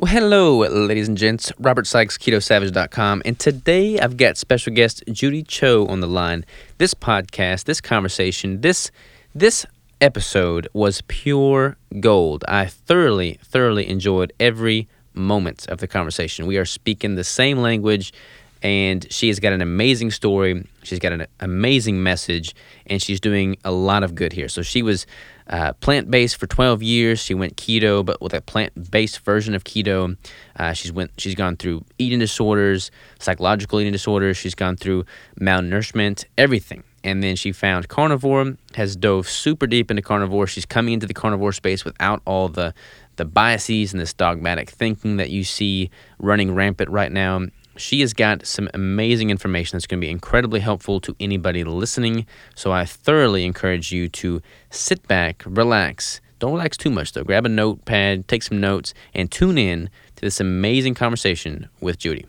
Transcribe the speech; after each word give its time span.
Well, 0.00 0.10
hello, 0.10 0.60
ladies 0.60 1.08
and 1.08 1.18
gents. 1.18 1.52
Robert 1.58 1.86
Sykes, 1.86 2.16
KetoSavage.com. 2.16 3.20
And 3.26 3.38
today 3.38 4.00
I've 4.00 4.16
got 4.16 4.38
special 4.38 4.72
guest 4.72 5.04
Judy 5.12 5.42
Cho 5.42 5.86
on 5.88 6.00
the 6.00 6.06
line. 6.06 6.46
This 6.78 6.94
podcast, 6.94 7.64
this 7.64 7.82
conversation, 7.82 8.62
this 8.62 8.90
this 9.34 9.66
episode 10.00 10.66
was 10.72 11.02
pure 11.02 11.76
gold. 12.00 12.46
I 12.48 12.64
thoroughly, 12.64 13.40
thoroughly 13.42 13.86
enjoyed 13.90 14.32
every 14.40 14.88
moment 15.12 15.66
of 15.68 15.80
the 15.80 15.86
conversation. 15.86 16.46
We 16.46 16.56
are 16.56 16.64
speaking 16.64 17.16
the 17.16 17.22
same 17.22 17.58
language, 17.58 18.14
and 18.62 19.06
she 19.12 19.28
has 19.28 19.38
got 19.38 19.52
an 19.52 19.60
amazing 19.60 20.12
story. 20.12 20.66
She's 20.82 20.98
got 20.98 21.12
an 21.12 21.26
amazing 21.40 22.02
message, 22.02 22.54
and 22.86 23.02
she's 23.02 23.20
doing 23.20 23.58
a 23.66 23.70
lot 23.70 24.02
of 24.02 24.14
good 24.14 24.32
here. 24.32 24.48
So 24.48 24.62
she 24.62 24.82
was 24.82 25.04
uh, 25.50 25.72
plant 25.74 26.10
based 26.10 26.36
for 26.36 26.46
12 26.46 26.82
years. 26.82 27.20
She 27.20 27.34
went 27.34 27.56
keto, 27.56 28.04
but 28.04 28.22
with 28.22 28.32
a 28.32 28.40
plant 28.40 28.90
based 28.90 29.20
version 29.20 29.54
of 29.54 29.64
keto. 29.64 30.16
Uh, 30.56 30.72
she's 30.72 30.92
went. 30.92 31.10
She's 31.18 31.34
gone 31.34 31.56
through 31.56 31.84
eating 31.98 32.20
disorders, 32.20 32.90
psychological 33.18 33.80
eating 33.80 33.92
disorders. 33.92 34.36
She's 34.36 34.54
gone 34.54 34.76
through 34.76 35.04
malnourishment, 35.40 36.24
everything. 36.38 36.84
And 37.02 37.22
then 37.22 37.34
she 37.34 37.50
found 37.50 37.88
carnivore. 37.88 38.56
Has 38.74 38.94
dove 38.94 39.28
super 39.28 39.66
deep 39.66 39.90
into 39.90 40.02
carnivore. 40.02 40.46
She's 40.46 40.66
coming 40.66 40.94
into 40.94 41.06
the 41.06 41.14
carnivore 41.14 41.52
space 41.52 41.84
without 41.84 42.22
all 42.24 42.48
the 42.48 42.72
the 43.16 43.24
biases 43.24 43.92
and 43.92 44.00
this 44.00 44.14
dogmatic 44.14 44.70
thinking 44.70 45.18
that 45.18 45.28
you 45.30 45.44
see 45.44 45.90
running 46.18 46.54
rampant 46.54 46.88
right 46.88 47.12
now. 47.12 47.46
She 47.76 48.00
has 48.00 48.12
got 48.12 48.46
some 48.46 48.68
amazing 48.74 49.30
information 49.30 49.76
that's 49.76 49.86
going 49.86 50.00
to 50.00 50.06
be 50.06 50.10
incredibly 50.10 50.60
helpful 50.60 51.00
to 51.00 51.14
anybody 51.20 51.64
listening. 51.64 52.26
So 52.54 52.72
I 52.72 52.84
thoroughly 52.84 53.44
encourage 53.44 53.92
you 53.92 54.08
to 54.08 54.42
sit 54.70 55.06
back, 55.06 55.42
relax. 55.46 56.20
Don't 56.40 56.52
relax 56.52 56.76
too 56.76 56.90
much 56.90 57.12
though. 57.12 57.24
Grab 57.24 57.46
a 57.46 57.48
notepad, 57.48 58.26
take 58.28 58.42
some 58.42 58.60
notes, 58.60 58.92
and 59.14 59.30
tune 59.30 59.56
in 59.56 59.88
to 60.16 60.20
this 60.20 60.40
amazing 60.40 60.94
conversation 60.94 61.68
with 61.80 61.98
Judy. 61.98 62.26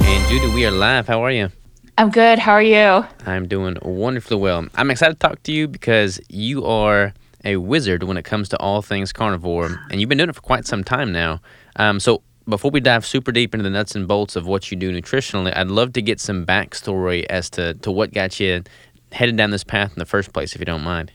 And 0.00 0.28
Judy, 0.28 0.48
we 0.52 0.66
are 0.66 0.70
live. 0.70 1.06
How 1.06 1.24
are 1.24 1.30
you? 1.30 1.50
I'm 1.98 2.10
good. 2.10 2.38
How 2.38 2.52
are 2.52 2.62
you? 2.62 3.06
I'm 3.26 3.46
doing 3.46 3.76
wonderfully 3.82 4.38
well. 4.38 4.66
I'm 4.74 4.90
excited 4.90 5.20
to 5.20 5.28
talk 5.28 5.42
to 5.42 5.52
you 5.52 5.68
because 5.68 6.20
you 6.30 6.64
are 6.64 7.12
a 7.44 7.56
wizard 7.56 8.04
when 8.04 8.16
it 8.16 8.24
comes 8.24 8.48
to 8.48 8.58
all 8.58 8.80
things 8.80 9.12
carnivore, 9.12 9.78
and 9.90 10.00
you've 10.00 10.08
been 10.08 10.18
doing 10.18 10.30
it 10.30 10.34
for 10.34 10.40
quite 10.40 10.66
some 10.66 10.82
time 10.82 11.12
now. 11.12 11.40
Um, 11.76 12.00
so, 12.00 12.22
before 12.48 12.70
we 12.70 12.80
dive 12.80 13.06
super 13.06 13.30
deep 13.30 13.54
into 13.54 13.62
the 13.62 13.70
nuts 13.70 13.94
and 13.94 14.08
bolts 14.08 14.36
of 14.36 14.46
what 14.46 14.70
you 14.70 14.76
do 14.76 14.90
nutritionally, 14.90 15.54
I'd 15.54 15.68
love 15.68 15.92
to 15.92 16.02
get 16.02 16.18
some 16.18 16.46
backstory 16.46 17.24
as 17.28 17.50
to, 17.50 17.74
to 17.74 17.90
what 17.90 18.12
got 18.12 18.40
you 18.40 18.64
headed 19.12 19.36
down 19.36 19.50
this 19.50 19.62
path 19.62 19.92
in 19.92 19.98
the 19.98 20.06
first 20.06 20.32
place, 20.32 20.54
if 20.54 20.60
you 20.60 20.64
don't 20.64 20.82
mind. 20.82 21.12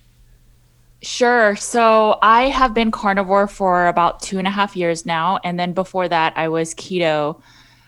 Sure. 1.01 1.55
So, 1.55 2.19
I 2.21 2.43
have 2.49 2.75
been 2.75 2.91
carnivore 2.91 3.47
for 3.47 3.87
about 3.87 4.21
two 4.21 4.37
and 4.37 4.47
a 4.47 4.51
half 4.51 4.75
years 4.75 5.05
now. 5.07 5.39
And 5.43 5.59
then 5.59 5.73
before 5.73 6.07
that, 6.07 6.33
I 6.37 6.49
was 6.49 6.75
keto 6.75 7.41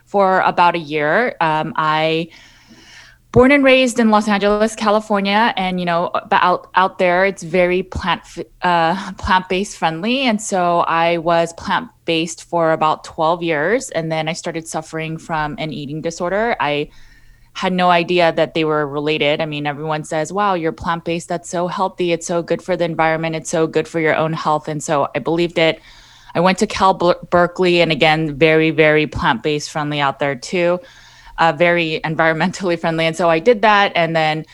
for 0.06 0.42
about 0.42 0.74
a 0.76 0.80
year. 0.80 1.36
Um, 1.40 1.74
I 1.76 2.30
born 3.40 3.54
and 3.54 3.64
raised 3.64 4.02
in 4.02 4.10
Los 4.10 4.28
Angeles, 4.28 4.76
California, 4.76 5.54
and 5.56 5.80
you 5.80 5.86
know, 5.86 6.12
out 6.34 6.70
out 6.76 6.98
there, 6.98 7.24
it's 7.24 7.42
very 7.42 7.84
plant 7.84 8.22
uh, 8.64 9.14
plant 9.14 9.48
based 9.48 9.78
friendly, 9.78 10.24
and 10.24 10.42
so 10.42 10.80
I 10.82 11.20
was 11.20 11.54
plant 11.54 11.90
based 12.04 12.44
for 12.44 12.74
about 12.74 13.06
twelve 13.06 13.42
years, 13.42 13.92
and 13.92 14.12
then 14.12 14.28
I 14.28 14.34
started 14.34 14.68
suffering 14.68 15.18
from 15.18 15.56
an 15.58 15.72
eating 15.72 16.02
disorder. 16.02 16.58
I 16.60 16.90
had 17.54 17.72
no 17.72 17.90
idea 17.90 18.34
that 18.34 18.56
they 18.56 18.66
were 18.66 18.86
related. 18.86 19.40
I 19.40 19.46
mean, 19.46 19.66
everyone 19.66 20.04
says, 20.04 20.34
"Wow, 20.34 20.56
you're 20.56 20.74
plant 20.74 21.06
based. 21.06 21.30
That's 21.30 21.50
so 21.50 21.70
healthy. 21.70 22.12
It's 22.12 22.28
so 22.28 22.44
good 22.44 22.62
for 22.62 22.76
the 22.76 22.84
environment. 22.84 23.38
It's 23.38 23.50
so 23.50 23.68
good 23.68 23.88
for 23.88 24.02
your 24.02 24.18
own 24.18 24.34
health." 24.34 24.68
And 24.68 24.84
so 24.84 25.08
I 25.16 25.20
believed 25.20 25.58
it. 25.58 25.80
I 26.36 26.42
went 26.42 26.58
to 26.58 26.68
Cal 26.68 26.94
Berkeley, 26.94 27.80
and 27.80 27.90
again, 27.90 28.38
very 28.38 28.72
very 28.72 29.08
plant 29.08 29.44
based 29.44 29.72
friendly 29.72 30.02
out 30.02 30.20
there 30.20 30.36
too 30.36 30.82
uh, 31.40 31.54
very 31.54 32.02
environmentally 32.04 32.78
friendly. 32.78 33.06
And 33.06 33.16
so 33.16 33.30
I 33.30 33.40
did 33.40 33.62
that. 33.64 33.92
And 33.96 34.16
then 34.16 34.46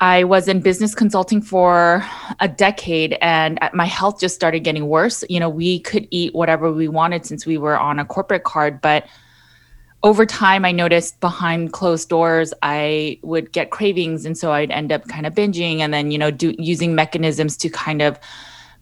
I 0.00 0.24
was 0.24 0.48
in 0.48 0.60
business 0.60 0.94
consulting 0.94 1.40
for 1.40 2.04
a 2.40 2.48
decade 2.48 3.16
and 3.20 3.58
my 3.72 3.86
health 3.86 4.20
just 4.20 4.34
started 4.34 4.60
getting 4.60 4.88
worse. 4.88 5.24
You 5.28 5.40
know, 5.40 5.48
we 5.48 5.80
could 5.80 6.08
eat 6.10 6.34
whatever 6.34 6.72
we 6.72 6.88
wanted 6.88 7.26
since 7.26 7.46
we 7.46 7.58
were 7.58 7.78
on 7.78 7.98
a 7.98 8.04
corporate 8.04 8.44
card, 8.44 8.80
but 8.80 9.06
over 10.02 10.26
time 10.26 10.64
I 10.64 10.72
noticed 10.72 11.18
behind 11.20 11.72
closed 11.72 12.08
doors 12.08 12.52
I 12.62 13.18
would 13.22 13.52
get 13.52 13.70
cravings 13.70 14.26
and 14.26 14.36
so 14.36 14.52
I'd 14.52 14.70
end 14.70 14.92
up 14.92 15.08
kind 15.08 15.26
of 15.26 15.34
binging 15.34 15.78
and 15.78 15.94
then, 15.94 16.10
you 16.10 16.18
know, 16.18 16.30
do 16.30 16.54
using 16.58 16.94
mechanisms 16.94 17.56
to 17.58 17.70
kind 17.70 18.02
of 18.02 18.18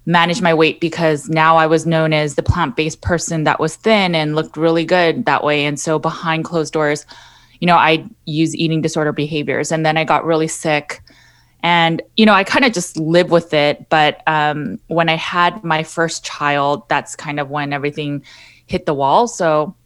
manage 0.06 0.42
my 0.42 0.52
weight 0.52 0.80
because 0.80 1.28
now 1.28 1.56
I 1.56 1.66
was 1.66 1.86
known 1.86 2.12
as 2.12 2.34
the 2.34 2.42
plant 2.42 2.76
based 2.76 3.00
person 3.02 3.44
that 3.44 3.60
was 3.60 3.76
thin 3.76 4.14
and 4.14 4.34
looked 4.34 4.56
really 4.56 4.84
good 4.84 5.24
that 5.26 5.44
way. 5.44 5.64
And 5.64 5.78
so 5.78 5.98
behind 5.98 6.44
closed 6.44 6.72
doors, 6.72 7.06
you 7.60 7.66
know, 7.66 7.76
I 7.76 8.08
use 8.24 8.56
eating 8.56 8.80
disorder 8.80 9.12
behaviors. 9.12 9.70
And 9.70 9.86
then 9.86 9.96
I 9.96 10.04
got 10.04 10.24
really 10.24 10.48
sick. 10.48 11.00
And, 11.62 12.02
you 12.16 12.26
know, 12.26 12.34
I 12.34 12.42
kind 12.42 12.64
of 12.64 12.72
just 12.72 12.96
live 12.96 13.30
with 13.30 13.54
it. 13.54 13.88
But 13.88 14.20
um, 14.26 14.80
when 14.88 15.08
I 15.08 15.14
had 15.14 15.62
my 15.62 15.84
first 15.84 16.24
child, 16.24 16.88
that's 16.88 17.14
kind 17.14 17.38
of 17.38 17.50
when 17.50 17.72
everything 17.72 18.24
hit 18.66 18.86
the 18.86 18.94
wall. 18.94 19.28
So 19.28 19.76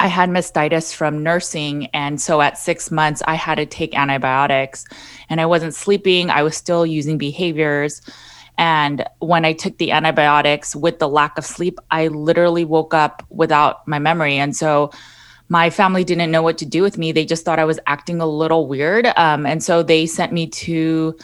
I 0.00 0.08
had 0.08 0.28
mastitis 0.28 0.92
from 0.92 1.22
nursing. 1.22 1.86
And 1.94 2.20
so 2.20 2.40
at 2.40 2.58
six 2.58 2.90
months, 2.90 3.22
I 3.26 3.34
had 3.34 3.54
to 3.54 3.66
take 3.66 3.96
antibiotics 3.96 4.84
and 5.30 5.40
I 5.40 5.46
wasn't 5.46 5.74
sleeping. 5.74 6.28
I 6.30 6.42
was 6.42 6.56
still 6.56 6.84
using 6.84 7.18
behaviors. 7.18 8.02
And 8.58 9.04
when 9.18 9.44
I 9.44 9.52
took 9.52 9.78
the 9.78 9.92
antibiotics 9.92 10.74
with 10.74 10.98
the 10.98 11.08
lack 11.08 11.36
of 11.38 11.44
sleep, 11.44 11.78
I 11.90 12.08
literally 12.08 12.64
woke 12.64 12.94
up 12.94 13.22
without 13.28 13.86
my 13.86 13.98
memory. 13.98 14.36
And 14.38 14.56
so 14.56 14.90
my 15.48 15.70
family 15.70 16.04
didn't 16.04 16.30
know 16.30 16.42
what 16.42 16.58
to 16.58 16.66
do 16.66 16.82
with 16.82 16.98
me. 16.98 17.12
They 17.12 17.24
just 17.24 17.44
thought 17.44 17.58
I 17.58 17.64
was 17.64 17.78
acting 17.86 18.20
a 18.20 18.26
little 18.26 18.66
weird. 18.66 19.06
Um, 19.16 19.46
and 19.46 19.62
so 19.62 19.82
they 19.82 20.06
sent 20.06 20.32
me 20.32 20.46
to 20.48 21.16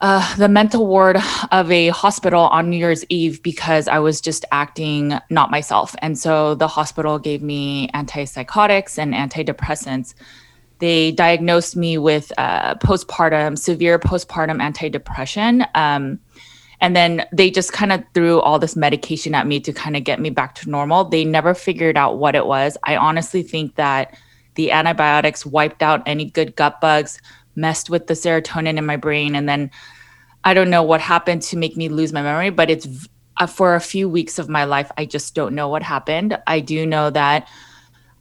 uh, 0.00 0.36
the 0.36 0.48
mental 0.48 0.86
ward 0.86 1.18
of 1.52 1.70
a 1.70 1.88
hospital 1.88 2.44
on 2.44 2.70
New 2.70 2.78
Year's 2.78 3.04
Eve 3.10 3.42
because 3.42 3.86
I 3.86 3.98
was 3.98 4.20
just 4.20 4.46
acting 4.50 5.18
not 5.28 5.50
myself. 5.50 5.94
And 5.98 6.18
so 6.18 6.54
the 6.54 6.68
hospital 6.68 7.18
gave 7.18 7.42
me 7.42 7.88
antipsychotics 7.88 8.98
and 8.98 9.12
antidepressants 9.12 10.14
they 10.80 11.12
diagnosed 11.12 11.76
me 11.76 11.98
with 11.98 12.32
uh, 12.38 12.74
postpartum, 12.76 13.56
severe 13.58 13.98
postpartum 13.98 14.60
antidepressant. 14.60 15.66
Um, 15.74 16.18
and 16.80 16.96
then 16.96 17.26
they 17.32 17.50
just 17.50 17.72
kind 17.72 17.92
of 17.92 18.02
threw 18.14 18.40
all 18.40 18.58
this 18.58 18.74
medication 18.74 19.34
at 19.34 19.46
me 19.46 19.60
to 19.60 19.72
kind 19.72 19.96
of 19.96 20.04
get 20.04 20.18
me 20.18 20.30
back 20.30 20.54
to 20.56 20.70
normal. 20.70 21.04
They 21.04 21.24
never 21.24 21.54
figured 21.54 21.96
out 21.96 22.18
what 22.18 22.34
it 22.34 22.46
was. 22.46 22.78
I 22.84 22.96
honestly 22.96 23.42
think 23.42 23.74
that 23.74 24.16
the 24.54 24.72
antibiotics 24.72 25.44
wiped 25.44 25.82
out 25.82 26.02
any 26.06 26.24
good 26.30 26.56
gut 26.56 26.80
bugs, 26.80 27.20
messed 27.54 27.90
with 27.90 28.06
the 28.06 28.14
serotonin 28.14 28.78
in 28.78 28.86
my 28.86 28.96
brain. 28.96 29.34
And 29.34 29.48
then 29.48 29.70
I 30.44 30.54
don't 30.54 30.70
know 30.70 30.82
what 30.82 31.02
happened 31.02 31.42
to 31.42 31.56
make 31.56 31.76
me 31.76 31.90
lose 31.90 32.12
my 32.12 32.22
memory, 32.22 32.50
but 32.50 32.70
it's 32.70 33.08
uh, 33.36 33.46
for 33.46 33.74
a 33.74 33.80
few 33.80 34.08
weeks 34.08 34.38
of 34.38 34.48
my 34.48 34.64
life, 34.64 34.90
I 34.96 35.04
just 35.04 35.34
don't 35.34 35.54
know 35.54 35.68
what 35.68 35.82
happened. 35.82 36.38
I 36.46 36.60
do 36.60 36.86
know 36.86 37.10
that 37.10 37.48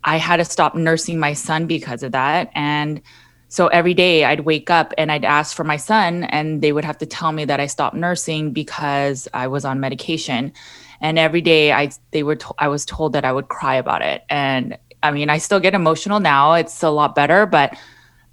I 0.04 0.18
had 0.18 0.38
to 0.38 0.46
stop 0.46 0.76
nursing 0.76 1.20
my 1.20 1.34
son 1.34 1.66
because 1.68 2.04
of 2.04 2.14
that. 2.14 2.52
And 2.56 3.02
so 3.50 3.68
every 3.68 3.94
day 3.94 4.24
I'd 4.24 4.42
wake 4.42 4.70
up 4.70 4.94
and 4.98 5.12
I'd 5.12 5.26
ask 5.26 5.56
for 5.56 5.64
my 5.64 5.78
son, 5.78 6.24
and 6.26 6.62
they 6.62 6.72
would 6.72 6.86
have 6.86 7.00
to 7.00 7.06
tell 7.06 7.32
me 7.32 7.46
that 7.46 7.60
I 7.60 7.66
stopped 7.66 7.96
nursing 7.96 8.52
because 8.52 9.28
I 9.34 9.48
was 9.48 9.66
on 9.66 9.80
medication. 9.80 10.54
And 11.02 11.18
every 11.18 11.42
day 11.42 11.72
I 11.72 11.90
they 12.12 12.24
were 12.24 12.36
to- 12.36 12.54
I 12.60 12.68
was 12.68 12.86
told 12.86 13.14
that 13.14 13.26
I 13.26 13.32
would 13.32 13.48
cry 13.48 13.76
about 13.76 14.02
it. 14.02 14.24
And 14.30 14.78
I 15.02 15.12
mean, 15.12 15.30
I 15.30 15.38
still 15.38 15.60
get 15.60 15.74
emotional 15.74 16.20
now. 16.20 16.54
It's 16.54 16.84
a 16.84 16.90
lot 16.90 17.16
better, 17.16 17.46
but 17.46 17.76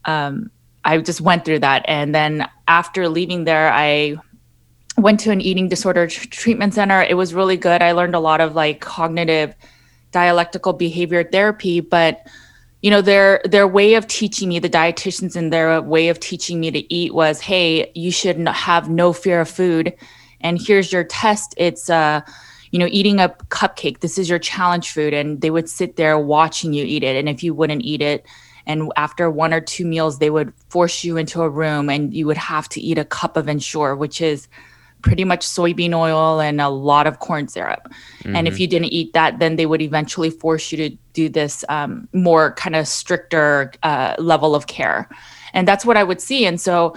um, 0.04 0.50
I 0.84 0.98
just 0.98 1.20
went 1.20 1.44
through 1.44 1.60
that. 1.60 1.84
And 1.86 2.14
then 2.14 2.48
after 2.68 3.08
leaving 3.08 3.44
there, 3.44 3.72
I 3.72 4.16
went 4.98 5.20
to 5.20 5.30
an 5.30 5.40
eating 5.40 5.68
disorder 5.68 6.06
tr- 6.08 6.26
treatment 6.28 6.74
center. 6.74 7.02
It 7.02 7.14
was 7.14 7.34
really 7.34 7.56
good. 7.56 7.82
I 7.82 7.92
learned 7.92 8.14
a 8.14 8.20
lot 8.20 8.40
of 8.40 8.54
like 8.54 8.80
cognitive 8.80 9.54
dialectical 10.12 10.72
behavior 10.72 11.24
therapy, 11.24 11.80
but 11.80 12.26
you 12.82 12.90
know 12.90 13.00
their 13.00 13.40
their 13.44 13.66
way 13.66 13.94
of 13.94 14.06
teaching 14.06 14.48
me 14.48 14.58
the 14.58 14.70
dietitians 14.70 15.34
and 15.34 15.52
their 15.52 15.80
way 15.82 16.08
of 16.08 16.20
teaching 16.20 16.60
me 16.60 16.70
to 16.70 16.94
eat 16.94 17.14
was 17.14 17.40
hey 17.40 17.90
you 17.94 18.12
should 18.12 18.46
have 18.46 18.88
no 18.88 19.12
fear 19.12 19.40
of 19.40 19.48
food 19.48 19.92
and 20.40 20.60
here's 20.60 20.92
your 20.92 21.04
test. 21.04 21.54
It's 21.56 21.90
uh 21.90 22.20
you 22.70 22.78
know 22.78 22.88
eating 22.90 23.18
a 23.18 23.30
cupcake. 23.48 24.00
This 24.00 24.18
is 24.18 24.28
your 24.28 24.38
challenge 24.38 24.90
food 24.90 25.14
and 25.14 25.40
they 25.40 25.50
would 25.50 25.68
sit 25.68 25.96
there 25.96 26.18
watching 26.18 26.72
you 26.72 26.84
eat 26.84 27.02
it 27.02 27.16
and 27.16 27.28
if 27.28 27.42
you 27.42 27.54
wouldn't 27.54 27.82
eat 27.82 28.02
it 28.02 28.26
and 28.66 28.92
after 28.96 29.30
one 29.30 29.54
or 29.54 29.60
two 29.60 29.86
meals 29.86 30.18
they 30.18 30.30
would 30.30 30.52
force 30.68 31.02
you 31.02 31.16
into 31.16 31.42
a 31.42 31.48
room 31.48 31.88
and 31.88 32.14
you 32.14 32.26
would 32.26 32.36
have 32.36 32.68
to 32.68 32.80
eat 32.80 32.98
a 32.98 33.04
cup 33.04 33.36
of 33.36 33.48
ensure 33.48 33.96
which 33.96 34.20
is 34.20 34.48
pretty 35.06 35.24
much 35.24 35.46
soybean 35.46 35.94
oil 35.94 36.40
and 36.40 36.60
a 36.60 36.68
lot 36.68 37.06
of 37.06 37.20
corn 37.20 37.46
syrup. 37.46 37.88
Mm-hmm. 37.88 38.34
And 38.34 38.48
if 38.48 38.54
mm-hmm. 38.54 38.60
you 38.60 38.66
didn't 38.66 38.92
eat 38.92 39.12
that, 39.12 39.38
then 39.38 39.54
they 39.54 39.64
would 39.64 39.80
eventually 39.80 40.30
force 40.30 40.72
you 40.72 40.78
to 40.78 40.96
do 41.12 41.28
this 41.28 41.64
um, 41.68 42.08
more 42.12 42.54
kind 42.54 42.74
of 42.74 42.88
stricter 42.88 43.72
uh, 43.84 44.16
level 44.18 44.56
of 44.56 44.66
care. 44.66 45.08
And 45.54 45.66
that's 45.66 45.86
what 45.86 45.96
I 45.96 46.02
would 46.02 46.20
see. 46.20 46.44
And 46.44 46.60
so 46.60 46.96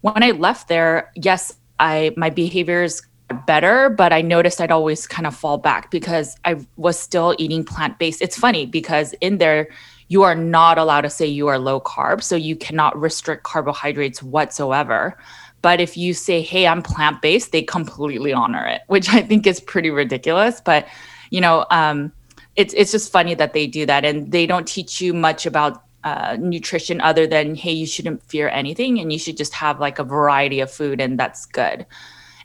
when 0.00 0.22
I 0.22 0.30
left 0.30 0.68
there, 0.68 1.12
yes, 1.14 1.52
I 1.78 2.12
my 2.16 2.30
behaviors 2.30 3.02
better, 3.46 3.90
but 3.90 4.10
I 4.10 4.22
noticed 4.22 4.60
I'd 4.60 4.72
always 4.72 5.06
kind 5.06 5.26
of 5.26 5.36
fall 5.36 5.58
back 5.58 5.90
because 5.90 6.36
I 6.46 6.56
was 6.76 6.98
still 6.98 7.36
eating 7.38 7.62
plant 7.62 7.98
based. 7.98 8.22
It's 8.22 8.38
funny 8.38 8.64
because 8.64 9.12
in 9.20 9.36
there, 9.36 9.68
you 10.08 10.22
are 10.22 10.34
not 10.34 10.78
allowed 10.78 11.02
to 11.02 11.10
say 11.10 11.26
you 11.26 11.46
are 11.48 11.58
low 11.58 11.80
carb. 11.80 12.22
So 12.22 12.36
you 12.36 12.56
cannot 12.56 12.98
restrict 12.98 13.44
carbohydrates 13.44 14.22
whatsoever. 14.22 15.16
But 15.62 15.80
if 15.80 15.96
you 15.96 16.14
say, 16.14 16.42
hey, 16.42 16.66
I'm 16.66 16.82
plant 16.82 17.20
based, 17.20 17.52
they 17.52 17.62
completely 17.62 18.32
honor 18.32 18.66
it, 18.66 18.82
which 18.86 19.08
I 19.10 19.22
think 19.22 19.46
is 19.46 19.60
pretty 19.60 19.90
ridiculous. 19.90 20.60
But, 20.60 20.86
you 21.30 21.40
know, 21.40 21.66
um, 21.70 22.12
it's, 22.56 22.72
it's 22.74 22.92
just 22.92 23.12
funny 23.12 23.34
that 23.34 23.52
they 23.52 23.66
do 23.66 23.84
that. 23.86 24.04
And 24.04 24.32
they 24.32 24.46
don't 24.46 24.66
teach 24.66 25.00
you 25.00 25.12
much 25.12 25.46
about 25.46 25.84
uh, 26.02 26.36
nutrition 26.40 27.00
other 27.00 27.26
than, 27.26 27.54
hey, 27.54 27.72
you 27.72 27.86
shouldn't 27.86 28.22
fear 28.22 28.48
anything 28.48 28.98
and 28.98 29.12
you 29.12 29.18
should 29.18 29.36
just 29.36 29.52
have 29.52 29.80
like 29.80 29.98
a 29.98 30.04
variety 30.04 30.60
of 30.60 30.70
food 30.70 31.00
and 31.00 31.18
that's 31.18 31.44
good. 31.44 31.84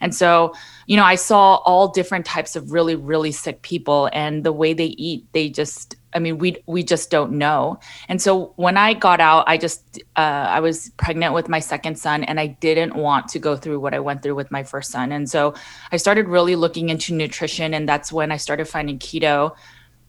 And 0.01 0.13
so, 0.13 0.53
you 0.87 0.97
know, 0.97 1.05
I 1.05 1.15
saw 1.15 1.55
all 1.63 1.87
different 1.87 2.25
types 2.25 2.57
of 2.57 2.73
really, 2.73 2.95
really 2.95 3.31
sick 3.31 3.61
people 3.61 4.09
and 4.11 4.43
the 4.43 4.51
way 4.51 4.73
they 4.73 4.87
eat, 4.87 5.25
they 5.31 5.47
just, 5.47 5.95
I 6.15 6.19
mean, 6.19 6.37
we 6.37 6.57
we 6.65 6.81
just 6.81 7.11
don't 7.11 7.33
know. 7.33 7.79
And 8.07 8.21
so 8.21 8.53
when 8.55 8.77
I 8.77 8.93
got 8.93 9.19
out, 9.19 9.43
I 9.47 9.57
just 9.57 9.99
uh, 10.15 10.47
I 10.49 10.61
was 10.61 10.89
pregnant 10.97 11.33
with 11.33 11.49
my 11.49 11.59
second 11.59 11.99
son, 11.99 12.23
and 12.23 12.39
I 12.39 12.47
didn't 12.47 12.95
want 12.95 13.27
to 13.29 13.39
go 13.39 13.55
through 13.55 13.79
what 13.81 13.93
I 13.93 13.99
went 13.99 14.23
through 14.23 14.35
with 14.35 14.49
my 14.49 14.63
first 14.63 14.91
son. 14.91 15.11
And 15.11 15.29
so 15.29 15.53
I 15.91 15.97
started 15.97 16.27
really 16.27 16.55
looking 16.55 16.89
into 16.89 17.13
nutrition, 17.13 17.73
and 17.73 17.87
that's 17.87 18.11
when 18.11 18.31
I 18.31 18.37
started 18.37 18.65
finding 18.67 18.97
keto. 18.97 19.55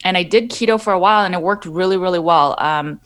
And 0.05 0.17
I 0.17 0.23
did 0.23 0.51
keto 0.51 0.81
for 0.81 0.93
a 0.93 0.99
while, 0.99 1.25
and 1.25 1.35
it 1.35 1.43
worked 1.43 1.67
really, 1.67 1.97
really 1.97 2.21
well. 2.21 2.55
Um, 2.59 3.01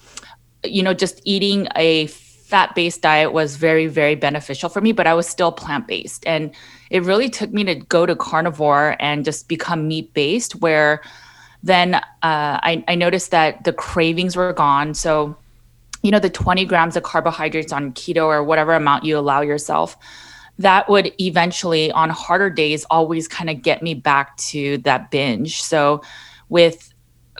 you 0.62 0.82
know, 0.82 0.92
just 0.92 1.20
eating 1.24 1.68
a 1.76 2.06
fat 2.50 2.74
based 2.74 3.00
diet 3.00 3.32
was 3.32 3.56
very, 3.56 3.86
very 3.86 4.16
beneficial 4.16 4.68
for 4.68 4.80
me, 4.80 4.92
but 4.92 5.06
I 5.06 5.14
was 5.14 5.26
still 5.26 5.52
plant 5.52 5.86
based. 5.86 6.26
And 6.26 6.50
it 6.90 7.04
really 7.04 7.30
took 7.30 7.52
me 7.52 7.64
to 7.64 7.76
go 7.76 8.04
to 8.04 8.16
carnivore 8.16 8.96
and 8.98 9.24
just 9.24 9.48
become 9.48 9.86
meat 9.86 10.12
based, 10.12 10.56
where 10.56 11.00
then 11.62 11.94
uh, 11.94 12.00
I, 12.22 12.84
I 12.88 12.94
noticed 12.94 13.30
that 13.32 13.64
the 13.64 13.72
cravings 13.72 14.36
were 14.36 14.52
gone. 14.52 14.94
So, 14.94 15.36
you 16.02 16.10
know, 16.10 16.18
the 16.18 16.30
20 16.30 16.64
grams 16.64 16.96
of 16.96 17.02
carbohydrates 17.02 17.72
on 17.72 17.92
keto 17.92 18.26
or 18.26 18.42
whatever 18.42 18.72
amount 18.72 19.04
you 19.04 19.18
allow 19.18 19.40
yourself, 19.42 19.96
that 20.58 20.88
would 20.88 21.12
eventually, 21.20 21.90
on 21.92 22.10
harder 22.10 22.50
days, 22.50 22.84
always 22.90 23.28
kind 23.28 23.50
of 23.50 23.62
get 23.62 23.82
me 23.82 23.94
back 23.94 24.36
to 24.38 24.78
that 24.78 25.10
binge. 25.10 25.62
So, 25.62 26.02
with 26.48 26.92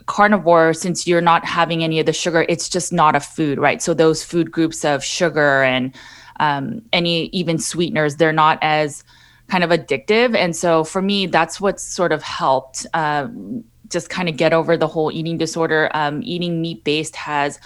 carnivore 0.07 0.73
since 0.73 1.07
you're 1.07 1.21
not 1.21 1.45
having 1.45 1.85
any 1.85 2.01
of 2.01 2.07
the 2.07 2.13
sugar 2.13 2.47
it's 2.49 2.69
just 2.69 2.93
not 2.93 3.15
a 3.15 3.21
food 3.21 3.59
right 3.59 3.83
so 3.83 3.93
those 3.93 4.25
food 4.25 4.51
groups 4.51 4.85
of 4.85 5.05
sugar 5.05 5.63
and 5.63 5.95
um, 6.39 6.81
any 6.93 7.27
even 7.27 7.59
sweeteners 7.59 8.17
they're 8.17 8.33
not 8.33 8.59
as 8.63 9.05
kind 9.49 9.63
of 9.63 9.71
addictive 9.71 10.35
and 10.35 10.57
so 10.57 10.85
for 10.85 11.03
me 11.03 11.27
that's 11.27 11.61
what 11.61 11.79
sort 11.79 12.13
of 12.13 12.23
helped 12.23 12.87
uh, 12.95 13.29
just 13.91 14.09
kind 14.09 14.29
of 14.29 14.37
get 14.37 14.53
over 14.53 14.77
the 14.77 14.87
whole 14.87 15.13
eating 15.13 15.37
disorder. 15.37 15.91
Um, 15.93 16.23
eating 16.25 16.63
meat 16.63 16.85
based 16.85 17.17
has 17.17 17.61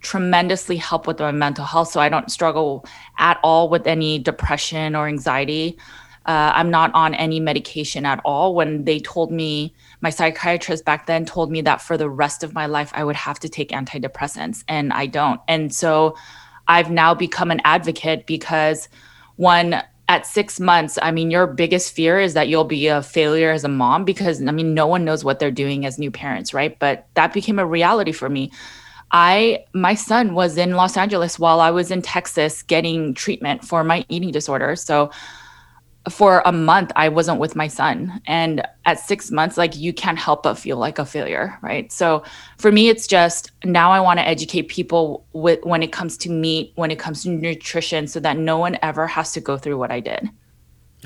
tremendously 0.00 0.76
helped 0.76 1.06
with 1.06 1.18
my 1.18 1.32
mental 1.32 1.64
health 1.64 1.88
so 1.88 2.00
i 2.00 2.08
don't 2.08 2.30
struggle 2.30 2.86
at 3.18 3.38
all 3.42 3.68
with 3.68 3.86
any 3.86 4.18
depression 4.18 4.94
or 4.94 5.08
anxiety. 5.08 5.76
Uh, 6.26 6.52
i'm 6.54 6.70
not 6.70 6.92
on 6.94 7.14
any 7.14 7.40
medication 7.40 8.04
at 8.04 8.20
all. 8.24 8.54
When 8.54 8.84
they 8.84 9.00
told 9.00 9.32
me 9.32 9.74
my 10.00 10.10
psychiatrist 10.10 10.84
back 10.84 11.06
then 11.06 11.24
told 11.24 11.50
me 11.50 11.62
that 11.62 11.80
for 11.80 11.96
the 11.96 12.08
rest 12.08 12.44
of 12.44 12.54
my 12.54 12.66
life 12.66 12.92
I 12.94 13.02
would 13.02 13.16
have 13.16 13.40
to 13.40 13.48
take 13.48 13.70
antidepressants 13.70 14.62
and 14.68 14.92
I 14.92 15.06
don't. 15.06 15.40
And 15.48 15.74
so 15.74 16.16
I've 16.68 16.90
now 16.90 17.14
become 17.14 17.50
an 17.50 17.60
advocate 17.64 18.26
because 18.26 18.88
one 19.36 19.82
at 20.08 20.26
6 20.26 20.58
months, 20.58 20.98
I 21.02 21.10
mean 21.10 21.30
your 21.30 21.46
biggest 21.46 21.94
fear 21.94 22.18
is 22.18 22.34
that 22.34 22.48
you'll 22.48 22.64
be 22.64 22.86
a 22.86 23.02
failure 23.02 23.50
as 23.50 23.64
a 23.64 23.68
mom 23.68 24.04
because 24.04 24.42
I 24.42 24.50
mean 24.50 24.74
no 24.74 24.86
one 24.86 25.04
knows 25.04 25.22
what 25.24 25.38
they're 25.38 25.50
doing 25.50 25.84
as 25.84 25.98
new 25.98 26.10
parents, 26.10 26.54
right? 26.54 26.78
But 26.78 27.06
that 27.14 27.32
became 27.32 27.58
a 27.58 27.66
reality 27.66 28.12
for 28.12 28.28
me. 28.28 28.50
I 29.12 29.64
my 29.74 29.94
son 29.94 30.34
was 30.34 30.56
in 30.56 30.72
Los 30.72 30.96
Angeles 30.96 31.38
while 31.38 31.60
I 31.60 31.70
was 31.70 31.90
in 31.90 32.02
Texas 32.02 32.62
getting 32.62 33.14
treatment 33.14 33.64
for 33.64 33.84
my 33.84 34.04
eating 34.08 34.32
disorder. 34.32 34.76
So 34.76 35.10
for 36.08 36.42
a 36.44 36.52
month 36.52 36.92
i 36.96 37.08
wasn't 37.08 37.38
with 37.38 37.56
my 37.56 37.68
son. 37.68 38.20
And 38.26 38.66
at 38.84 38.98
six 38.98 39.30
months 39.30 39.56
like 39.56 39.76
you 39.76 39.92
can't 39.92 40.18
help 40.18 40.42
but 40.42 40.54
feel 40.54 40.76
like 40.76 40.98
a 40.98 41.04
failure 41.04 41.58
right? 41.62 41.90
So 41.92 42.22
for 42.58 42.72
me 42.72 42.88
it's 42.88 43.06
just 43.06 43.50
now 43.64 43.90
i 43.90 44.00
want 44.00 44.18
to 44.18 44.26
educate 44.26 44.68
people 44.68 45.26
with 45.32 45.64
when 45.64 45.82
it 45.82 45.92
comes 45.92 46.16
to 46.18 46.30
meat 46.30 46.72
when 46.76 46.90
it 46.90 46.98
comes 46.98 47.22
to 47.22 47.30
nutrition 47.30 48.06
so 48.06 48.20
that 48.20 48.36
no 48.38 48.58
one 48.58 48.78
ever 48.82 49.06
has 49.06 49.32
to 49.32 49.40
go 49.40 49.58
through 49.58 49.78
what 49.78 49.90
i 49.90 50.00
did. 50.00 50.30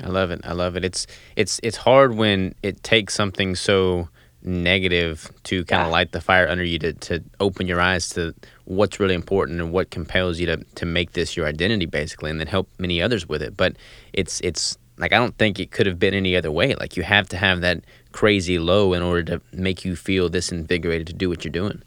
I 0.01 0.07
love 0.07 0.31
it. 0.31 0.41
I 0.43 0.53
love 0.53 0.75
it. 0.75 0.83
It's 0.83 1.05
it's 1.35 1.59
it's 1.61 1.77
hard 1.77 2.15
when 2.15 2.55
it 2.63 2.81
takes 2.83 3.13
something 3.13 3.55
so 3.55 4.09
negative 4.45 5.31
to 5.43 5.63
kind 5.65 5.83
of 5.83 5.91
light 5.91 6.11
the 6.11 6.19
fire 6.19 6.47
under 6.47 6.63
you 6.63 6.77
to, 6.77 6.93
to 6.93 7.23
open 7.39 7.65
your 7.65 7.79
eyes 7.79 8.09
to 8.09 8.33
what's 8.65 8.99
really 8.99 9.13
important 9.13 9.61
and 9.61 9.71
what 9.71 9.89
compels 9.89 10.37
you 10.37 10.45
to, 10.45 10.57
to 10.75 10.85
make 10.85 11.13
this 11.13 11.37
your 11.37 11.45
identity 11.47 11.85
basically 11.85 12.29
and 12.29 12.39
then 12.39 12.47
help 12.47 12.67
many 12.77 13.01
others 13.01 13.27
with 13.27 13.41
it. 13.41 13.55
But 13.55 13.77
it's 14.11 14.41
it's 14.41 14.77
like 14.97 15.13
I 15.13 15.17
don't 15.17 15.37
think 15.37 15.59
it 15.59 15.71
could 15.71 15.85
have 15.85 15.99
been 15.99 16.13
any 16.13 16.35
other 16.35 16.51
way. 16.51 16.75
Like 16.75 16.97
you 16.97 17.03
have 17.03 17.27
to 17.29 17.37
have 17.37 17.61
that 17.61 17.83
crazy 18.11 18.59
low 18.59 18.93
in 18.93 19.01
order 19.01 19.23
to 19.23 19.41
make 19.51 19.85
you 19.85 19.95
feel 19.95 20.29
this 20.29 20.51
invigorated 20.51 21.07
to 21.07 21.13
do 21.13 21.29
what 21.29 21.43
you're 21.43 21.51
doing. 21.51 21.81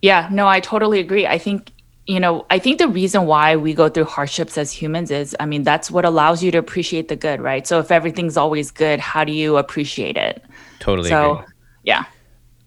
Yeah, 0.00 0.28
no, 0.30 0.46
I 0.46 0.60
totally 0.60 1.00
agree. 1.00 1.26
I 1.26 1.38
think 1.38 1.72
you 2.08 2.18
know, 2.18 2.46
I 2.48 2.58
think 2.58 2.78
the 2.78 2.88
reason 2.88 3.26
why 3.26 3.54
we 3.56 3.74
go 3.74 3.90
through 3.90 4.06
hardships 4.06 4.56
as 4.56 4.72
humans 4.72 5.10
is, 5.10 5.36
I 5.38 5.44
mean, 5.44 5.62
that's 5.62 5.90
what 5.90 6.06
allows 6.06 6.42
you 6.42 6.50
to 6.52 6.58
appreciate 6.58 7.08
the 7.08 7.16
good, 7.16 7.38
right? 7.38 7.66
So 7.66 7.80
if 7.80 7.90
everything's 7.90 8.38
always 8.38 8.70
good, 8.70 8.98
how 8.98 9.24
do 9.24 9.32
you 9.32 9.58
appreciate 9.58 10.16
it? 10.16 10.42
Totally. 10.78 11.10
So, 11.10 11.40
agree. 11.40 11.46
yeah. 11.84 12.04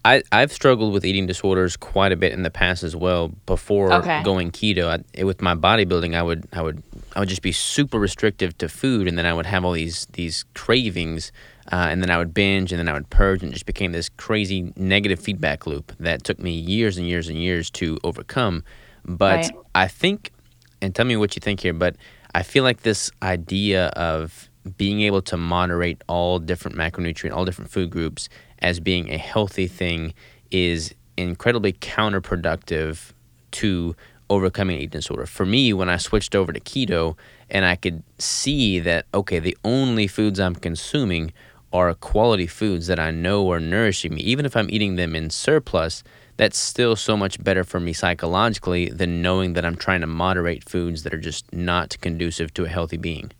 I, 0.04 0.22
I've 0.32 0.52
struggled 0.52 0.92
with 0.92 1.04
eating 1.04 1.26
disorders 1.26 1.76
quite 1.76 2.10
a 2.10 2.16
bit 2.16 2.32
in 2.32 2.42
the 2.42 2.50
past 2.50 2.82
as 2.82 2.96
well. 2.96 3.28
Before 3.46 3.92
okay. 3.92 4.22
going 4.22 4.50
keto, 4.50 5.04
I, 5.18 5.22
with 5.22 5.40
my 5.40 5.54
bodybuilding, 5.54 6.16
I 6.16 6.22
would 6.22 6.48
I 6.52 6.62
would 6.62 6.82
I 7.14 7.20
would 7.20 7.28
just 7.28 7.42
be 7.42 7.52
super 7.52 7.98
restrictive 7.98 8.58
to 8.58 8.68
food, 8.68 9.06
and 9.06 9.16
then 9.16 9.26
I 9.26 9.32
would 9.32 9.46
have 9.46 9.64
all 9.64 9.72
these 9.72 10.06
these 10.12 10.44
cravings, 10.54 11.30
uh, 11.70 11.86
and 11.88 12.02
then 12.02 12.10
I 12.10 12.18
would 12.18 12.34
binge, 12.34 12.72
and 12.72 12.80
then 12.80 12.88
I 12.88 12.94
would 12.94 13.10
purge, 13.10 13.42
and 13.42 13.50
it 13.50 13.54
just 13.54 13.66
became 13.66 13.92
this 13.92 14.08
crazy 14.08 14.72
negative 14.76 15.20
feedback 15.20 15.66
loop 15.66 15.92
that 16.00 16.24
took 16.24 16.40
me 16.40 16.50
years 16.50 16.98
and 16.98 17.06
years 17.06 17.28
and 17.28 17.38
years 17.38 17.70
to 17.70 17.98
overcome. 18.02 18.64
But 19.04 19.36
right. 19.36 19.50
I 19.74 19.88
think, 19.88 20.32
and 20.80 20.94
tell 20.94 21.06
me 21.06 21.16
what 21.16 21.36
you 21.36 21.40
think 21.40 21.60
here, 21.60 21.72
but 21.72 21.96
I 22.34 22.42
feel 22.42 22.64
like 22.64 22.82
this 22.82 23.10
idea 23.22 23.88
of 23.88 24.48
being 24.76 25.00
able 25.00 25.22
to 25.22 25.36
moderate 25.36 26.02
all 26.08 26.38
different 26.38 26.76
macronutrient, 26.76 27.32
all 27.32 27.44
different 27.44 27.70
food 27.70 27.90
groups 27.90 28.28
as 28.62 28.80
being 28.80 29.12
a 29.12 29.18
healthy 29.18 29.66
thing 29.66 30.14
is 30.50 30.94
incredibly 31.16 31.72
counterproductive 31.74 33.12
to 33.50 33.94
overcoming 34.30 34.76
eating 34.76 34.88
disorder. 34.88 35.26
For 35.26 35.44
me, 35.44 35.72
when 35.74 35.90
I 35.90 35.98
switched 35.98 36.34
over 36.34 36.52
to 36.52 36.60
keto 36.60 37.16
and 37.50 37.66
I 37.66 37.76
could 37.76 38.02
see 38.18 38.78
that, 38.80 39.04
okay, 39.12 39.38
the 39.38 39.56
only 39.62 40.06
foods 40.06 40.40
I'm 40.40 40.54
consuming 40.54 41.32
are 41.72 41.92
quality 41.94 42.46
foods 42.46 42.86
that 42.86 42.98
I 42.98 43.10
know 43.10 43.50
are 43.50 43.60
nourishing 43.60 44.14
me, 44.14 44.22
even 44.22 44.46
if 44.46 44.56
I'm 44.56 44.70
eating 44.70 44.96
them 44.96 45.16
in 45.16 45.30
surplus, 45.30 46.02
that's 46.36 46.58
still 46.58 46.96
so 46.96 47.16
much 47.16 47.42
better 47.42 47.64
for 47.64 47.80
me 47.80 47.92
psychologically 47.92 48.88
than 48.88 49.22
knowing 49.22 49.52
that 49.54 49.64
I'm 49.64 49.76
trying 49.76 50.00
to 50.02 50.06
moderate 50.06 50.68
foods 50.68 51.02
that 51.02 51.12
are 51.12 51.20
just 51.20 51.50
not 51.52 51.98
conducive 52.00 52.54
to 52.54 52.64
a 52.64 52.68
healthy 52.68 52.96
being. 52.96 53.32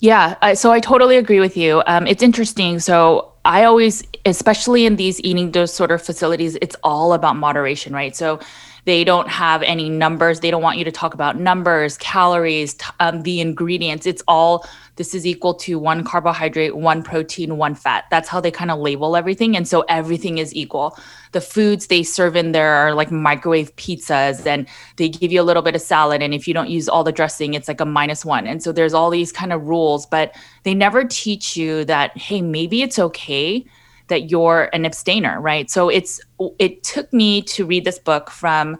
Yeah, 0.00 0.52
so 0.54 0.72
I 0.72 0.80
totally 0.80 1.16
agree 1.16 1.40
with 1.40 1.56
you. 1.56 1.82
Um, 1.86 2.06
it's 2.06 2.22
interesting. 2.22 2.78
So 2.78 3.32
I 3.46 3.64
always, 3.64 4.02
especially 4.26 4.84
in 4.84 4.96
these 4.96 5.20
eating 5.20 5.50
disorder 5.50 5.98
facilities, 5.98 6.56
it's 6.60 6.76
all 6.82 7.12
about 7.12 7.36
moderation, 7.36 7.94
right? 7.94 8.14
So 8.14 8.40
they 8.84 9.02
don't 9.02 9.28
have 9.28 9.62
any 9.62 9.88
numbers. 9.88 10.40
They 10.40 10.50
don't 10.50 10.62
want 10.62 10.78
you 10.78 10.84
to 10.84 10.92
talk 10.92 11.14
about 11.14 11.38
numbers, 11.38 11.96
calories, 11.98 12.74
t- 12.74 12.86
um, 13.00 13.22
the 13.22 13.40
ingredients. 13.40 14.06
It's 14.06 14.22
all 14.28 14.64
this 14.94 15.12
is 15.14 15.26
equal 15.26 15.54
to 15.54 15.78
one 15.78 16.04
carbohydrate, 16.04 16.76
one 16.76 17.02
protein, 17.02 17.56
one 17.56 17.74
fat. 17.74 18.04
That's 18.10 18.28
how 18.28 18.40
they 18.40 18.50
kind 18.50 18.70
of 18.70 18.78
label 18.78 19.16
everything. 19.16 19.56
And 19.56 19.66
so 19.66 19.82
everything 19.88 20.38
is 20.38 20.54
equal. 20.54 20.96
The 21.32 21.40
foods 21.40 21.88
they 21.88 22.04
serve 22.04 22.36
in 22.36 22.52
there 22.52 22.72
are 22.74 22.94
like 22.94 23.10
microwave 23.10 23.74
pizzas, 23.76 24.46
and 24.46 24.68
they 24.96 25.08
give 25.08 25.32
you 25.32 25.40
a 25.40 25.44
little 25.44 25.62
bit 25.62 25.74
of 25.74 25.82
salad. 25.82 26.22
And 26.22 26.32
if 26.32 26.46
you 26.46 26.54
don't 26.54 26.70
use 26.70 26.88
all 26.88 27.02
the 27.02 27.12
dressing, 27.12 27.54
it's 27.54 27.68
like 27.68 27.80
a 27.80 27.86
minus 27.86 28.24
one. 28.24 28.46
And 28.46 28.62
so 28.62 28.72
there's 28.72 28.94
all 28.94 29.10
these 29.10 29.32
kind 29.32 29.52
of 29.52 29.64
rules, 29.64 30.06
but 30.06 30.34
they 30.62 30.74
never 30.74 31.04
teach 31.04 31.56
you 31.56 31.84
that, 31.86 32.16
hey, 32.16 32.40
maybe 32.40 32.82
it's 32.82 32.98
okay 32.98 33.66
that 34.08 34.30
you're 34.30 34.68
an 34.72 34.86
abstainer, 34.86 35.40
right? 35.40 35.70
So 35.70 35.88
it's 35.88 36.20
it 36.58 36.82
took 36.82 37.12
me 37.12 37.42
to 37.42 37.66
read 37.66 37.84
this 37.84 37.98
book 37.98 38.30
from 38.30 38.78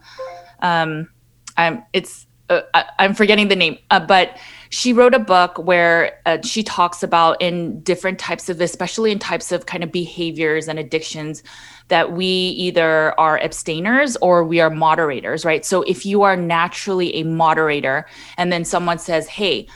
um 0.61 1.09
I'm 1.57 1.83
it's 1.93 2.27
uh, 2.49 2.61
I, 2.75 3.05
am 3.05 3.15
forgetting 3.15 3.49
the 3.49 3.57
name, 3.57 3.79
uh, 3.91 4.01
but 4.01 4.37
she 4.71 4.93
wrote 4.93 5.15
a 5.15 5.19
book 5.19 5.59
where 5.59 6.21
uh, 6.27 6.39
she 6.43 6.63
talks 6.63 7.03
about 7.03 7.41
in 7.43 7.81
different 7.81 8.19
types 8.19 8.49
of, 8.49 8.61
especially 8.61 9.11
in 9.11 9.19
types 9.19 9.51
of 9.51 9.67
kind 9.67 9.83
of 9.83 9.91
behaviors 9.91 10.69
and 10.69 10.79
addictions, 10.79 11.43
that 11.89 12.13
we 12.13 12.27
either 12.27 13.19
are 13.19 13.41
abstainers 13.41 14.17
or 14.19 14.45
we 14.45 14.61
are 14.61 14.71
moderators, 14.71 15.45
right? 15.45 15.65
So 15.65 15.83
if 15.83 16.07
you 16.07 16.23
are 16.23 16.37
naturally 16.37 17.15
a 17.17 17.25
moderator 17.25 18.07
and 18.37 18.53
then 18.53 18.65
someone 18.65 18.99
says, 18.99 19.27
hey, 19.27 19.67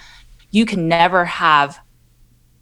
you 0.50 0.66
can 0.66 0.88
never 0.88 1.24
have 1.24 1.80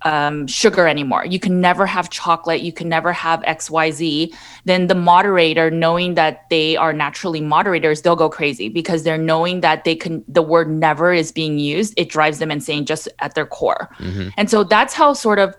um, 0.02 0.46
sugar 0.46 0.86
anymore. 0.86 1.24
You 1.24 1.40
can 1.40 1.60
never 1.60 1.86
have 1.86 2.10
chocolate. 2.10 2.60
You 2.60 2.72
can 2.72 2.88
never 2.88 3.12
have 3.12 3.40
XYZ. 3.42 4.34
Then 4.64 4.86
the 4.86 4.94
moderator, 4.94 5.70
knowing 5.70 6.14
that 6.14 6.48
they 6.50 6.76
are 6.76 6.92
naturally 6.92 7.40
moderators, 7.40 8.02
they'll 8.02 8.16
go 8.16 8.28
crazy 8.28 8.68
because 8.68 9.02
they're 9.02 9.18
knowing 9.18 9.60
that 9.60 9.84
they 9.84 9.96
can, 9.96 10.24
the 10.28 10.42
word 10.42 10.70
never 10.70 11.12
is 11.12 11.32
being 11.32 11.58
used. 11.58 11.94
It 11.96 12.08
drives 12.08 12.38
them 12.38 12.50
insane 12.50 12.86
just 12.86 13.08
at 13.18 13.34
their 13.34 13.46
core. 13.46 13.88
Mm-hmm. 13.98 14.28
And 14.36 14.50
so 14.50 14.64
that's 14.64 14.94
how 14.94 15.12
sort 15.14 15.38
of 15.38 15.56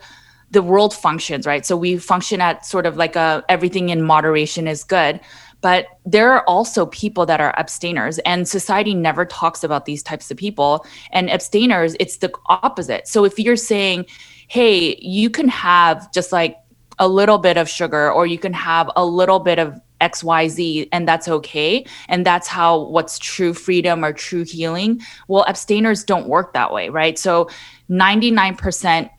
the 0.52 0.62
world 0.64 0.94
functions, 0.94 1.46
right? 1.46 1.66
So 1.66 1.78
we 1.78 1.98
function 1.98 2.42
at 2.42 2.66
sort 2.66 2.86
of 2.86 2.98
like 2.98 3.16
a 3.16 3.44
everything 3.50 3.90
in 3.90 4.02
moderation 4.02 4.68
is 4.68 4.84
good. 4.84 5.20
But 5.62 5.88
there 6.06 6.32
are 6.32 6.44
also 6.46 6.86
people 6.86 7.26
that 7.26 7.42
are 7.42 7.58
abstainers, 7.58 8.20
and 8.20 8.48
society 8.48 8.94
never 8.94 9.26
talks 9.26 9.64
about 9.64 9.86
these 9.86 10.02
types 10.02 10.32
of 10.32 10.38
people. 10.38 10.86
And 11.12 11.30
abstainers, 11.30 11.96
it's 12.00 12.18
the 12.18 12.34
opposite. 12.48 13.08
So 13.08 13.26
if 13.26 13.38
you're 13.38 13.56
saying, 13.56 14.06
hey, 14.48 14.98
you 15.02 15.30
can 15.30 15.48
have 15.50 16.12
just 16.12 16.32
like 16.32 16.58
a 16.98 17.08
little 17.08 17.38
bit 17.38 17.58
of 17.58 17.70
sugar, 17.70 18.12
or 18.12 18.26
you 18.26 18.38
can 18.38 18.54
have 18.54 18.90
a 18.96 19.06
little 19.06 19.40
bit 19.40 19.60
of 19.60 19.80
XYZ, 20.02 20.88
and 20.92 21.08
that's 21.08 21.28
okay. 21.28 21.86
And 22.08 22.26
that's 22.26 22.48
how 22.48 22.84
what's 22.88 23.20
true 23.20 23.54
freedom 23.54 24.04
or 24.04 24.14
true 24.14 24.46
healing. 24.46 25.02
Well, 25.28 25.46
abstainers 25.48 26.04
don't 26.04 26.28
work 26.28 26.54
that 26.54 26.72
way, 26.74 26.90
right? 26.90 27.20
So 27.20 27.50
99% 27.90 29.10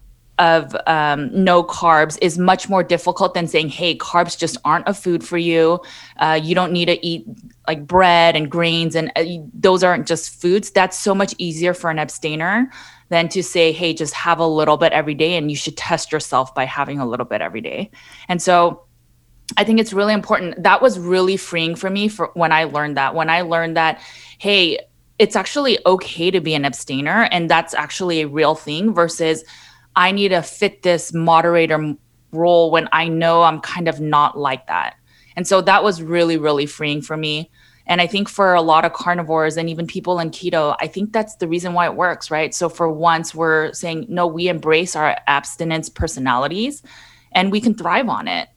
of 0.40 0.74
um, 0.86 1.30
no 1.32 1.62
carbs 1.62 2.18
is 2.22 2.38
much 2.38 2.68
more 2.68 2.82
difficult 2.82 3.34
than 3.34 3.46
saying, 3.46 3.68
hey, 3.68 3.94
carbs 3.94 4.36
just 4.36 4.56
aren't 4.64 4.88
a 4.88 4.94
food 4.94 5.22
for 5.22 5.36
you. 5.36 5.80
Uh, 6.16 6.40
you 6.42 6.54
don't 6.54 6.72
need 6.72 6.86
to 6.86 7.06
eat 7.06 7.26
like 7.68 7.86
bread 7.86 8.34
and 8.34 8.50
grains, 8.50 8.96
and 8.96 9.12
uh, 9.14 9.24
those 9.52 9.84
aren't 9.84 10.08
just 10.08 10.40
foods. 10.40 10.70
That's 10.70 10.98
so 10.98 11.14
much 11.14 11.34
easier 11.36 11.74
for 11.74 11.90
an 11.90 11.98
abstainer 11.98 12.70
than 13.10 13.28
to 13.28 13.42
say, 13.42 13.70
hey, 13.70 13.92
just 13.92 14.14
have 14.14 14.38
a 14.38 14.46
little 14.46 14.78
bit 14.78 14.92
every 14.92 15.14
day, 15.14 15.36
and 15.36 15.50
you 15.50 15.56
should 15.56 15.76
test 15.76 16.10
yourself 16.10 16.54
by 16.54 16.64
having 16.64 16.98
a 16.98 17.06
little 17.06 17.26
bit 17.26 17.42
every 17.42 17.60
day. 17.60 17.90
And 18.28 18.40
so, 18.40 18.84
I 19.56 19.64
think 19.64 19.78
it's 19.78 19.92
really 19.92 20.14
important. 20.14 20.62
That 20.62 20.80
was 20.80 20.98
really 20.98 21.36
freeing 21.36 21.74
for 21.74 21.90
me 21.90 22.08
for 22.08 22.30
when 22.34 22.52
I 22.52 22.64
learned 22.64 22.96
that. 22.96 23.14
When 23.14 23.28
I 23.28 23.42
learned 23.42 23.76
that, 23.76 24.00
hey, 24.38 24.78
it's 25.18 25.36
actually 25.36 25.78
okay 25.84 26.30
to 26.30 26.40
be 26.40 26.54
an 26.54 26.64
abstainer, 26.64 27.28
and 27.30 27.50
that's 27.50 27.74
actually 27.74 28.22
a 28.22 28.26
real 28.26 28.54
thing 28.54 28.94
versus 28.94 29.44
I 29.96 30.12
need 30.12 30.28
to 30.28 30.42
fit 30.42 30.82
this 30.82 31.12
moderator 31.12 31.94
role 32.32 32.70
when 32.70 32.88
I 32.92 33.08
know 33.08 33.42
I'm 33.42 33.60
kind 33.60 33.88
of 33.88 34.00
not 34.00 34.38
like 34.38 34.66
that. 34.68 34.96
And 35.36 35.46
so 35.46 35.60
that 35.62 35.82
was 35.82 36.02
really, 36.02 36.36
really 36.36 36.66
freeing 36.66 37.02
for 37.02 37.16
me. 37.16 37.50
And 37.86 38.00
I 38.00 38.06
think 38.06 38.28
for 38.28 38.54
a 38.54 38.62
lot 38.62 38.84
of 38.84 38.92
carnivores 38.92 39.56
and 39.56 39.68
even 39.68 39.86
people 39.86 40.20
in 40.20 40.30
keto, 40.30 40.76
I 40.80 40.86
think 40.86 41.12
that's 41.12 41.36
the 41.36 41.48
reason 41.48 41.72
why 41.72 41.86
it 41.86 41.96
works, 41.96 42.30
right? 42.30 42.54
So 42.54 42.68
for 42.68 42.88
once, 42.88 43.34
we're 43.34 43.72
saying, 43.72 44.06
no, 44.08 44.26
we 44.26 44.48
embrace 44.48 44.94
our 44.94 45.16
abstinence 45.26 45.88
personalities 45.88 46.82
and 47.32 47.50
we 47.50 47.60
can 47.60 47.74
thrive 47.74 48.08
on 48.08 48.28
it. 48.28 48.48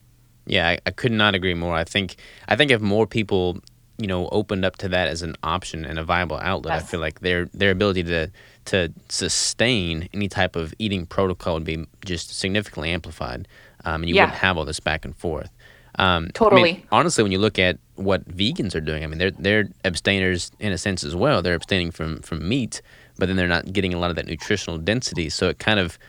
Yeah, 0.45 0.69
I, 0.69 0.79
I 0.85 0.91
could 0.91 1.11
not 1.11 1.33
agree 1.35 1.53
more. 1.53 1.73
I 1.73 1.83
think 1.83 2.17
I 2.47 2.55
think 2.55 2.69
if 2.69 2.81
more 2.81 3.07
people, 3.07 3.59
you 3.97 4.07
know, 4.07 4.27
opened 4.29 4.65
up 4.65 4.77
to 4.77 4.89
that 4.89 5.07
as 5.07 5.21
an 5.21 5.35
option 5.43 5.85
and 5.85 6.00
a 6.00 6.03
viable 6.03 6.38
outlet, 6.38 6.73
yes. 6.73 6.83
I 6.83 6.85
feel 6.85 7.00
like 7.00 7.19
their 7.19 7.45
their 7.53 7.71
ability 7.71 8.03
to 8.03 8.31
to 8.65 8.91
sustain 9.09 10.09
any 10.13 10.27
type 10.27 10.55
of 10.55 10.73
eating 10.79 11.05
protocol 11.05 11.55
would 11.55 11.63
be 11.63 11.85
just 12.05 12.38
significantly 12.38 12.91
amplified, 12.91 13.47
um, 13.85 14.01
and 14.01 14.09
you 14.09 14.15
yeah. 14.15 14.23
wouldn't 14.23 14.39
have 14.39 14.57
all 14.57 14.65
this 14.65 14.79
back 14.79 15.05
and 15.05 15.15
forth. 15.15 15.50
Um, 15.95 16.29
totally. 16.33 16.62
I 16.62 16.63
mean, 16.63 16.88
honestly, 16.91 17.23
when 17.23 17.31
you 17.31 17.38
look 17.38 17.59
at 17.59 17.77
what 17.95 18.27
vegans 18.27 18.73
are 18.73 18.81
doing, 18.81 19.03
I 19.03 19.07
mean, 19.07 19.19
they're 19.19 19.31
they're 19.31 19.69
abstainers 19.85 20.51
in 20.59 20.71
a 20.71 20.77
sense 20.77 21.03
as 21.03 21.15
well. 21.15 21.41
They're 21.41 21.55
abstaining 21.55 21.91
from 21.91 22.21
from 22.21 22.47
meat, 22.47 22.81
but 23.17 23.27
then 23.27 23.35
they're 23.35 23.47
not 23.47 23.71
getting 23.73 23.93
a 23.93 24.00
lot 24.00 24.09
of 24.09 24.15
that 24.15 24.25
nutritional 24.25 24.79
density. 24.79 25.29
So 25.29 25.50
it 25.50 25.59
kind 25.59 25.79
of 25.79 26.00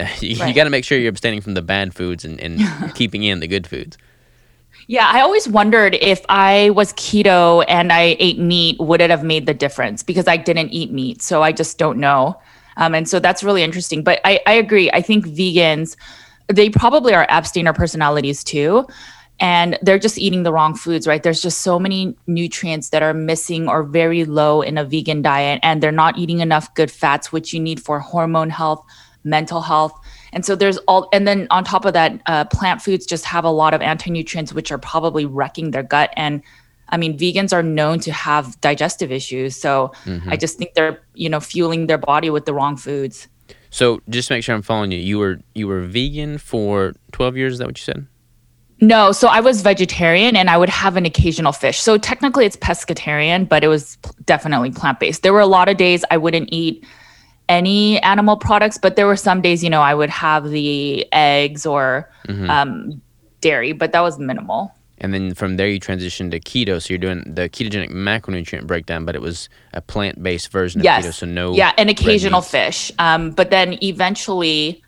you, 0.20 0.36
right. 0.36 0.48
you 0.48 0.54
got 0.54 0.64
to 0.64 0.70
make 0.70 0.84
sure 0.84 0.98
you're 0.98 1.08
abstaining 1.08 1.40
from 1.40 1.54
the 1.54 1.62
bad 1.62 1.94
foods 1.94 2.24
and, 2.24 2.40
and 2.40 2.94
keeping 2.94 3.22
in 3.22 3.40
the 3.40 3.46
good 3.46 3.66
foods. 3.66 3.96
Yeah, 4.88 5.08
I 5.10 5.20
always 5.20 5.48
wondered 5.48 5.94
if 6.00 6.24
I 6.28 6.70
was 6.70 6.92
keto 6.94 7.64
and 7.68 7.92
I 7.92 8.16
ate 8.18 8.38
meat, 8.38 8.78
would 8.80 9.00
it 9.00 9.10
have 9.10 9.22
made 9.24 9.46
the 9.46 9.54
difference? 9.54 10.02
Because 10.02 10.26
I 10.26 10.36
didn't 10.36 10.70
eat 10.70 10.92
meat. 10.92 11.22
So 11.22 11.42
I 11.42 11.52
just 11.52 11.78
don't 11.78 11.98
know. 11.98 12.40
Um, 12.76 12.94
and 12.94 13.08
so 13.08 13.20
that's 13.20 13.44
really 13.44 13.62
interesting. 13.62 14.02
But 14.02 14.20
I, 14.24 14.40
I 14.46 14.52
agree. 14.54 14.90
I 14.90 15.00
think 15.00 15.26
vegans, 15.26 15.96
they 16.48 16.68
probably 16.68 17.14
are 17.14 17.26
abstainer 17.28 17.72
personalities 17.72 18.42
too. 18.42 18.86
And 19.40 19.78
they're 19.82 19.98
just 19.98 20.18
eating 20.18 20.42
the 20.42 20.52
wrong 20.52 20.74
foods, 20.74 21.06
right? 21.06 21.22
There's 21.22 21.42
just 21.42 21.62
so 21.62 21.78
many 21.78 22.16
nutrients 22.26 22.90
that 22.90 23.02
are 23.02 23.14
missing 23.14 23.68
or 23.68 23.82
very 23.82 24.24
low 24.24 24.62
in 24.62 24.78
a 24.78 24.84
vegan 24.84 25.22
diet. 25.22 25.60
And 25.62 25.82
they're 25.82 25.92
not 25.92 26.18
eating 26.18 26.40
enough 26.40 26.72
good 26.74 26.90
fats, 26.90 27.32
which 27.32 27.52
you 27.52 27.60
need 27.60 27.82
for 27.82 27.98
hormone 27.98 28.50
health, 28.50 28.84
mental 29.24 29.60
health 29.60 29.98
and 30.32 30.44
so 30.44 30.56
there's 30.56 30.78
all, 30.88 31.08
and 31.12 31.28
then 31.28 31.46
on 31.50 31.64
top 31.64 31.84
of 31.84 31.92
that, 31.92 32.20
uh, 32.26 32.44
plant 32.46 32.80
foods 32.80 33.04
just 33.04 33.24
have 33.24 33.44
a 33.44 33.50
lot 33.50 33.74
of 33.74 33.82
anti 33.82 34.10
nutrients, 34.10 34.52
which 34.52 34.72
are 34.72 34.78
probably 34.78 35.26
wrecking 35.26 35.72
their 35.72 35.82
gut. 35.82 36.12
And 36.16 36.42
I 36.88 36.96
mean, 36.96 37.18
vegans 37.18 37.52
are 37.52 37.62
known 37.62 38.00
to 38.00 38.12
have 38.12 38.60
digestive 38.60 39.12
issues. 39.12 39.56
So 39.56 39.92
mm-hmm. 40.04 40.30
I 40.30 40.36
just 40.36 40.58
think 40.58 40.74
they're, 40.74 41.00
you 41.14 41.28
know, 41.28 41.40
fueling 41.40 41.86
their 41.86 41.98
body 41.98 42.30
with 42.30 42.46
the 42.46 42.54
wrong 42.54 42.76
foods. 42.76 43.28
So 43.70 44.02
just 44.08 44.30
make 44.30 44.44
sure 44.44 44.54
I'm 44.54 44.62
following 44.62 44.92
you. 44.92 44.98
You 44.98 45.18
were 45.18 45.38
you 45.54 45.66
were 45.66 45.80
vegan 45.80 46.38
for 46.38 46.94
12 47.12 47.36
years. 47.36 47.52
Is 47.54 47.58
that 47.58 47.66
what 47.66 47.78
you 47.78 47.82
said? 47.82 48.06
No, 48.82 49.12
so 49.12 49.28
I 49.28 49.40
was 49.40 49.62
vegetarian 49.62 50.34
and 50.34 50.50
I 50.50 50.58
would 50.58 50.68
have 50.68 50.96
an 50.96 51.06
occasional 51.06 51.52
fish. 51.52 51.80
So 51.80 51.98
technically 51.98 52.46
it's 52.46 52.56
pescatarian, 52.56 53.48
but 53.48 53.62
it 53.62 53.68
was 53.68 53.96
definitely 54.24 54.72
plant 54.72 54.98
based. 54.98 55.22
There 55.22 55.32
were 55.32 55.40
a 55.40 55.46
lot 55.46 55.68
of 55.68 55.76
days 55.76 56.04
I 56.10 56.16
wouldn't 56.16 56.48
eat 56.50 56.84
any 57.48 58.00
animal 58.02 58.36
products, 58.36 58.78
but 58.78 58.96
there 58.96 59.06
were 59.06 59.16
some 59.16 59.40
days, 59.40 59.62
you 59.62 59.70
know, 59.70 59.82
I 59.82 59.94
would 59.94 60.10
have 60.10 60.50
the 60.50 61.06
eggs 61.12 61.66
or 61.66 62.10
mm-hmm. 62.28 62.48
um, 62.48 63.02
dairy, 63.40 63.72
but 63.72 63.92
that 63.92 64.00
was 64.00 64.18
minimal. 64.18 64.74
And 64.98 65.12
then 65.12 65.34
from 65.34 65.56
there, 65.56 65.68
you 65.68 65.80
transitioned 65.80 66.30
to 66.30 66.38
keto. 66.38 66.80
So 66.80 66.90
you're 66.90 66.98
doing 66.98 67.24
the 67.26 67.48
ketogenic 67.48 67.90
macronutrient 67.90 68.68
breakdown, 68.68 69.04
but 69.04 69.16
it 69.16 69.20
was 69.20 69.48
a 69.74 69.80
plant 69.80 70.22
based 70.22 70.52
version 70.52 70.80
of 70.80 70.84
yes. 70.84 71.04
keto. 71.04 71.12
So 71.12 71.26
no. 71.26 71.54
Yeah, 71.54 71.72
an 71.76 71.88
occasional 71.88 72.40
fish. 72.40 72.92
Um, 73.00 73.32
but 73.32 73.50
then 73.50 73.78
eventually, 73.82 74.82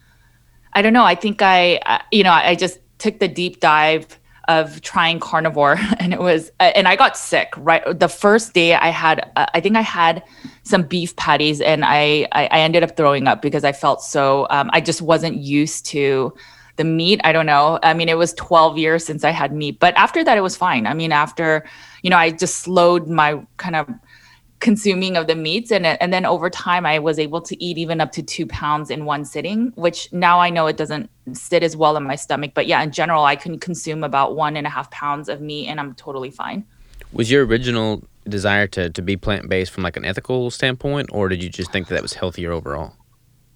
I 0.72 0.82
don't 0.82 0.92
know. 0.92 1.04
I 1.04 1.16
think 1.16 1.42
I, 1.42 1.76
uh, 1.78 1.98
you 2.12 2.22
know, 2.22 2.30
I 2.30 2.54
just 2.54 2.78
took 2.98 3.18
the 3.18 3.26
deep 3.28 3.58
dive 3.58 4.20
of 4.48 4.80
trying 4.82 5.18
carnivore 5.20 5.76
and 5.98 6.12
it 6.12 6.20
was 6.20 6.50
uh, 6.60 6.72
and 6.74 6.86
i 6.88 6.96
got 6.96 7.16
sick 7.16 7.52
right? 7.56 7.82
The 7.98 8.08
first 8.08 8.54
day 8.54 8.74
i 8.74 8.88
had 8.88 9.30
uh, 9.36 9.46
i 9.54 9.60
think 9.60 9.76
i 9.76 9.80
had 9.80 10.22
some 10.62 10.82
beef 10.82 11.14
patties 11.16 11.60
and 11.60 11.84
I, 11.84 12.26
I, 12.32 12.46
ended 12.46 12.82
up 12.82 12.96
throwing 12.96 13.26
up 13.28 13.42
because 13.42 13.64
i 13.64 13.72
felt 13.72 14.02
so 14.02 14.46
um, 14.50 14.70
i 14.72 14.80
just 14.80 15.02
wasn't 15.02 15.36
used 15.36 15.86
to 15.86 16.34
the 16.76 16.84
meat. 16.84 17.20
I 17.22 17.32
don't 17.32 17.46
know. 17.46 17.78
I 17.82 17.94
mean 17.94 18.08
it 18.08 18.18
was 18.18 18.34
12 18.34 18.78
years 18.78 19.04
since 19.04 19.24
i 19.24 19.30
had 19.30 19.52
meat 19.52 19.78
but 19.78 19.94
after 19.96 20.24
that 20.24 20.36
it 20.36 20.40
was 20.40 20.56
fine. 20.56 20.86
I 20.86 20.94
mean 20.94 21.12
after 21.12 21.64
you 22.02 22.10
know 22.10 22.16
i 22.16 22.30
just 22.30 22.56
slowed 22.56 23.08
my 23.08 23.40
kind 23.56 23.76
of 23.76 23.88
consuming 24.64 25.18
of 25.18 25.26
the 25.26 25.36
meats 25.36 25.70
and 25.70 25.84
and 25.86 26.10
then 26.10 26.24
over 26.24 26.48
time 26.48 26.86
I 26.86 26.98
was 26.98 27.18
able 27.18 27.42
to 27.42 27.54
eat 27.62 27.76
even 27.76 28.00
up 28.00 28.12
to 28.12 28.22
two 28.22 28.46
pounds 28.46 28.90
in 28.90 29.04
one 29.04 29.26
sitting, 29.26 29.72
which 29.76 30.10
now 30.10 30.40
I 30.40 30.48
know 30.48 30.66
it 30.66 30.78
doesn't 30.78 31.10
sit 31.34 31.62
as 31.62 31.76
well 31.76 31.98
in 31.98 32.04
my 32.04 32.16
stomach. 32.16 32.52
But 32.54 32.66
yeah, 32.66 32.82
in 32.82 32.90
general, 32.90 33.24
I 33.26 33.36
can 33.36 33.60
consume 33.60 34.02
about 34.02 34.34
one 34.34 34.56
and 34.56 34.66
a 34.66 34.70
half 34.70 34.90
pounds 34.90 35.28
of 35.28 35.42
meat 35.42 35.68
and 35.68 35.78
I'm 35.78 35.94
totally 35.94 36.30
fine. 36.30 36.64
Was 37.12 37.30
your 37.30 37.44
original 37.44 38.02
desire 38.26 38.66
to 38.68 38.88
to 38.88 39.02
be 39.02 39.18
plant 39.18 39.50
based 39.50 39.70
from 39.70 39.82
like 39.82 39.98
an 39.98 40.06
ethical 40.06 40.50
standpoint, 40.50 41.10
or 41.12 41.28
did 41.28 41.42
you 41.42 41.50
just 41.50 41.70
think 41.70 41.88
that 41.88 41.94
that 41.94 42.02
was 42.02 42.14
healthier 42.14 42.50
overall? 42.50 42.94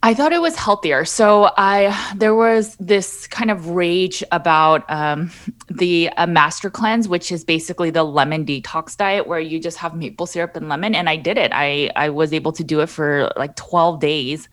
I 0.01 0.15
thought 0.15 0.33
it 0.33 0.41
was 0.41 0.55
healthier. 0.55 1.05
So 1.05 1.51
I 1.57 2.13
there 2.15 2.35
was 2.35 2.77
this 2.77 3.27
kind 3.27 3.51
of 3.51 3.71
rage 3.71 4.23
about 4.31 4.89
um, 4.89 5.33
the 5.69 6.09
uh, 6.17 6.27
master 6.27 6.71
cleanse, 6.71 7.09
which 7.09 7.33
is 7.33 7.45
basically 7.45 7.91
the 7.91 8.05
lemon 8.05 8.47
detox 8.47 8.97
diet, 8.97 9.27
where 9.27 9.41
you 9.41 9.59
just 9.59 9.77
have 9.79 9.97
maple 9.97 10.27
syrup 10.27 10.55
and 10.55 10.69
lemon. 10.69 10.95
And 10.95 11.09
I 11.09 11.17
did 11.17 11.37
it. 11.37 11.51
I 11.53 11.91
I 11.97 12.11
was 12.11 12.33
able 12.33 12.53
to 12.53 12.63
do 12.63 12.79
it 12.81 12.89
for 12.89 13.33
like 13.37 13.57
twelve 13.57 13.99
days, 13.99 14.49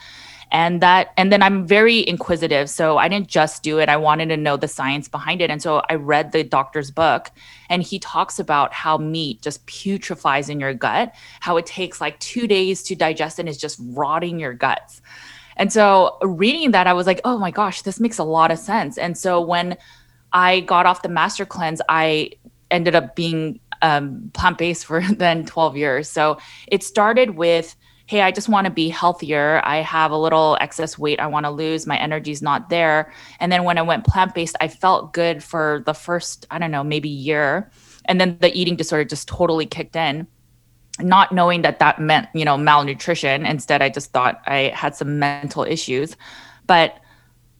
and 0.52 0.82
that 0.82 1.14
and 1.16 1.32
then 1.32 1.44
I'm 1.44 1.68
very 1.68 2.08
inquisitive, 2.08 2.68
so 2.68 2.98
I 2.98 3.08
didn't 3.08 3.28
just 3.28 3.62
do 3.62 3.78
it. 3.78 3.88
I 3.88 3.98
wanted 3.98 4.30
to 4.30 4.38
know 4.38 4.58
the 4.58 4.68
science 4.68 5.08
behind 5.08 5.42
it, 5.42 5.52
and 5.52 5.62
so 5.62 5.84
I 5.90 5.94
read 5.94 6.32
the 6.32 6.44
doctor's 6.44 6.90
book, 6.90 7.30
and 7.70 7.84
he 7.84 8.00
talks 8.00 8.40
about 8.40 8.74
how 8.74 8.98
meat 8.98 9.44
just 9.44 9.64
putrefies 9.68 10.50
in 10.50 10.60
your 10.60 10.74
gut, 10.74 11.14
how 11.40 11.56
it 11.58 11.68
takes 11.68 12.02
like 12.02 12.20
two 12.20 12.48
days 12.48 12.82
to 12.84 12.96
digest 12.96 13.38
and 13.38 13.48
is 13.48 13.60
just 13.60 13.80
rotting 13.80 14.40
your 14.40 14.54
guts. 14.54 15.04
And 15.58 15.72
so 15.72 16.18
reading 16.22 16.72
that, 16.72 16.88
I 16.88 16.94
was 16.94 17.08
like, 17.08 17.22
oh 17.24 17.38
my 17.38 17.52
gosh, 17.52 17.82
this 17.82 18.00
makes 18.00 18.18
a 18.18 18.24
lot 18.24 18.52
of 18.52 18.60
sense. 18.60 18.98
And 18.98 19.18
so 19.18 19.42
when 19.42 19.78
I 20.34 20.62
got 20.62 20.86
off 20.86 21.02
the 21.02 21.10
master 21.10 21.46
cleanse, 21.46 21.82
I 21.88 22.32
ended 22.72 22.96
up 22.96 23.16
being 23.16 23.60
um, 23.82 24.32
plant 24.34 24.58
based 24.58 24.86
for 24.86 25.02
then 25.10 25.46
12 25.46 25.78
years. 25.78 26.10
So 26.10 26.38
it 26.68 26.84
started 26.84 27.32
with, 27.32 27.76
hey, 28.08 28.22
I 28.22 28.32
just 28.32 28.50
want 28.50 28.66
to 28.66 28.72
be 28.72 28.90
healthier. 28.90 29.62
I 29.64 29.78
have 29.78 30.12
a 30.12 30.18
little 30.18 30.58
excess 30.62 30.98
weight 30.98 31.20
I 31.20 31.28
want 31.28 31.46
to 31.46 31.50
lose. 31.50 31.88
My 31.88 31.98
energy's 31.98 32.42
not 32.42 32.70
there. 32.70 33.14
And 33.40 33.52
then 33.52 33.64
when 33.64 33.78
I 33.78 33.82
went 33.82 34.06
plant 34.06 34.36
based, 34.36 34.56
I 34.62 34.68
felt 34.68 35.14
good 35.14 35.44
for 35.44 35.84
the 35.86 35.94
first, 35.94 36.46
I 36.52 36.60
don't 36.60 36.72
know, 36.72 36.84
maybe 36.84 37.10
year. 37.10 37.72
And 38.06 38.22
then 38.22 38.38
the 38.40 38.56
eating 38.56 38.76
disorder 38.76 39.06
just 39.06 39.28
totally 39.28 39.66
kicked 39.66 39.96
in 39.96 40.28
not 41.00 41.32
knowing 41.32 41.62
that 41.64 41.80
that 41.80 42.00
meant 42.00 42.28
you 42.34 42.46
know 42.46 42.58
malnutrition. 42.58 43.46
Instead 43.46 43.82
i 43.82 43.90
just 43.90 44.12
thought 44.12 44.42
i 44.46 44.72
had 44.74 44.96
some 44.96 45.20
mental 45.20 45.64
issues. 45.64 46.16
But 46.68 46.98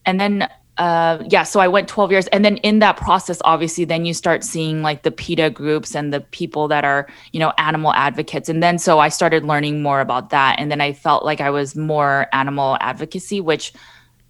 and 0.04 0.20
then 0.20 0.48
uh 0.78 1.22
yeah 1.28 1.42
so 1.42 1.60
i 1.60 1.68
went 1.68 1.88
12 1.88 2.10
years. 2.12 2.26
And 2.28 2.44
then 2.44 2.56
in 2.58 2.78
that 2.80 2.96
process 2.96 3.40
obviously 3.44 3.84
then 3.84 4.04
you 4.04 4.14
start 4.14 4.44
seeing 4.44 4.82
like 4.82 5.02
the 5.02 5.10
PETA 5.10 5.50
groups 5.50 5.94
and 5.94 6.12
the 6.12 6.20
people 6.20 6.68
that 6.68 6.84
are 6.84 7.06
you 7.32 7.40
know 7.40 7.52
animal 7.58 7.92
advocates. 7.92 8.48
And 8.48 8.62
then 8.62 8.78
so 8.78 8.98
i 8.98 9.08
started 9.08 9.44
learning 9.44 9.82
more 9.82 10.00
about 10.00 10.30
that. 10.30 10.56
And 10.58 10.70
then 10.70 10.80
i 10.80 10.92
felt 10.92 11.24
like 11.24 11.40
i 11.40 11.50
was 11.50 11.76
more 11.76 12.26
animal 12.32 12.78
advocacy 12.80 13.40
which 13.40 13.72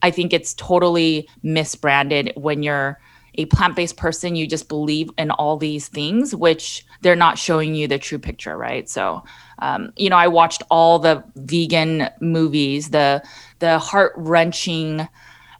i 0.02 0.10
think 0.10 0.32
it's 0.32 0.54
totally 0.54 1.28
misbranded 1.44 2.36
when 2.36 2.62
you're 2.62 2.98
a 3.38 3.46
plant-based 3.46 3.96
person 3.96 4.36
you 4.36 4.46
just 4.46 4.68
believe 4.68 5.10
in 5.18 5.30
all 5.30 5.56
these 5.56 5.88
things 5.88 6.34
which 6.34 6.86
they're 7.02 7.16
not 7.16 7.38
showing 7.38 7.74
you 7.74 7.86
the 7.86 7.98
true 7.98 8.18
picture 8.18 8.56
right? 8.56 8.88
So 8.88 9.22
um, 9.58 9.92
you 9.96 10.10
know 10.10 10.16
i 10.16 10.28
watched 10.28 10.62
all 10.70 10.98
the 10.98 11.24
vegan 11.34 12.08
movies 12.20 12.90
the 12.90 13.22
the 13.58 13.78
heart-wrenching 13.78 15.08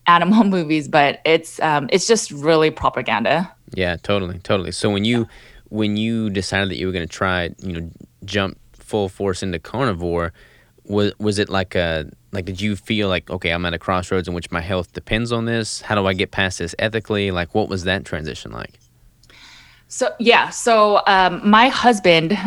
animal 0.07 0.45
movies 0.57 0.89
but 0.89 1.21
it's 1.25 1.61
um, 1.61 1.89
it's 1.93 2.07
just 2.07 2.31
really 2.31 2.71
propaganda. 2.71 3.53
Yeah 3.75 3.97
totally 3.97 4.39
totally. 4.41 4.73
So 4.73 4.91
when 4.91 5.05
you 5.05 5.27
when 5.69 5.97
you 5.97 6.31
decided 6.31 6.71
that 6.71 6.77
you 6.77 6.87
were 6.87 6.93
going 6.93 7.07
to 7.07 7.13
try 7.13 7.51
you 7.59 7.81
know 7.81 7.91
jump 8.25 8.59
full 8.73 9.09
force 9.09 9.43
into 9.43 9.59
carnivore 9.59 10.33
was 10.89 11.13
was 11.19 11.39
it 11.39 11.49
like 11.49 11.75
a 11.75 12.09
like 12.33 12.45
did 12.45 12.61
you 12.61 12.77
feel 12.77 13.09
like 13.09 13.29
okay 13.31 13.51
i'm 13.51 13.65
at 13.67 13.75
a 13.75 13.79
crossroads 13.79 14.29
in 14.29 14.35
which 14.35 14.51
my 14.51 14.61
health 14.61 14.93
depends 14.93 15.33
on 15.33 15.45
this? 15.45 15.81
How 15.81 15.95
do 15.95 16.07
i 16.07 16.13
get 16.13 16.31
past 16.31 16.59
this 16.59 16.75
ethically? 16.79 17.31
Like 17.31 17.55
what 17.55 17.69
was 17.69 17.85
that 17.85 18.05
transition 18.05 18.53
like? 18.53 18.79
So 19.89 20.11
yeah 20.19 20.51
so 20.51 21.03
um, 21.07 21.49
my 21.49 21.69
husband 21.69 22.39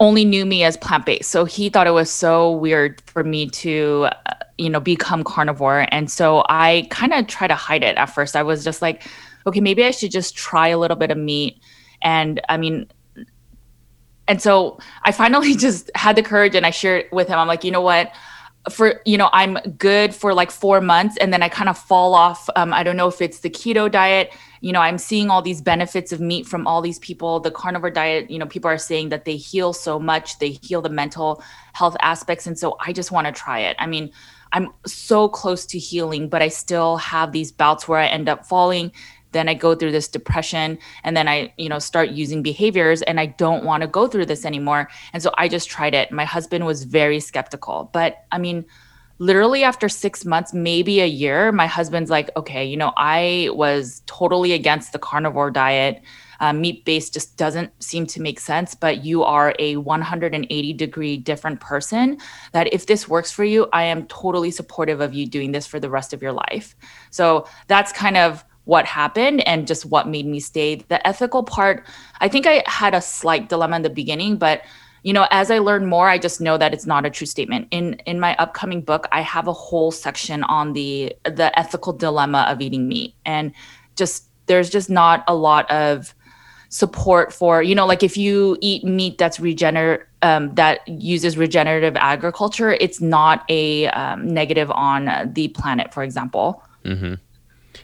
only 0.00 0.24
knew 0.24 0.46
me 0.46 0.64
as 0.64 0.78
plant-based. 0.78 1.30
So 1.30 1.44
he 1.44 1.68
thought 1.68 1.86
it 1.86 1.92
was 1.92 2.10
so 2.10 2.52
weird 2.52 3.02
for 3.02 3.22
me 3.22 3.50
to 3.50 4.08
uh, 4.26 4.34
you 4.56 4.70
know 4.70 4.80
become 4.80 5.24
carnivore. 5.24 5.86
And 5.90 6.10
so 6.10 6.44
i 6.48 6.86
kind 6.90 7.12
of 7.12 7.26
try 7.26 7.46
to 7.46 7.54
hide 7.54 7.82
it 7.82 7.96
at 7.96 8.06
first. 8.06 8.36
I 8.36 8.42
was 8.42 8.64
just 8.64 8.82
like 8.82 9.06
okay 9.46 9.60
maybe 9.60 9.84
i 9.84 9.90
should 9.92 10.10
just 10.10 10.36
try 10.36 10.68
a 10.68 10.78
little 10.78 10.96
bit 10.96 11.10
of 11.10 11.18
meat. 11.18 11.60
And 12.02 12.40
i 12.48 12.56
mean 12.56 12.88
and 14.28 14.40
so 14.40 14.78
i 15.02 15.10
finally 15.10 15.54
just 15.66 15.90
had 15.94 16.14
the 16.14 16.22
courage 16.22 16.54
and 16.54 16.64
i 16.66 16.70
shared 16.70 17.06
it 17.06 17.12
with 17.12 17.28
him. 17.28 17.38
I'm 17.38 17.48
like 17.48 17.64
you 17.64 17.70
know 17.70 17.80
what? 17.80 18.12
For 18.70 19.00
you 19.06 19.16
know 19.16 19.30
i'm 19.32 19.54
good 19.78 20.14
for 20.14 20.34
like 20.34 20.50
four 20.50 20.80
months 20.80 21.16
and 21.18 21.32
then 21.32 21.42
i 21.42 21.48
kind 21.48 21.70
of 21.70 21.78
fall 21.78 22.14
off 22.14 22.50
um, 22.54 22.72
i 22.74 22.82
don't 22.82 22.96
know 22.96 23.08
if 23.08 23.22
it's 23.22 23.40
the 23.40 23.50
keto 23.50 23.90
diet. 23.90 24.32
You 24.60 24.72
know 24.72 24.80
i'm 24.80 24.98
seeing 24.98 25.30
all 25.30 25.40
these 25.40 25.62
benefits 25.62 26.12
of 26.12 26.20
meat 26.20 26.46
from 26.46 26.66
all 26.66 26.82
these 26.82 26.98
people 26.98 27.40
the 27.40 27.50
carnivore 27.50 27.90
diet 27.90 28.30
you 28.30 28.38
know 28.38 28.46
people 28.46 28.70
are 28.70 28.76
saying 28.76 29.08
that 29.08 29.24
they 29.24 29.36
heal 29.36 29.72
so 29.72 29.98
much 29.98 30.38
they 30.38 30.50
heal 30.50 30.82
the 30.82 30.90
mental 30.90 31.42
health 31.72 31.96
aspects 32.02 32.46
and 32.46 32.58
so 32.58 32.76
i 32.80 32.92
just 32.92 33.10
want 33.10 33.26
to 33.26 33.32
try 33.32 33.60
it. 33.60 33.76
I 33.78 33.86
mean 33.86 34.10
i'm 34.52 34.68
so 34.86 35.28
close 35.28 35.64
to 35.66 35.78
healing 35.78 36.28
but 36.28 36.42
i 36.42 36.48
still 36.48 36.96
have 36.96 37.32
these 37.32 37.52
bouts 37.52 37.86
where 37.86 38.00
i 38.00 38.06
end 38.06 38.28
up 38.28 38.44
falling 38.44 38.90
then 39.32 39.48
i 39.48 39.54
go 39.54 39.74
through 39.74 39.92
this 39.92 40.08
depression 40.08 40.78
and 41.04 41.16
then 41.16 41.28
i 41.28 41.52
you 41.56 41.68
know 41.68 41.78
start 41.78 42.10
using 42.10 42.42
behaviors 42.42 43.02
and 43.02 43.20
i 43.20 43.26
don't 43.26 43.64
want 43.64 43.82
to 43.82 43.86
go 43.86 44.06
through 44.06 44.26
this 44.26 44.44
anymore. 44.44 44.88
And 45.12 45.22
so 45.22 45.32
i 45.38 45.48
just 45.48 45.68
tried 45.68 45.94
it. 45.94 46.10
My 46.12 46.24
husband 46.24 46.66
was 46.66 46.84
very 46.84 47.20
skeptical. 47.20 47.90
But 47.92 48.24
i 48.32 48.38
mean 48.38 48.64
literally 49.18 49.64
after 49.64 49.88
six 49.88 50.24
months 50.24 50.54
maybe 50.54 51.00
a 51.00 51.06
year 51.06 51.50
my 51.50 51.66
husband's 51.66 52.08
like 52.10 52.30
okay 52.36 52.64
you 52.64 52.76
know 52.76 52.92
i 52.96 53.48
was 53.52 54.02
totally 54.06 54.52
against 54.52 54.92
the 54.92 54.98
carnivore 54.98 55.50
diet. 55.50 56.02
Uh, 56.40 56.52
meat 56.52 56.84
based 56.84 57.14
just 57.14 57.36
doesn't 57.36 57.72
seem 57.82 58.06
to 58.06 58.22
make 58.22 58.38
sense 58.38 58.72
but 58.72 59.04
you 59.04 59.24
are 59.24 59.56
a 59.58 59.74
180 59.74 60.72
degree 60.74 61.16
different 61.16 61.58
person 61.58 62.16
that 62.52 62.72
if 62.72 62.86
this 62.86 63.08
works 63.08 63.32
for 63.32 63.42
you 63.42 63.66
i 63.72 63.82
am 63.82 64.06
totally 64.06 64.52
supportive 64.52 65.00
of 65.00 65.12
you 65.12 65.26
doing 65.26 65.50
this 65.50 65.66
for 65.66 65.80
the 65.80 65.90
rest 65.90 66.12
of 66.12 66.22
your 66.22 66.32
life. 66.32 66.76
So 67.10 67.48
that's 67.66 67.90
kind 67.90 68.16
of 68.16 68.44
what 68.68 68.84
happened 68.84 69.40
and 69.48 69.66
just 69.66 69.86
what 69.86 70.06
made 70.06 70.26
me 70.26 70.38
stay. 70.38 70.74
The 70.74 71.04
ethical 71.06 71.42
part, 71.42 71.86
I 72.20 72.28
think 72.28 72.46
I 72.46 72.62
had 72.66 72.94
a 72.94 73.00
slight 73.00 73.48
dilemma 73.48 73.76
in 73.76 73.82
the 73.82 73.88
beginning, 73.88 74.36
but 74.36 74.60
you 75.02 75.14
know, 75.14 75.26
as 75.30 75.50
I 75.50 75.58
learn 75.58 75.86
more, 75.86 76.06
I 76.06 76.18
just 76.18 76.38
know 76.38 76.58
that 76.58 76.74
it's 76.74 76.84
not 76.84 77.06
a 77.06 77.10
true 77.10 77.26
statement. 77.26 77.68
In 77.70 77.94
in 78.04 78.20
my 78.20 78.36
upcoming 78.36 78.82
book, 78.82 79.08
I 79.10 79.22
have 79.22 79.48
a 79.48 79.54
whole 79.54 79.90
section 79.90 80.42
on 80.44 80.74
the 80.74 81.14
the 81.24 81.58
ethical 81.58 81.94
dilemma 81.94 82.44
of 82.46 82.60
eating 82.60 82.86
meat 82.88 83.14
and 83.24 83.52
just 83.96 84.24
there's 84.46 84.68
just 84.68 84.90
not 84.90 85.24
a 85.26 85.34
lot 85.34 85.70
of 85.70 86.14
support 86.68 87.32
for 87.32 87.62
you 87.62 87.74
know 87.74 87.86
like 87.86 88.02
if 88.02 88.18
you 88.18 88.58
eat 88.60 88.84
meat 88.84 89.16
that's 89.16 89.40
regenerate 89.40 90.02
um, 90.20 90.54
that 90.56 90.86
uses 90.86 91.38
regenerative 91.38 91.96
agriculture 91.96 92.72
it's 92.72 93.00
not 93.00 93.46
a 93.48 93.86
um, 93.88 94.28
negative 94.28 94.70
on 94.72 95.08
the 95.32 95.48
planet 95.48 95.94
for 95.94 96.02
example 96.02 96.62
mm-hmm. 96.84 97.14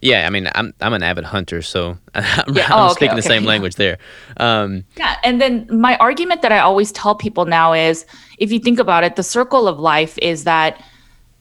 Yeah, 0.04 0.26
I 0.26 0.30
mean, 0.30 0.50
I'm 0.54 0.74
I'm 0.82 0.92
an 0.92 1.02
avid 1.02 1.24
hunter, 1.24 1.62
so 1.62 1.96
I'm, 2.14 2.54
Yeah, 2.54 2.66
I'm 2.70 2.78
oh, 2.78 2.90
okay, 2.90 3.06
speaking 3.06 3.16
the 3.16 3.22
okay. 3.22 3.28
same 3.28 3.44
language 3.44 3.76
there. 3.76 3.96
Um, 4.36 4.84
Yeah. 4.96 5.16
And 5.24 5.40
then 5.40 5.66
my 5.70 5.96
argument 5.96 6.42
that 6.42 6.52
I 6.52 6.58
always 6.58 6.92
tell 6.92 7.14
people 7.14 7.46
now 7.46 7.72
is 7.72 8.04
if 8.38 8.52
you 8.52 8.58
think 8.60 8.78
about 8.78 9.02
it, 9.02 9.16
the 9.16 9.22
circle 9.22 9.66
of 9.66 9.78
life 9.80 10.18
is 10.18 10.44
that 10.44 10.82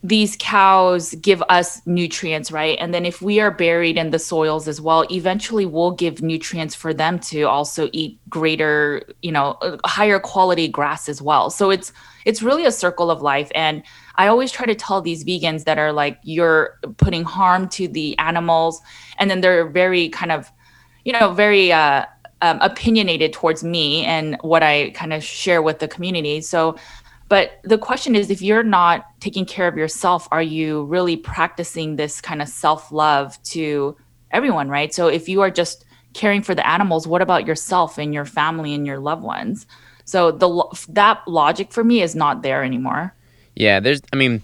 these 0.02 0.38
cows 0.40 1.14
give 1.16 1.44
us 1.50 1.82
nutrients, 1.86 2.52
right? 2.52 2.78
And 2.80 2.94
then 2.94 3.06
if 3.06 3.22
we 3.22 3.40
are 3.42 3.52
buried 3.52 3.98
in 3.98 4.12
the 4.12 4.20
soils 4.20 4.68
as 4.68 4.80
well, 4.82 5.06
eventually 5.12 5.66
we'll 5.66 5.92
give 5.92 6.22
nutrients 6.22 6.76
for 6.76 6.94
them 6.94 7.20
to 7.32 7.44
also 7.44 7.90
eat 7.94 8.18
greater, 8.30 9.04
you 9.22 9.32
know, 9.32 9.58
uh, 9.62 9.78
higher 9.86 10.20
quality 10.20 10.68
grass 10.70 11.10
as 11.10 11.22
well. 11.22 11.50
So 11.50 11.70
it's 11.70 11.92
it's 12.26 12.42
really 12.42 12.66
a 12.66 12.72
circle 12.72 13.12
of 13.12 13.22
life 13.22 13.52
and 13.56 13.84
I 14.16 14.28
always 14.28 14.52
try 14.52 14.66
to 14.66 14.76
tell 14.76 15.02
these 15.02 15.24
vegans 15.24 15.64
that 15.66 15.78
are 15.78 15.92
like 15.92 16.20
you're 16.24 16.80
putting 16.98 17.24
harm 17.24 17.68
to 17.70 17.88
the 17.88 18.18
animals 18.20 18.82
and 19.18 19.30
then 19.30 19.42
they're 19.42 19.68
very 19.68 20.10
kind 20.10 20.32
of 20.32 20.52
you 21.06 21.12
know, 21.12 21.34
very 21.34 21.72
uh 21.72 22.06
um, 22.44 22.60
opinionated 22.60 23.32
towards 23.32 23.64
me 23.64 24.04
and 24.04 24.38
what 24.42 24.64
I 24.64 24.90
kind 24.90 25.14
of 25.14 25.24
share 25.24 25.62
with 25.62 25.80
the 25.80 25.88
community. 25.88 26.42
So, 26.42 26.76
but 27.30 27.54
the 27.64 27.78
question 27.78 28.16
is 28.18 28.30
if 28.30 28.42
you're 28.42 28.64
not 28.64 29.06
taking 29.22 29.46
care 29.46 29.68
of 29.68 29.78
yourself, 29.78 30.28
are 30.30 30.42
you 30.42 30.84
really 30.84 31.16
practicing 31.16 31.96
this 31.96 32.20
kind 32.20 32.42
of 32.42 32.50
self 32.50 32.92
love 32.92 33.42
to 33.44 33.96
everyone, 34.32 34.68
right? 34.68 34.94
So, 34.94 35.08
if 35.08 35.30
you 35.30 35.42
are 35.42 35.50
just 35.50 35.86
caring 36.14 36.42
for 36.42 36.54
the 36.54 36.68
animals, 36.68 37.08
what 37.08 37.22
about 37.22 37.48
yourself 37.48 37.98
and 37.98 38.14
your 38.14 38.26
family 38.26 38.74
and 38.74 38.86
your 38.86 39.00
loved 39.00 39.24
ones? 39.24 39.66
So, 40.04 40.30
the 40.30 40.66
that 40.90 41.26
logic 41.26 41.72
for 41.72 41.86
me 41.86 42.02
is 42.02 42.14
not 42.14 42.42
there 42.42 42.62
anymore. 42.62 43.16
Yeah, 43.56 43.80
there's, 43.80 44.02
I 44.12 44.16
mean, 44.16 44.42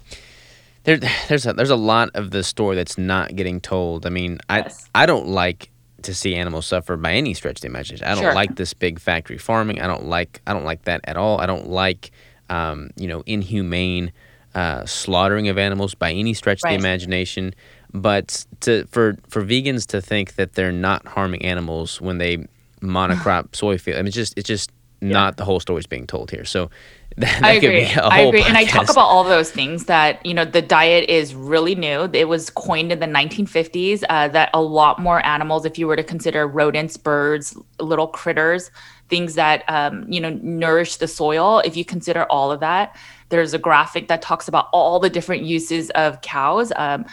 there, 0.84 0.98
there's 1.28 1.46
a, 1.46 1.52
there's 1.52 1.70
a 1.70 1.76
lot 1.76 2.10
of 2.14 2.30
the 2.30 2.42
story 2.42 2.76
that's 2.76 2.96
not 2.98 3.36
getting 3.36 3.60
told. 3.60 4.06
I 4.06 4.10
mean, 4.10 4.38
I 4.48 4.58
Yes. 4.60 4.88
I 4.94 5.06
don't 5.06 5.28
like 5.28 5.70
to 6.02 6.14
see 6.14 6.34
animals 6.34 6.66
suffer 6.66 6.96
by 6.96 7.12
any 7.12 7.34
stretch 7.34 7.58
of 7.58 7.60
the 7.60 7.66
imagination. 7.66 8.06
I 8.06 8.14
don't 8.14 8.22
Sure. 8.24 8.34
like 8.34 8.56
this 8.56 8.72
big 8.72 8.98
factory 8.98 9.36
farming. 9.38 9.80
I 9.80 9.86
don't 9.86 10.06
like 10.06 10.40
I 10.46 10.52
don't 10.54 10.64
like 10.64 10.84
that 10.84 11.02
at 11.04 11.16
all. 11.16 11.40
I 11.40 11.46
don't 11.46 11.68
like 11.68 12.10
um, 12.48 12.90
you 12.96 13.06
know 13.06 13.22
inhumane 13.26 14.12
uh, 14.54 14.84
slaughtering 14.86 15.48
of 15.48 15.58
animals 15.58 15.94
by 15.94 16.12
any 16.12 16.34
stretch 16.34 16.60
of 16.64 16.70
the 16.70 16.76
imagination. 16.76 17.54
But 17.92 18.46
to 18.60 18.86
for 18.86 19.18
for 19.28 19.42
vegans 19.42 19.86
to 19.88 20.00
think 20.00 20.36
that 20.36 20.54
they're 20.54 20.72
not 20.72 21.06
harming 21.06 21.44
animals 21.44 22.00
when 22.00 22.18
they 22.18 22.46
monocrop 22.80 23.54
soy 23.54 23.76
field, 23.76 23.98
I 23.98 24.00
mean, 24.00 24.08
it's 24.08 24.16
just 24.16 24.38
it's 24.38 24.48
just 24.48 24.72
not 25.02 25.36
the 25.36 25.44
whole 25.44 25.60
story's 25.60 25.86
being 25.86 26.06
told 26.06 26.30
here. 26.30 26.44
So 26.44 26.70
that, 27.16 27.40
that 27.42 27.44
I 27.44 27.54
could 27.60 27.70
agree. 27.70 27.84
be 27.84 27.92
a 27.92 28.02
I 28.10 28.20
agree. 28.20 28.42
And 28.44 28.56
I 28.56 28.64
talk 28.64 28.88
about 28.88 29.06
all 29.06 29.24
those 29.24 29.50
things 29.50 29.84
that, 29.86 30.24
you 30.24 30.34
know, 30.34 30.44
the 30.44 30.62
diet 30.62 31.08
is 31.08 31.34
really 31.34 31.74
new. 31.74 32.08
It 32.12 32.28
was 32.28 32.50
coined 32.50 32.92
in 32.92 33.00
the 33.00 33.06
1950s 33.06 34.04
uh, 34.08 34.28
that 34.28 34.50
a 34.54 34.60
lot 34.62 34.98
more 34.98 35.24
animals, 35.26 35.64
if 35.64 35.78
you 35.78 35.86
were 35.86 35.96
to 35.96 36.04
consider 36.04 36.46
rodents, 36.46 36.96
birds, 36.96 37.56
little 37.78 38.06
critters, 38.06 38.70
things 39.08 39.34
that, 39.34 39.64
um, 39.68 40.06
you 40.10 40.20
know, 40.20 40.30
nourish 40.42 40.96
the 40.96 41.08
soil, 41.08 41.58
if 41.60 41.76
you 41.76 41.84
consider 41.84 42.24
all 42.24 42.52
of 42.52 42.60
that, 42.60 42.96
there's 43.28 43.54
a 43.54 43.58
graphic 43.58 44.08
that 44.08 44.22
talks 44.22 44.48
about 44.48 44.68
all 44.72 44.98
the 45.00 45.10
different 45.10 45.42
uses 45.44 45.90
of 45.90 46.20
cows. 46.22 46.72
Um, 46.76 47.04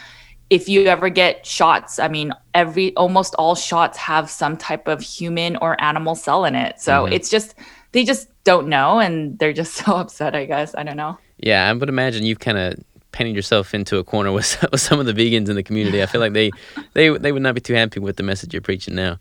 if 0.50 0.68
you 0.68 0.86
ever 0.86 1.10
get 1.10 1.44
shots, 1.44 1.98
I 1.98 2.08
mean, 2.08 2.32
every 2.54 2.96
almost 2.96 3.34
all 3.34 3.54
shots 3.54 3.98
have 3.98 4.30
some 4.30 4.56
type 4.56 4.88
of 4.88 5.00
human 5.02 5.56
or 5.56 5.78
animal 5.82 6.14
cell 6.14 6.44
in 6.46 6.54
it. 6.54 6.80
So 6.80 7.04
Mhm. 7.04 7.12
it's 7.12 7.28
just 7.28 7.54
they 7.92 8.04
just 8.04 8.28
don't 8.44 8.68
know 8.68 8.98
and 8.98 9.38
they're 9.38 9.52
just 9.52 9.74
so 9.84 9.96
upset, 9.96 10.34
I 10.34 10.44
guess. 10.46 10.74
I 10.74 10.82
don't 10.82 10.96
know. 10.96 11.18
Yeah, 11.38 11.68
I 11.68 11.72
would 11.72 11.88
imagine 11.88 12.24
you've 12.24 12.40
kind 12.40 12.58
of 12.58 12.74
painted 13.12 13.34
yourself 13.34 13.72
into 13.74 13.96
a 13.98 14.04
corner 14.04 14.30
with, 14.32 14.44
some- 14.46 14.68
with 14.72 14.80
some 14.80 15.00
of 15.00 15.06
the 15.06 15.12
vegans 15.14 15.48
in 15.48 15.54
the 15.56 15.62
community. 15.62 16.02
I 16.02 16.06
feel 16.06 16.20
like 16.20 16.32
they, 16.34 16.50
they 16.94 17.08
they 17.10 17.32
would 17.32 17.42
not 17.42 17.54
be 17.54 17.60
too 17.60 17.74
happy 17.74 18.00
with 18.00 18.16
the 18.16 18.22
message 18.22 18.52
you're 18.52 18.62
preaching 18.62 18.94
now. 18.94 19.18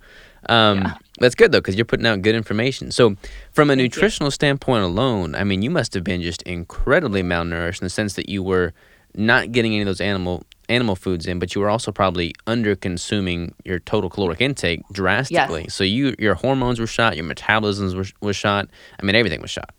Um, 0.49 0.79
Yeah. 0.79 0.93
That's 1.19 1.33
good 1.35 1.51
though, 1.51 1.59
because 1.59 1.75
you're 1.75 1.85
putting 1.85 2.05
out 2.05 2.21
good 2.21 2.35
information. 2.35 2.91
So, 2.91 3.15
from 3.51 3.69
a 3.69 3.73
Thank 3.73 3.79
you. 3.79 3.83
nutritional 3.85 4.29
standpoint 4.29 4.83
alone, 4.83 5.33
I 5.33 5.43
mean, 5.43 5.63
you 5.63 5.71
must 5.71 5.93
have 5.95 6.03
been 6.03 6.21
just 6.21 6.43
incredibly 6.43 7.23
malnourished 7.23 7.81
in 7.81 7.85
the 7.85 7.89
sense 7.89 8.13
that 8.13 8.29
you 8.29 8.43
were 8.43 8.71
not 9.17 9.51
getting 9.51 9.73
any 9.73 9.81
of 9.81 9.87
those 9.87 10.01
animal 10.01 10.43
animal 10.69 10.95
foods 10.95 11.25
in, 11.25 11.39
but 11.39 11.55
you 11.55 11.61
were 11.61 11.69
also 11.69 11.91
probably 11.91 12.33
under 12.45 12.75
consuming 12.75 13.53
your 13.63 13.79
total 13.79 14.09
caloric 14.09 14.41
intake 14.41 14.81
drastically. 14.91 15.67
So 15.69 15.83
you 15.83 16.15
your 16.19 16.35
hormones 16.35 16.79
were 16.79 16.87
shot, 16.87 17.15
your 17.15 17.25
metabolism 17.25 17.97
was, 17.97 18.13
was 18.21 18.35
shot. 18.35 18.67
I 18.99 19.05
mean, 19.05 19.15
everything 19.15 19.41
was 19.41 19.51
shot. 19.51 19.73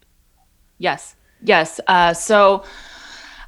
Yes. 0.78 1.14
Yes. 1.42 1.80
Uh, 1.86 2.14
so 2.14 2.64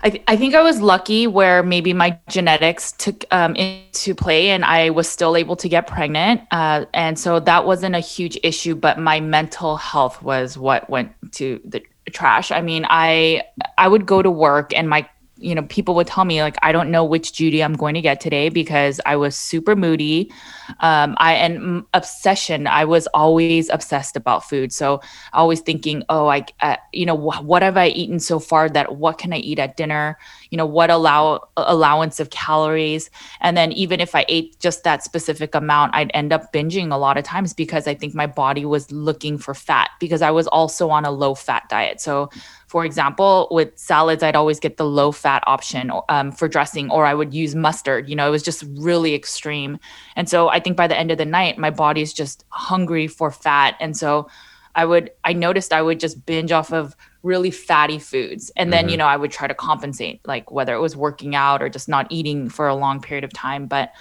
I, 0.03 0.11
th- 0.11 0.25
I 0.29 0.37
think 0.37 0.55
I 0.55 0.63
was 0.63 0.81
lucky 0.81 1.27
where 1.27 1.63
maybe 1.63 1.93
my 1.93 2.19
genetics 2.29 2.93
took 2.93 3.25
um, 3.31 3.55
into 3.57 4.15
play 4.15 4.49
and 4.49 4.65
I 4.65 4.91
was 4.91 5.09
still 5.09 5.37
able 5.37 5.57
to 5.57 5.69
get 5.69 5.87
pregnant. 5.87 6.43
Uh, 6.51 6.87
and 6.95 7.19
so 7.19 7.39
that 7.41 7.67
wasn't 7.67 7.95
a 7.95 8.01
huge 8.01 8.39
issue, 8.43 8.75
but 8.75 8.99
my 8.99 9.21
mental 9.21 9.77
health 9.77 10.23
was 10.23 10.57
what 10.57 10.89
went 10.89 11.13
to 11.33 11.61
the 11.65 11.83
trash. 12.13 12.51
I 12.51 12.63
mean, 12.63 12.87
I 12.89 13.43
I 13.77 13.89
would 13.89 14.07
go 14.07 14.23
to 14.23 14.31
work 14.31 14.75
and 14.75 14.89
my 14.89 15.09
you 15.41 15.55
know, 15.55 15.63
people 15.63 15.95
would 15.97 16.07
tell 16.07 16.25
me 16.25 16.43
like, 16.43 16.57
I 16.63 16.73
don't 16.73 16.91
know 16.91 17.05
which 17.05 17.33
Judy 17.33 17.63
I'm 17.63 17.75
going 17.75 17.95
to 17.95 18.01
get 18.01 18.21
today 18.21 18.49
because 18.49 19.01
I 19.07 19.17
was 19.17 19.37
super 19.37 19.75
moody. 19.75 20.31
Um, 20.81 21.17
I 21.19 21.35
and 21.35 21.85
obsession. 21.95 22.67
I 22.67 22.85
was 22.85 23.07
always 23.09 23.69
obsessed 23.69 24.17
about 24.17 24.49
food, 24.49 24.73
so 24.73 25.01
always 25.33 25.61
thinking, 25.61 26.05
oh, 26.09 26.29
I, 26.29 26.47
uh, 26.61 26.77
you 26.93 27.07
know, 27.07 27.17
wh- 27.17 27.45
what 27.45 27.63
have 27.63 27.77
I 27.77 27.89
eaten 27.89 28.21
so 28.21 28.39
far? 28.39 28.69
That 28.69 28.97
what 28.97 29.19
can 29.19 29.33
I 29.33 29.39
eat 29.39 29.59
at 29.59 29.77
dinner? 29.77 30.19
You 30.51 30.59
know, 30.59 30.67
what 30.67 30.91
allow 30.91 31.49
allowance 31.57 32.21
of 32.21 32.31
calories? 32.31 33.11
And 33.41 33.57
then 33.57 33.73
even 33.73 34.01
if 34.01 34.15
I 34.15 34.25
ate 34.29 34.59
just 34.61 34.85
that 34.85 35.03
specific 35.03 35.55
amount, 35.55 35.95
I'd 35.95 36.11
end 36.15 36.33
up 36.33 36.53
binging 36.53 36.93
a 36.93 36.97
lot 36.97 37.19
of 37.19 37.25
times 37.25 37.53
because 37.53 37.87
I 37.87 37.95
think 37.95 38.15
my 38.15 38.27
body 38.27 38.65
was 38.65 38.91
looking 38.93 39.39
for 39.39 39.55
fat 39.55 39.91
because 39.99 40.23
I 40.23 40.31
was 40.31 40.47
also 40.47 40.91
on 40.91 41.05
a 41.05 41.11
low 41.11 41.35
fat 41.35 41.69
diet. 41.69 42.01
So 42.01 42.31
for 42.71 42.85
example, 42.85 43.49
with 43.51 43.77
salads, 43.77 44.23
I'd 44.23 44.37
always 44.37 44.61
get 44.61 44.77
the 44.77 44.85
low 44.85 45.11
fat 45.11 45.43
option 45.49 45.91
um, 46.09 46.31
for 46.31 46.47
dressing, 46.47 46.89
or 46.89 47.05
I 47.05 47.15
would 47.15 47.35
use 47.35 47.57
mustard. 47.57 48.09
You 48.09 48.15
know, 48.15 48.29
it 48.29 48.31
was 48.31 48.45
just 48.45 48.63
really 48.77 49.13
extreme. 49.13 49.81
And 50.15 50.29
so 50.29 50.49
I 50.49 50.60
think 50.61 50.77
by 50.77 50.87
the 50.87 50.99
end 50.99 51.11
of 51.11 51.19
the 51.19 51.25
night, 51.25 51.59
my 51.59 51.71
body's 51.71 52.13
just 52.13 52.45
hungry 52.51 53.07
for 53.07 53.31
fat. 53.31 53.77
And 53.81 53.97
so 53.97 54.29
I 54.75 54.85
would, 54.85 55.11
I 55.25 55.33
noticed 55.33 55.73
I 55.73 55.83
would 55.83 55.99
just 55.99 56.25
binge 56.27 56.53
off 56.53 56.73
of 56.73 56.95
really 57.23 57.51
fatty 57.51 57.99
foods. 57.99 58.51
And 58.57 58.73
then, 58.73 58.85
mm-hmm. 58.85 58.91
you 58.91 58.97
know, 58.99 59.07
I 59.07 59.17
would 59.17 59.33
try 59.33 59.49
to 59.49 59.55
compensate, 59.55 60.21
like 60.27 60.51
whether 60.51 60.75
it 60.75 60.81
was 60.81 60.97
working 60.97 61.35
out 61.35 61.63
or 61.63 61.69
just 61.69 61.89
not 61.89 62.07
eating 62.11 62.49
for 62.49 62.69
a 62.69 62.75
long 62.75 63.01
period 63.01 63.25
of 63.25 63.33
time. 63.33 63.67
But 63.67 63.93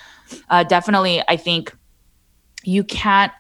uh, 0.50 0.64
definitely, 0.64 1.24
I 1.28 1.38
think 1.38 1.76
you 2.64 2.84
can't 2.84 3.32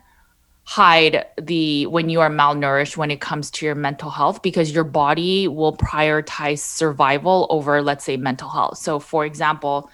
hide 0.63 1.25
the 1.41 1.87
when 1.87 2.09
you 2.09 2.21
are 2.21 2.29
malnourished 2.29 2.95
when 2.95 3.09
it 3.09 3.19
comes 3.19 3.49
to 3.49 3.65
your 3.65 3.73
mental 3.73 4.11
health 4.11 4.43
because 4.43 4.71
your 4.71 4.83
body 4.83 5.47
will 5.47 5.75
prioritize 5.75 6.59
survival 6.59 7.47
over 7.49 7.81
let's 7.81 8.05
say 8.05 8.17
mental 8.17 8.47
health. 8.49 8.77
So 8.77 8.99
for 8.99 9.25
example, 9.25 9.89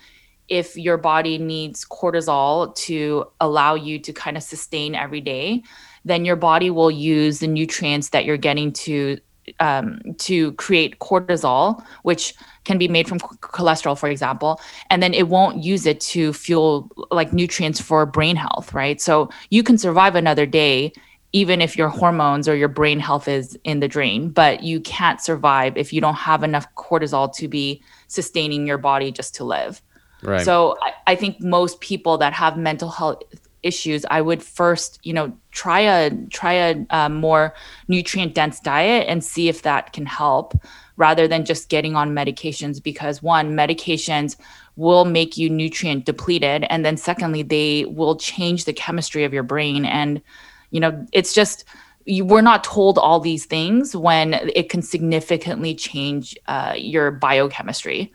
if 0.48 0.78
your 0.78 0.98
body 0.98 1.38
needs 1.38 1.86
cortisol 1.86 2.76
to 2.76 3.26
allow 3.40 3.76
you 3.76 4.00
to 4.00 4.14
kind 4.14 4.38
of 4.38 4.44
sustain 4.44 4.96
every 4.96 5.22
day, 5.22 5.64
then 6.04 6.26
your 6.26 6.36
body 6.36 6.70
will 6.70 6.92
use 6.92 7.40
the 7.40 7.48
nutrients 7.48 8.10
that 8.10 8.26
you're 8.26 8.38
getting 8.38 8.72
to 8.72 9.18
um, 9.60 10.00
to 10.18 10.54
create 10.54 10.98
cortisol, 11.00 11.84
which 12.02 12.34
can 12.64 12.80
be 12.80 12.88
made 12.88 13.08
from 13.08 13.20
cholesterol, 13.20 13.98
for 13.98 14.10
example, 14.10 14.60
and 14.90 15.04
then 15.04 15.14
it 15.14 15.28
won't 15.28 15.64
use 15.64 15.86
it 15.86 16.00
to 16.02 16.34
fuel 16.34 16.90
like 17.12 17.32
nutrients 17.32 17.80
for 17.80 18.06
brain 18.08 18.36
health, 18.36 18.74
right? 18.74 19.00
So 19.00 19.30
you 19.52 19.62
can 19.62 19.78
survive 19.78 20.16
another 20.16 20.48
day 20.48 20.94
even 21.36 21.62
if 21.62 21.76
your 21.76 21.90
hormones 21.90 22.48
or 22.48 22.56
your 22.56 22.70
brain 22.70 22.98
health 22.98 23.28
is 23.28 23.60
in 23.66 23.82
the 23.82 23.90
drain, 23.90 24.30
but 24.30 24.64
you 24.64 24.80
can't 24.80 25.20
survive 25.20 25.76
if 25.76 25.92
you 25.92 26.00
don't 26.00 26.16
have 26.16 26.44
enough 26.44 26.66
cortisol 26.76 27.32
to 27.36 27.50
be 27.50 27.84
sustaining 28.08 28.66
your 28.66 28.78
body 28.78 29.12
just 29.12 29.36
to 29.36 29.44
live. 29.44 29.82
Right. 30.26 30.44
So 30.44 30.78
I, 30.82 30.94
I 31.08 31.16
think 31.16 31.42
most 31.42 31.80
people 31.80 32.18
that 32.18 32.34
have 32.34 32.58
mental 32.58 32.90
health 32.90 33.22
issues, 33.64 34.06
I 34.12 34.22
would 34.22 34.44
first, 34.44 35.00
you 35.04 35.12
know, 35.12 35.36
try 35.52 35.80
a 35.80 36.12
try 36.30 36.54
a 36.54 36.86
um, 36.92 37.16
more 37.16 37.54
nutrient 37.88 38.36
dense 38.36 38.60
diet 38.60 39.08
and 39.08 39.24
see 39.24 39.50
if 39.50 39.64
that 39.64 39.92
can 39.92 40.06
help, 40.06 40.54
rather 40.98 41.28
than 41.28 41.46
just 41.46 41.70
getting 41.70 41.96
on 41.96 42.14
medications. 42.14 42.82
Because 42.82 43.24
one, 43.24 43.56
medications 43.56 44.38
will 44.76 45.06
make 45.06 45.38
you 45.38 45.50
nutrient 45.50 46.06
depleted, 46.06 46.66
and 46.70 46.86
then 46.86 46.98
secondly, 46.98 47.42
they 47.42 47.86
will 47.86 48.16
change 48.16 48.66
the 48.66 48.74
chemistry 48.74 49.24
of 49.24 49.34
your 49.34 49.44
brain, 49.44 49.84
and 49.86 50.22
you 50.70 50.80
know, 50.80 51.06
it's 51.12 51.34
just 51.34 51.66
you, 52.06 52.24
we're 52.24 52.42
not 52.42 52.64
told 52.64 52.98
all 53.00 53.20
these 53.20 53.46
things 53.46 53.96
when 53.96 54.36
it 54.56 54.70
can 54.70 54.82
significantly 54.82 55.74
change 55.74 56.38
uh, 56.48 56.74
your 56.78 57.12
biochemistry. 57.12 58.14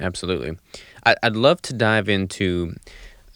Absolutely, 0.00 0.56
I, 1.22 1.28
would 1.28 1.36
love 1.36 1.62
to 1.62 1.74
dive 1.74 2.08
into. 2.08 2.74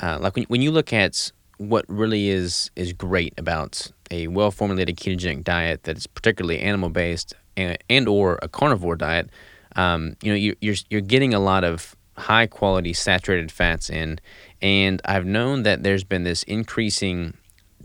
Uh, 0.01 0.19
like 0.21 0.35
when, 0.35 0.45
when 0.45 0.63
you 0.63 0.71
look 0.73 0.93
at 0.93 1.31
what 1.59 1.85
really 1.89 2.29
is 2.29 2.71
is 2.75 2.93
great 2.93 3.35
about 3.39 3.91
a 4.11 4.27
well 4.29 4.51
formulated 4.51 4.97
ketogenic 4.97 5.45
diet 5.45 5.85
that 5.85 5.97
is 5.97 6.07
particularly 6.07 6.61
animal 6.61 6.89
based 6.89 7.35
and, 7.57 7.79
and 7.89 8.09
or 8.09 8.39
a 8.43 8.49
carnivore 8.49 8.97
diet, 8.97 9.31
um, 9.77 10.17
you 10.23 10.33
know, 10.33 10.37
you, 10.37 10.57
you're 10.61 10.77
you're 10.91 11.01
getting 11.01 11.35
a 11.35 11.39
lot 11.39 11.65
of 11.65 11.97
high 12.17 12.47
quality 12.47 12.93
saturated 12.93 13.51
fats 13.51 13.89
in, 13.89 14.21
and 14.61 15.01
I've 15.05 15.27
known 15.27 15.63
that 15.63 15.83
there's 15.83 16.05
been 16.05 16.25
this 16.25 16.43
increasing 16.45 17.37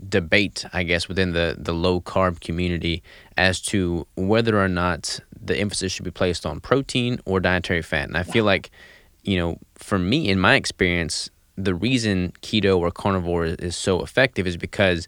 debate, 0.08 0.64
I 0.72 0.82
guess, 0.82 1.08
within 1.08 1.32
the 1.32 1.56
the 1.58 1.72
low 1.72 2.00
carb 2.00 2.40
community 2.40 3.02
as 3.36 3.60
to 3.62 4.06
whether 4.16 4.60
or 4.60 4.68
not 4.68 5.20
the 5.40 5.56
emphasis 5.56 5.92
should 5.92 6.04
be 6.04 6.10
placed 6.10 6.44
on 6.44 6.60
protein 6.60 7.20
or 7.24 7.40
dietary 7.40 7.82
fat, 7.82 8.08
and 8.08 8.16
I 8.16 8.22
feel 8.22 8.44
like, 8.44 8.70
you 9.28 9.36
know, 9.36 9.58
for 9.74 9.98
me 9.98 10.30
in 10.30 10.38
my 10.38 10.54
experience, 10.54 11.28
the 11.56 11.74
reason 11.74 12.32
keto 12.40 12.78
or 12.78 12.90
carnivore 12.90 13.44
is 13.44 13.76
so 13.76 14.00
effective 14.00 14.46
is 14.46 14.56
because 14.56 15.06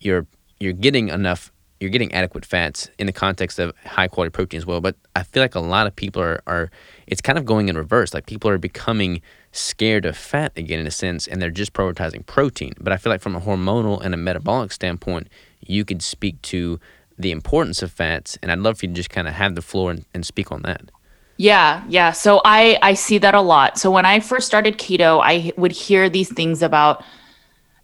you're 0.00 0.26
you're 0.60 0.74
getting 0.74 1.08
enough 1.08 1.50
you're 1.80 1.90
getting 1.90 2.12
adequate 2.12 2.44
fats 2.44 2.90
in 2.98 3.06
the 3.06 3.12
context 3.12 3.58
of 3.58 3.72
high 3.84 4.08
quality 4.08 4.30
protein 4.30 4.58
as 4.58 4.66
well. 4.66 4.82
But 4.82 4.96
i 5.16 5.22
feel 5.22 5.42
like 5.42 5.54
a 5.54 5.60
lot 5.60 5.86
of 5.86 5.96
people 5.96 6.20
are, 6.20 6.42
are 6.46 6.70
it's 7.06 7.22
kind 7.22 7.38
of 7.38 7.46
going 7.46 7.70
in 7.70 7.76
reverse. 7.78 8.12
Like 8.12 8.26
people 8.26 8.50
are 8.50 8.58
becoming 8.58 9.22
scared 9.52 10.04
of 10.04 10.18
fat 10.18 10.52
again 10.54 10.78
in 10.78 10.86
a 10.86 10.90
sense 10.90 11.26
and 11.26 11.40
they're 11.40 11.50
just 11.50 11.72
prioritizing 11.72 12.26
protein. 12.26 12.74
But 12.78 12.92
i 12.92 12.98
feel 12.98 13.10
like 13.10 13.22
from 13.22 13.36
a 13.36 13.40
hormonal 13.40 14.02
and 14.04 14.12
a 14.12 14.18
metabolic 14.18 14.70
standpoint 14.72 15.28
you 15.60 15.86
could 15.86 16.02
speak 16.02 16.42
to 16.42 16.78
the 17.18 17.30
importance 17.30 17.82
of 17.82 17.90
fats 17.90 18.38
and 18.42 18.50
i'd 18.50 18.58
love 18.58 18.78
for 18.78 18.86
you 18.86 18.92
to 18.92 18.96
just 18.96 19.10
kind 19.10 19.28
of 19.28 19.34
have 19.34 19.54
the 19.54 19.62
floor 19.62 19.90
and, 19.92 20.04
and 20.12 20.26
speak 20.26 20.50
on 20.50 20.62
that 20.62 20.90
yeah, 21.36 21.82
yeah. 21.88 22.12
So 22.12 22.40
I 22.44 22.78
I 22.82 22.94
see 22.94 23.18
that 23.18 23.34
a 23.34 23.40
lot. 23.40 23.78
So 23.78 23.90
when 23.90 24.06
I 24.06 24.20
first 24.20 24.46
started 24.46 24.78
keto, 24.78 25.20
I 25.22 25.52
would 25.56 25.72
hear 25.72 26.08
these 26.08 26.32
things 26.32 26.62
about 26.62 27.04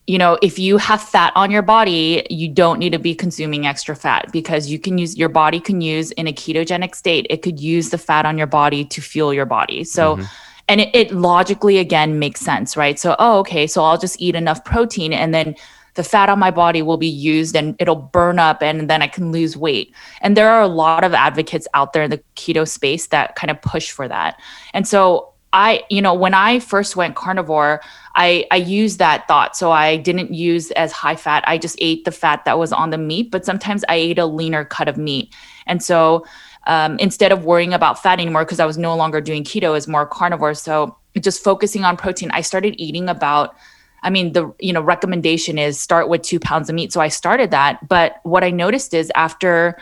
you 0.09 0.17
know, 0.17 0.39
if 0.41 0.59
you 0.59 0.79
have 0.79 1.03
fat 1.03 1.35
on 1.37 1.51
your 1.51 1.61
body, 1.61 2.27
you 2.31 2.49
don't 2.49 2.79
need 2.79 2.93
to 2.93 2.99
be 2.99 3.15
consuming 3.15 3.67
extra 3.67 3.95
fat 3.95 4.33
because 4.33 4.71
you 4.71 4.79
can 4.79 4.97
use 4.97 5.19
your 5.19 5.29
body 5.29 5.61
can 5.61 5.83
use 5.83 6.13
in 6.13 6.27
a 6.27 6.33
ketogenic 6.33 6.95
state, 6.95 7.27
it 7.29 7.43
could 7.43 7.61
use 7.61 7.91
the 7.91 7.99
fat 7.99 8.25
on 8.25 8.39
your 8.39 8.47
body 8.47 8.87
to 8.87 9.03
fuel 9.03 9.35
your 9.35 9.45
body. 9.45 9.85
So 9.85 10.17
mm-hmm. 10.17 10.25
and 10.69 10.81
it, 10.81 10.97
it 10.97 11.13
logically 11.13 11.77
again 11.77 12.19
makes 12.19 12.41
sense, 12.41 12.75
right? 12.75 12.99
So, 12.99 13.17
oh, 13.19 13.41
okay, 13.41 13.67
so 13.67 13.85
I'll 13.85 13.99
just 13.99 14.19
eat 14.19 14.35
enough 14.35 14.65
protein 14.65 15.13
and 15.13 15.35
then 15.35 15.55
the 15.99 16.05
fat 16.05 16.29
on 16.29 16.39
my 16.39 16.53
body 16.53 16.81
will 16.81 16.97
be 16.97 17.09
used 17.09 17.57
and 17.57 17.75
it'll 17.81 17.97
burn 17.97 18.39
up 18.39 18.63
and 18.63 18.89
then 18.89 19.03
I 19.03 19.09
can 19.09 19.33
lose 19.33 19.57
weight. 19.57 19.93
And 20.21 20.37
there 20.37 20.49
are 20.49 20.63
a 20.63 20.69
lot 20.69 21.03
of 21.03 21.13
advocates 21.13 21.67
out 21.75 21.93
there 21.93 22.05
in 22.05 22.11
the 22.11 22.23
keto 22.37 22.69
space 22.69 23.09
that 23.09 23.35
kind 23.35 23.51
of 23.51 23.61
push 23.61 23.91
for 23.91 24.07
that. 24.07 24.41
And 24.73 24.87
so 24.87 25.33
I, 25.53 25.83
you 25.91 26.01
know, 26.01 26.15
when 26.15 26.35
I 26.35 26.61
first 26.61 26.95
went 26.95 27.17
carnivore, 27.17 27.81
I 28.15 28.47
I 28.53 28.57
used 28.57 29.01
that 29.01 29.27
thought. 29.27 29.57
So 29.57 29.73
I 29.73 29.97
didn't 29.97 30.33
use 30.33 30.71
as 30.73 30.93
high 30.93 31.17
fat. 31.17 31.43
I 31.49 31.59
just 31.59 31.77
ate 31.81 32.05
the 32.05 32.13
fat 32.13 32.45
that 32.45 32.61
was 32.61 32.73
on 32.73 32.91
the 32.91 32.99
meat, 32.99 33.33
but 33.33 33.45
sometimes 33.45 33.85
I 33.89 33.97
ate 33.97 34.21
a 34.21 34.27
leaner 34.27 34.65
cut 34.65 34.87
of 34.87 34.97
meat. 34.97 35.35
And 35.67 35.83
so 35.83 36.25
um, 36.69 36.97
instead 37.01 37.33
of 37.33 37.45
worrying 37.45 37.75
about 37.75 38.01
fat 38.01 38.21
anymore, 38.21 38.45
because 38.45 38.61
I 38.61 38.67
was 38.67 38.79
no 38.79 38.95
longer 38.95 39.21
doing 39.21 39.43
keto 39.43 39.77
as 39.77 39.89
more 39.89 40.07
carnivore, 40.07 40.55
so 40.55 40.97
just 41.19 41.43
focusing 41.43 41.83
on 41.83 41.97
protein, 41.97 42.31
I 42.31 42.43
started 42.43 42.77
eating 42.79 43.09
about 43.09 43.57
I 44.03 44.11
mean, 44.11 44.33
the 44.33 44.53
you 44.59 44.73
know 44.73 44.81
recommendation 44.81 45.59
is 45.59 45.81
start 45.81 46.09
with 46.09 46.23
two 46.23 46.41
pounds 46.41 46.69
of 46.69 46.75
meat. 46.75 46.93
So 46.93 47.01
I 47.01 47.09
started 47.09 47.51
that, 47.51 47.87
but 47.89 48.21
what 48.23 48.45
I 48.45 48.51
noticed 48.51 48.95
is 48.95 49.11
after 49.15 49.79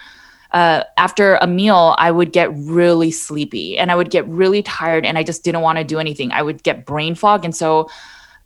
uh, 0.53 0.85
after 0.97 1.37
a 1.37 1.47
meal, 1.47 1.95
I 1.99 2.11
would 2.11 2.33
get 2.33 2.51
really 2.55 3.11
sleepy 3.11 3.77
and 3.77 3.91
I 3.91 3.97
would 3.97 4.11
get 4.11 4.27
really 4.29 4.63
tired, 4.63 5.05
and 5.05 5.19
I 5.19 5.23
just 5.23 5.45
didn't 5.45 5.61
want 5.61 5.79
to 5.79 5.85
do 5.85 5.99
anything. 5.99 6.33
I 6.33 6.43
would 6.43 6.63
get 6.63 6.87
brain 6.87 7.15
fog, 7.15 7.45
and 7.45 7.55
so 7.55 7.89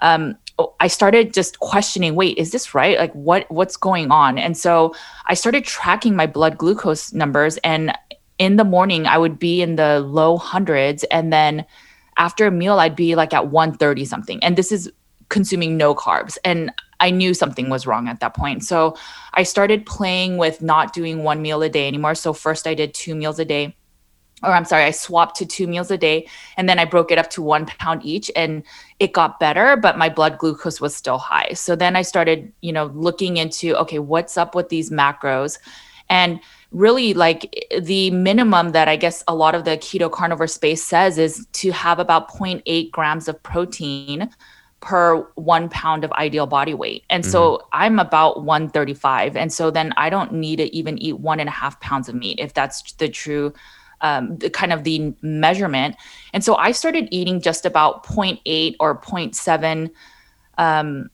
um, 0.00 0.36
I 0.80 0.88
started 0.88 1.32
just 1.32 1.60
questioning, 1.60 2.14
wait, 2.14 2.36
is 2.38 2.52
this 2.52 2.74
right? 2.74 2.98
Like 2.98 3.12
what 3.12 3.50
what's 3.50 3.76
going 3.76 4.10
on? 4.10 4.38
And 4.38 4.56
so 4.56 4.94
I 5.26 5.34
started 5.34 5.64
tracking 5.64 6.16
my 6.16 6.26
blood 6.26 6.58
glucose 6.58 7.12
numbers 7.12 7.56
and 7.58 7.96
in 8.38 8.56
the 8.56 8.64
morning 8.64 9.06
I 9.06 9.18
would 9.18 9.38
be 9.38 9.62
in 9.62 9.76
the 9.76 10.00
low 10.00 10.36
hundreds 10.36 11.04
and 11.04 11.32
then 11.32 11.64
after 12.16 12.46
a 12.46 12.50
meal 12.50 12.78
I'd 12.78 12.96
be 12.96 13.14
like 13.14 13.32
at 13.32 13.48
130 13.48 14.04
something. 14.04 14.42
And 14.42 14.56
this 14.56 14.72
is 14.72 14.90
consuming 15.30 15.76
no 15.76 15.94
carbs. 15.94 16.36
And 16.44 16.70
I 17.00 17.10
knew 17.10 17.32
something 17.32 17.70
was 17.70 17.86
wrong 17.86 18.08
at 18.08 18.20
that 18.20 18.36
point. 18.36 18.62
So 18.62 18.96
I 19.32 19.42
started 19.42 19.86
playing 19.86 20.36
with 20.36 20.60
not 20.60 20.92
doing 20.92 21.22
one 21.22 21.40
meal 21.40 21.62
a 21.62 21.70
day 21.70 21.88
anymore. 21.88 22.14
So 22.14 22.34
first 22.34 22.66
I 22.66 22.74
did 22.74 22.92
two 22.92 23.14
meals 23.14 23.38
a 23.38 23.44
day 23.44 23.74
or 24.42 24.52
I'm 24.52 24.64
sorry, 24.64 24.84
I 24.84 24.90
swapped 24.90 25.36
to 25.36 25.46
two 25.46 25.66
meals 25.66 25.90
a 25.90 25.98
day 25.98 26.26
and 26.56 26.68
then 26.68 26.78
I 26.78 26.84
broke 26.84 27.10
it 27.10 27.18
up 27.18 27.28
to 27.30 27.42
one 27.42 27.66
pound 27.66 28.04
each 28.04 28.30
and 28.34 28.62
it 28.98 29.12
got 29.12 29.38
better, 29.38 29.76
but 29.76 29.98
my 29.98 30.08
blood 30.08 30.38
glucose 30.38 30.80
was 30.80 30.96
still 30.96 31.18
high. 31.18 31.52
So 31.52 31.76
then 31.76 31.96
I 31.96 32.02
started, 32.02 32.52
you 32.62 32.72
know, 32.72 32.86
looking 32.94 33.36
into, 33.36 33.76
okay, 33.76 33.98
what's 33.98 34.38
up 34.38 34.54
with 34.54 34.68
these 34.68 34.90
macros? 34.90 35.58
And 36.08 36.40
really, 36.72 37.14
like 37.14 37.66
the 37.80 38.10
minimum 38.10 38.72
that 38.72 38.88
I 38.88 38.96
guess 38.96 39.22
a 39.28 39.34
lot 39.34 39.54
of 39.54 39.64
the 39.64 39.72
keto 39.72 40.10
carnivore 40.10 40.46
space 40.46 40.82
says 40.82 41.18
is 41.18 41.46
to 41.52 41.70
have 41.72 41.98
about 41.98 42.30
0.8 42.30 42.90
grams 42.90 43.28
of 43.28 43.40
protein 43.42 44.30
per 44.80 45.22
one 45.34 45.68
pound 45.68 46.04
of 46.04 46.12
ideal 46.12 46.46
body 46.46 46.74
weight. 46.74 47.04
And 47.10 47.22
mm-hmm. 47.22 47.30
so 47.30 47.66
I'm 47.72 47.98
about 47.98 48.44
135. 48.44 49.36
And 49.36 49.52
so 49.52 49.70
then 49.70 49.92
I 49.96 50.10
don't 50.10 50.32
need 50.32 50.56
to 50.56 50.74
even 50.74 50.98
eat 50.98 51.18
one 51.20 51.40
and 51.40 51.48
a 51.48 51.52
half 51.52 51.80
pounds 51.80 52.08
of 52.08 52.14
meat 52.14 52.38
if 52.38 52.54
that's 52.54 52.92
the 52.94 53.08
true 53.08 53.52
um, 54.02 54.38
the 54.38 54.48
kind 54.48 54.72
of 54.72 54.84
the 54.84 55.14
measurement. 55.20 55.94
And 56.32 56.42
so 56.42 56.56
I 56.56 56.72
started 56.72 57.08
eating 57.10 57.42
just 57.42 57.66
about 57.66 58.04
0.8 58.06 58.76
or 58.80 58.98
0.7 58.98 59.90
um, 60.56 61.10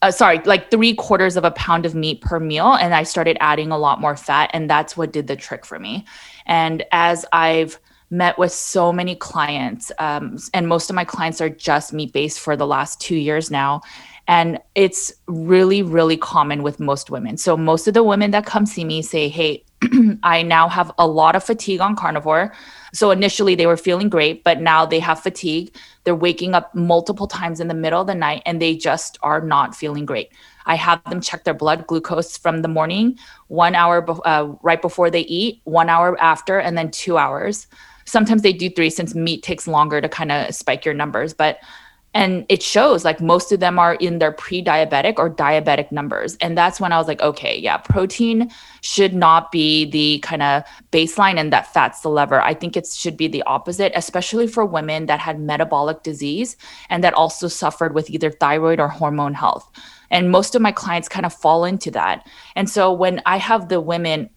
uh, 0.00 0.10
sorry, 0.10 0.38
like 0.44 0.70
three 0.70 0.94
quarters 0.94 1.36
of 1.36 1.44
a 1.44 1.50
pound 1.50 1.84
of 1.84 1.94
meat 1.94 2.20
per 2.20 2.38
meal. 2.38 2.74
And 2.74 2.94
I 2.94 3.02
started 3.02 3.36
adding 3.40 3.72
a 3.72 3.78
lot 3.78 4.00
more 4.00 4.16
fat. 4.16 4.50
And 4.52 4.70
that's 4.70 4.96
what 4.96 5.12
did 5.12 5.26
the 5.26 5.36
trick 5.36 5.66
for 5.66 5.78
me. 5.78 6.04
And 6.46 6.84
as 6.92 7.26
I've 7.32 7.80
met 8.10 8.38
with 8.38 8.52
so 8.52 8.92
many 8.92 9.14
clients, 9.14 9.92
um, 9.98 10.38
and 10.54 10.68
most 10.68 10.90
of 10.90 10.96
my 10.96 11.04
clients 11.04 11.40
are 11.40 11.50
just 11.50 11.92
meat 11.92 12.12
based 12.12 12.40
for 12.40 12.56
the 12.56 12.66
last 12.66 13.00
two 13.00 13.16
years 13.16 13.50
now. 13.50 13.82
And 14.26 14.60
it's 14.74 15.12
really, 15.26 15.82
really 15.82 16.18
common 16.18 16.62
with 16.62 16.80
most 16.80 17.10
women. 17.10 17.38
So 17.38 17.56
most 17.56 17.88
of 17.88 17.94
the 17.94 18.02
women 18.02 18.30
that 18.32 18.44
come 18.44 18.66
see 18.66 18.84
me 18.84 19.00
say, 19.00 19.28
Hey, 19.28 19.64
I 20.22 20.42
now 20.42 20.68
have 20.68 20.92
a 20.98 21.06
lot 21.06 21.36
of 21.36 21.44
fatigue 21.44 21.80
on 21.80 21.96
carnivore. 21.96 22.52
So 22.92 23.10
initially 23.10 23.54
they 23.54 23.66
were 23.66 23.76
feeling 23.76 24.08
great, 24.08 24.44
but 24.44 24.60
now 24.60 24.84
they 24.84 24.98
have 24.98 25.20
fatigue. 25.20 25.74
They're 26.04 26.14
waking 26.14 26.54
up 26.54 26.74
multiple 26.74 27.26
times 27.26 27.60
in 27.60 27.68
the 27.68 27.74
middle 27.74 28.00
of 28.00 28.06
the 28.06 28.14
night 28.14 28.42
and 28.44 28.60
they 28.60 28.76
just 28.76 29.18
are 29.22 29.40
not 29.40 29.74
feeling 29.74 30.04
great. 30.04 30.30
I 30.66 30.74
have 30.74 31.02
them 31.04 31.20
check 31.20 31.44
their 31.44 31.54
blood 31.54 31.86
glucose 31.86 32.36
from 32.36 32.62
the 32.62 32.68
morning, 32.68 33.18
one 33.46 33.74
hour 33.74 34.04
uh, 34.26 34.52
right 34.62 34.82
before 34.82 35.10
they 35.10 35.22
eat, 35.22 35.60
one 35.64 35.88
hour 35.88 36.20
after, 36.20 36.58
and 36.58 36.76
then 36.76 36.90
two 36.90 37.16
hours. 37.16 37.66
Sometimes 38.08 38.42
they 38.42 38.52
do 38.52 38.70
three 38.70 38.90
since 38.90 39.14
meat 39.14 39.42
takes 39.42 39.68
longer 39.68 40.00
to 40.00 40.08
kind 40.08 40.32
of 40.32 40.54
spike 40.54 40.84
your 40.84 40.94
numbers. 40.94 41.34
But 41.34 41.58
and 42.14 42.46
it 42.48 42.62
shows 42.62 43.04
like 43.04 43.20
most 43.20 43.52
of 43.52 43.60
them 43.60 43.78
are 43.78 43.94
in 43.94 44.18
their 44.18 44.32
pre-diabetic 44.32 45.18
or 45.18 45.28
diabetic 45.28 45.92
numbers 45.92 46.36
and 46.40 46.56
that's 46.56 46.80
when 46.80 46.92
i 46.92 46.98
was 46.98 47.06
like 47.06 47.20
okay 47.20 47.56
yeah 47.58 47.76
protein 47.76 48.50
should 48.80 49.14
not 49.14 49.52
be 49.52 49.84
the 49.90 50.18
kind 50.20 50.42
of 50.42 50.62
baseline 50.90 51.38
and 51.38 51.52
that 51.52 51.72
fat's 51.72 52.00
the 52.00 52.08
lever 52.08 52.40
i 52.40 52.54
think 52.54 52.76
it 52.76 52.86
should 52.86 53.16
be 53.16 53.28
the 53.28 53.42
opposite 53.42 53.92
especially 53.94 54.46
for 54.46 54.64
women 54.64 55.06
that 55.06 55.20
had 55.20 55.38
metabolic 55.38 56.02
disease 56.02 56.56
and 56.88 57.04
that 57.04 57.14
also 57.14 57.46
suffered 57.46 57.94
with 57.94 58.08
either 58.10 58.30
thyroid 58.30 58.80
or 58.80 58.88
hormone 58.88 59.34
health 59.34 59.70
and 60.10 60.30
most 60.30 60.54
of 60.54 60.62
my 60.62 60.72
clients 60.72 61.08
kind 61.08 61.26
of 61.26 61.34
fall 61.34 61.64
into 61.64 61.90
that 61.90 62.26
and 62.56 62.70
so 62.70 62.90
when 62.90 63.20
i 63.26 63.36
have 63.36 63.68
the 63.68 63.80
women 63.80 64.30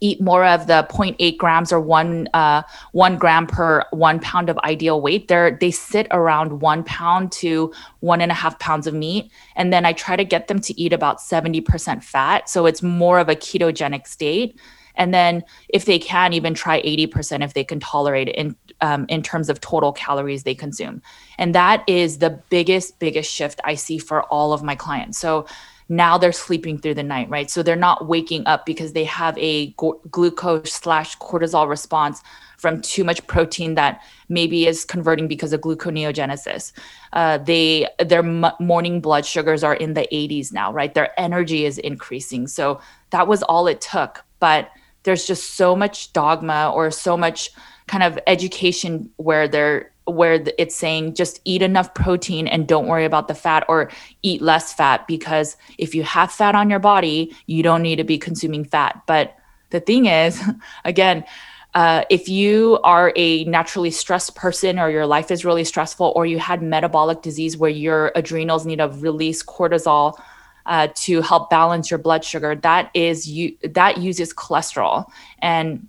eat 0.00 0.20
more 0.20 0.44
of 0.44 0.66
the 0.66 0.86
0.8 0.90 1.36
grams 1.36 1.72
or 1.72 1.80
one 1.80 2.28
uh, 2.34 2.62
one 2.92 3.16
gram 3.16 3.46
per 3.46 3.84
one 3.90 4.20
pound 4.20 4.48
of 4.48 4.58
ideal 4.58 5.00
weight. 5.00 5.28
They 5.28 5.56
they 5.60 5.70
sit 5.70 6.06
around 6.10 6.60
one 6.60 6.84
pound 6.84 7.32
to 7.32 7.72
one 8.00 8.20
and 8.20 8.30
a 8.30 8.34
half 8.34 8.58
pounds 8.58 8.86
of 8.86 8.94
meat. 8.94 9.30
And 9.54 9.72
then 9.72 9.84
i 9.84 9.92
try 9.92 10.16
to 10.16 10.24
get 10.24 10.48
them 10.48 10.60
to 10.60 10.80
eat 10.80 10.92
about 10.92 11.18
70% 11.18 12.02
fat. 12.02 12.48
So 12.48 12.66
it's 12.66 12.82
more 12.82 13.18
of 13.18 13.28
a 13.28 13.36
ketogenic 13.36 14.06
state. 14.06 14.58
And 14.96 15.12
then 15.12 15.44
if 15.68 15.84
they 15.84 15.98
can 15.98 16.32
even 16.32 16.54
try 16.54 16.80
80% 16.82 17.44
if 17.44 17.54
they 17.54 17.64
can 17.64 17.80
tolerate 17.80 18.28
it 18.28 18.34
in 18.36 18.56
um, 18.80 19.06
in 19.08 19.22
terms 19.22 19.48
of 19.48 19.60
total 19.60 19.92
calories 19.92 20.42
they 20.42 20.54
consume. 20.54 21.02
And 21.38 21.54
that 21.54 21.82
is 21.86 22.18
the 22.18 22.30
biggest 22.50 22.98
biggest 22.98 23.32
shift 23.32 23.60
i 23.64 23.74
see 23.74 23.98
for 23.98 24.22
all 24.24 24.52
of 24.52 24.62
my 24.62 24.74
clients. 24.74 25.18
So 25.18 25.46
now 25.88 26.18
they're 26.18 26.32
sleeping 26.32 26.78
through 26.78 26.94
the 26.94 27.02
night 27.02 27.28
right? 27.28 27.50
So 27.50 27.62
they're 27.62 27.76
not 27.76 28.06
waking 28.08 28.46
up 28.46 28.66
because 28.66 28.92
they 28.92 29.04
have 29.04 29.36
a 29.38 29.68
go- 29.72 30.00
glucose 30.10 30.72
slash 30.72 31.16
cortisol 31.18 31.68
response 31.68 32.22
from 32.58 32.80
too 32.80 33.04
much 33.04 33.24
protein 33.26 33.74
that 33.74 34.02
maybe 34.28 34.66
is 34.66 34.84
converting 34.84 35.28
because 35.28 35.52
of 35.52 35.60
gluconeogenesis. 35.60 36.72
Uh, 37.12 37.38
they 37.38 37.86
their 38.04 38.24
m- 38.24 38.46
morning 38.58 39.00
blood 39.00 39.24
sugars 39.24 39.62
are 39.62 39.74
in 39.74 39.94
the 39.94 40.08
80s 40.12 40.52
now 40.52 40.72
right? 40.72 40.94
Their 40.94 41.18
energy 41.20 41.64
is 41.64 41.78
increasing. 41.78 42.46
So 42.46 42.80
that 43.10 43.28
was 43.28 43.42
all 43.44 43.66
it 43.66 43.80
took. 43.80 44.24
But 44.40 44.70
there's 45.04 45.26
just 45.26 45.54
so 45.54 45.76
much 45.76 46.12
dogma 46.12 46.72
or 46.74 46.90
so 46.90 47.16
much 47.16 47.50
kind 47.86 48.02
of 48.02 48.18
education 48.26 49.10
where 49.16 49.46
they're 49.46 49.92
where 50.06 50.44
it's 50.56 50.74
saying 50.74 51.14
just 51.14 51.40
eat 51.44 51.62
enough 51.62 51.92
protein 51.94 52.46
and 52.46 52.66
don't 52.66 52.86
worry 52.86 53.04
about 53.04 53.28
the 53.28 53.34
fat 53.34 53.64
or 53.68 53.90
eat 54.22 54.40
less 54.40 54.72
fat 54.72 55.06
because 55.06 55.56
if 55.78 55.94
you 55.94 56.02
have 56.02 56.30
fat 56.32 56.54
on 56.54 56.70
your 56.70 56.78
body, 56.78 57.34
you 57.46 57.62
don't 57.62 57.82
need 57.82 57.96
to 57.96 58.04
be 58.04 58.18
consuming 58.18 58.64
fat. 58.64 59.02
But 59.06 59.36
the 59.70 59.80
thing 59.80 60.06
is, 60.06 60.42
again, 60.84 61.24
uh, 61.74 62.04
if 62.08 62.28
you 62.28 62.78
are 62.84 63.12
a 63.16 63.44
naturally 63.44 63.90
stressed 63.90 64.34
person 64.34 64.78
or 64.78 64.88
your 64.88 65.06
life 65.06 65.30
is 65.30 65.44
really 65.44 65.64
stressful 65.64 66.12
or 66.16 66.24
you 66.24 66.38
had 66.38 66.62
metabolic 66.62 67.20
disease 67.20 67.56
where 67.56 67.70
your 67.70 68.12
adrenals 68.14 68.64
need 68.64 68.78
to 68.78 68.88
release 68.88 69.42
cortisol 69.42 70.18
uh, 70.64 70.88
to 70.94 71.20
help 71.20 71.50
balance 71.50 71.90
your 71.90 71.98
blood 71.98 72.24
sugar 72.24 72.56
that 72.56 72.90
is 72.94 73.28
you 73.28 73.56
that 73.62 73.98
uses 73.98 74.32
cholesterol 74.32 75.04
and 75.40 75.86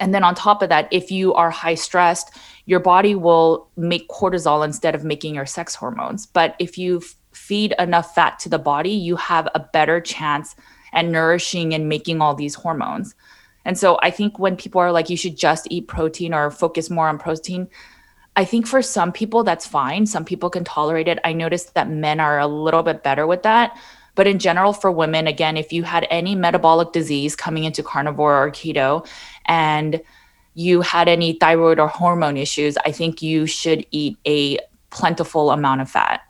and 0.00 0.14
then 0.14 0.24
on 0.24 0.34
top 0.34 0.62
of 0.62 0.68
that, 0.70 0.88
if 0.90 1.10
you 1.10 1.34
are 1.34 1.50
high 1.50 1.74
stressed, 1.74 2.36
your 2.66 2.80
body 2.80 3.14
will 3.14 3.68
make 3.76 4.08
cortisol 4.08 4.64
instead 4.64 4.94
of 4.94 5.04
making 5.04 5.34
your 5.34 5.46
sex 5.46 5.74
hormones. 5.74 6.26
But 6.26 6.56
if 6.58 6.78
you 6.78 7.02
feed 7.32 7.74
enough 7.78 8.14
fat 8.14 8.38
to 8.40 8.48
the 8.48 8.58
body, 8.58 8.90
you 8.90 9.16
have 9.16 9.48
a 9.54 9.60
better 9.60 10.00
chance 10.00 10.56
at 10.92 11.04
nourishing 11.04 11.74
and 11.74 11.88
making 11.88 12.20
all 12.20 12.34
these 12.34 12.54
hormones. 12.54 13.14
And 13.64 13.78
so 13.78 13.98
I 14.02 14.10
think 14.10 14.38
when 14.38 14.56
people 14.56 14.80
are 14.80 14.92
like, 14.92 15.10
you 15.10 15.16
should 15.16 15.36
just 15.36 15.66
eat 15.70 15.88
protein 15.88 16.32
or 16.34 16.50
focus 16.50 16.90
more 16.90 17.08
on 17.08 17.18
protein, 17.18 17.68
I 18.36 18.44
think 18.44 18.66
for 18.66 18.82
some 18.82 19.12
people 19.12 19.44
that's 19.44 19.66
fine. 19.66 20.06
Some 20.06 20.24
people 20.24 20.50
can 20.50 20.64
tolerate 20.64 21.08
it. 21.08 21.18
I 21.24 21.32
noticed 21.32 21.74
that 21.74 21.88
men 21.88 22.20
are 22.20 22.38
a 22.38 22.46
little 22.46 22.82
bit 22.82 23.02
better 23.02 23.26
with 23.26 23.42
that. 23.42 23.76
But 24.16 24.26
in 24.26 24.38
general, 24.38 24.72
for 24.72 24.90
women, 24.92 25.26
again, 25.26 25.56
if 25.56 25.72
you 25.72 25.82
had 25.82 26.06
any 26.10 26.34
metabolic 26.34 26.92
disease 26.92 27.34
coming 27.34 27.64
into 27.64 27.82
carnivore 27.82 28.44
or 28.44 28.50
keto 28.50 29.06
and 29.46 30.00
you 30.54 30.80
had 30.80 31.08
any 31.08 31.34
thyroid 31.34 31.78
or 31.78 31.88
hormone 31.88 32.36
issues, 32.36 32.76
I 32.78 32.92
think 32.92 33.22
you 33.22 33.46
should 33.46 33.84
eat 33.90 34.16
a 34.26 34.58
plentiful 34.90 35.50
amount 35.50 35.80
of 35.80 35.90
fat. 35.90 36.22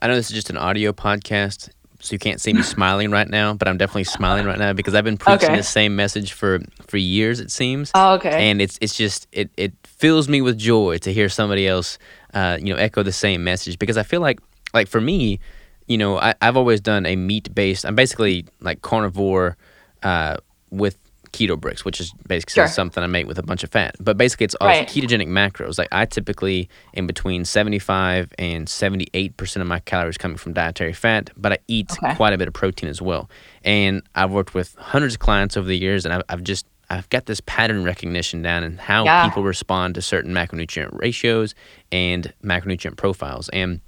I 0.00 0.06
know 0.06 0.14
this 0.14 0.30
is 0.30 0.34
just 0.34 0.50
an 0.50 0.56
audio 0.56 0.92
podcast, 0.92 1.70
so 2.00 2.12
you 2.12 2.18
can't 2.18 2.40
see 2.40 2.52
me 2.52 2.62
smiling 2.76 3.10
right 3.10 3.28
now, 3.28 3.54
but 3.54 3.68
I'm 3.68 3.76
definitely 3.76 4.04
smiling 4.04 4.46
right 4.46 4.58
now 4.58 4.72
because 4.72 4.94
I've 4.94 5.04
been 5.04 5.18
preaching 5.18 5.50
okay. 5.50 5.56
the 5.56 5.62
same 5.62 5.96
message 5.96 6.32
for 6.32 6.60
for 6.86 6.96
years. 6.96 7.40
It 7.40 7.50
seems. 7.50 7.90
Oh, 7.94 8.14
okay. 8.14 8.50
And 8.50 8.60
it's 8.60 8.78
it's 8.80 8.96
just 8.96 9.26
it 9.32 9.50
it 9.56 9.72
fills 9.84 10.28
me 10.28 10.40
with 10.40 10.58
joy 10.58 10.98
to 10.98 11.12
hear 11.12 11.28
somebody 11.28 11.66
else, 11.66 11.98
uh, 12.34 12.58
you 12.60 12.72
know, 12.72 12.80
echo 12.80 13.02
the 13.02 13.12
same 13.12 13.44
message 13.44 13.78
because 13.78 13.96
I 13.96 14.02
feel 14.02 14.20
like 14.20 14.40
like 14.72 14.88
for 14.88 15.00
me, 15.00 15.40
you 15.86 15.98
know, 15.98 16.18
I, 16.18 16.34
I've 16.40 16.56
always 16.56 16.80
done 16.80 17.04
a 17.04 17.16
meat 17.16 17.54
based. 17.54 17.84
I'm 17.84 17.94
basically 17.94 18.46
like 18.60 18.82
carnivore 18.82 19.56
uh, 20.02 20.36
with 20.70 20.96
keto 21.32 21.58
bricks, 21.58 21.84
which 21.84 22.00
is 22.00 22.12
basically 22.26 22.54
sure. 22.54 22.68
something 22.68 23.02
I 23.02 23.06
make 23.06 23.26
with 23.26 23.38
a 23.38 23.42
bunch 23.42 23.64
of 23.64 23.70
fat. 23.70 23.96
But 24.00 24.16
basically, 24.16 24.44
it's 24.44 24.54
all 24.56 24.68
right. 24.68 24.86
ketogenic 24.86 25.28
macros. 25.28 25.78
Like 25.78 25.88
I 25.92 26.04
typically 26.06 26.68
in 26.92 27.06
between 27.06 27.44
75 27.44 28.32
and 28.38 28.68
78 28.68 29.36
percent 29.36 29.62
of 29.62 29.68
my 29.68 29.80
calories 29.80 30.18
coming 30.18 30.36
from 30.36 30.52
dietary 30.52 30.92
fat, 30.92 31.30
but 31.36 31.52
I 31.52 31.58
eat 31.68 31.90
okay. 31.92 32.14
quite 32.14 32.32
a 32.32 32.38
bit 32.38 32.48
of 32.48 32.54
protein 32.54 32.88
as 32.88 33.00
well. 33.00 33.30
And 33.64 34.02
I've 34.14 34.30
worked 34.30 34.54
with 34.54 34.74
hundreds 34.76 35.14
of 35.14 35.20
clients 35.20 35.56
over 35.56 35.66
the 35.66 35.78
years, 35.78 36.04
and 36.04 36.14
I've, 36.14 36.22
I've 36.28 36.42
just 36.42 36.66
I've 36.90 37.08
got 37.08 37.26
this 37.26 37.40
pattern 37.46 37.84
recognition 37.84 38.42
down 38.42 38.64
and 38.64 38.80
how 38.80 39.04
yeah. 39.04 39.28
people 39.28 39.44
respond 39.44 39.94
to 39.94 40.02
certain 40.02 40.34
macronutrient 40.34 40.98
ratios 40.98 41.54
and 41.92 42.32
macronutrient 42.44 42.96
profiles. 42.96 43.48
And 43.50 43.80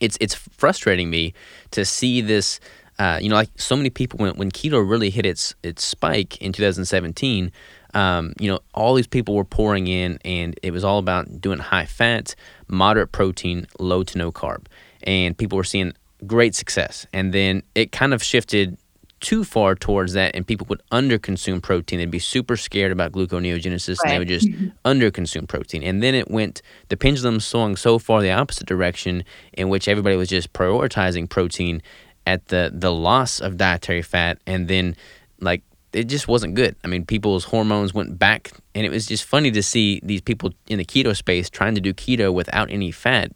it's 0.00 0.16
it's 0.20 0.34
frustrating 0.34 1.10
me 1.10 1.34
to 1.72 1.84
see 1.84 2.20
this 2.20 2.60
uh, 2.98 3.18
you 3.20 3.28
know, 3.28 3.34
like 3.34 3.50
so 3.56 3.76
many 3.76 3.90
people 3.90 4.18
when 4.18 4.36
when 4.36 4.50
keto 4.50 4.88
really 4.88 5.10
hit 5.10 5.26
its 5.26 5.54
its 5.62 5.84
spike 5.84 6.38
in 6.38 6.52
2017, 6.52 7.52
um, 7.94 8.32
you 8.38 8.50
know, 8.50 8.60
all 8.74 8.94
these 8.94 9.06
people 9.06 9.34
were 9.34 9.44
pouring 9.44 9.86
in, 9.86 10.18
and 10.24 10.58
it 10.62 10.70
was 10.70 10.84
all 10.84 10.98
about 10.98 11.40
doing 11.40 11.58
high 11.58 11.86
fat, 11.86 12.34
moderate 12.68 13.12
protein, 13.12 13.66
low 13.78 14.02
to 14.02 14.18
no 14.18 14.32
carb, 14.32 14.66
and 15.02 15.36
people 15.36 15.56
were 15.56 15.64
seeing 15.64 15.92
great 16.26 16.54
success. 16.54 17.06
And 17.12 17.32
then 17.32 17.62
it 17.74 17.92
kind 17.92 18.14
of 18.14 18.22
shifted 18.22 18.78
too 19.20 19.44
far 19.44 19.74
towards 19.74 20.12
that 20.12 20.36
and 20.36 20.46
people 20.46 20.66
would 20.68 20.82
underconsume 20.92 21.62
protein. 21.62 21.98
They'd 21.98 22.10
be 22.10 22.18
super 22.18 22.56
scared 22.56 22.92
about 22.92 23.12
gluconeogenesis 23.12 23.98
and 24.04 24.12
they 24.12 24.18
would 24.18 24.28
just 24.28 24.48
underconsume 24.84 25.48
protein. 25.48 25.82
And 25.82 26.02
then 26.02 26.14
it 26.14 26.30
went, 26.30 26.60
the 26.88 26.96
pendulum 26.96 27.40
swung 27.40 27.76
so 27.76 27.98
far 27.98 28.20
the 28.20 28.30
opposite 28.30 28.66
direction 28.66 29.24
in 29.54 29.68
which 29.68 29.88
everybody 29.88 30.16
was 30.16 30.28
just 30.28 30.52
prioritizing 30.52 31.28
protein 31.28 31.82
at 32.26 32.46
the, 32.46 32.70
the 32.74 32.92
loss 32.92 33.40
of 33.40 33.56
dietary 33.56 34.02
fat. 34.02 34.38
And 34.46 34.68
then, 34.68 34.96
like, 35.40 35.62
it 35.92 36.04
just 36.04 36.28
wasn't 36.28 36.54
good. 36.54 36.76
I 36.84 36.88
mean, 36.88 37.06
people's 37.06 37.44
hormones 37.44 37.94
went 37.94 38.18
back, 38.18 38.52
and 38.74 38.84
it 38.84 38.90
was 38.90 39.06
just 39.06 39.24
funny 39.24 39.50
to 39.52 39.62
see 39.62 40.00
these 40.02 40.20
people 40.20 40.52
in 40.66 40.78
the 40.78 40.84
keto 40.84 41.16
space 41.16 41.48
trying 41.48 41.74
to 41.74 41.80
do 41.80 41.94
keto 41.94 42.32
without 42.32 42.70
any 42.70 42.90
fat 42.90 43.32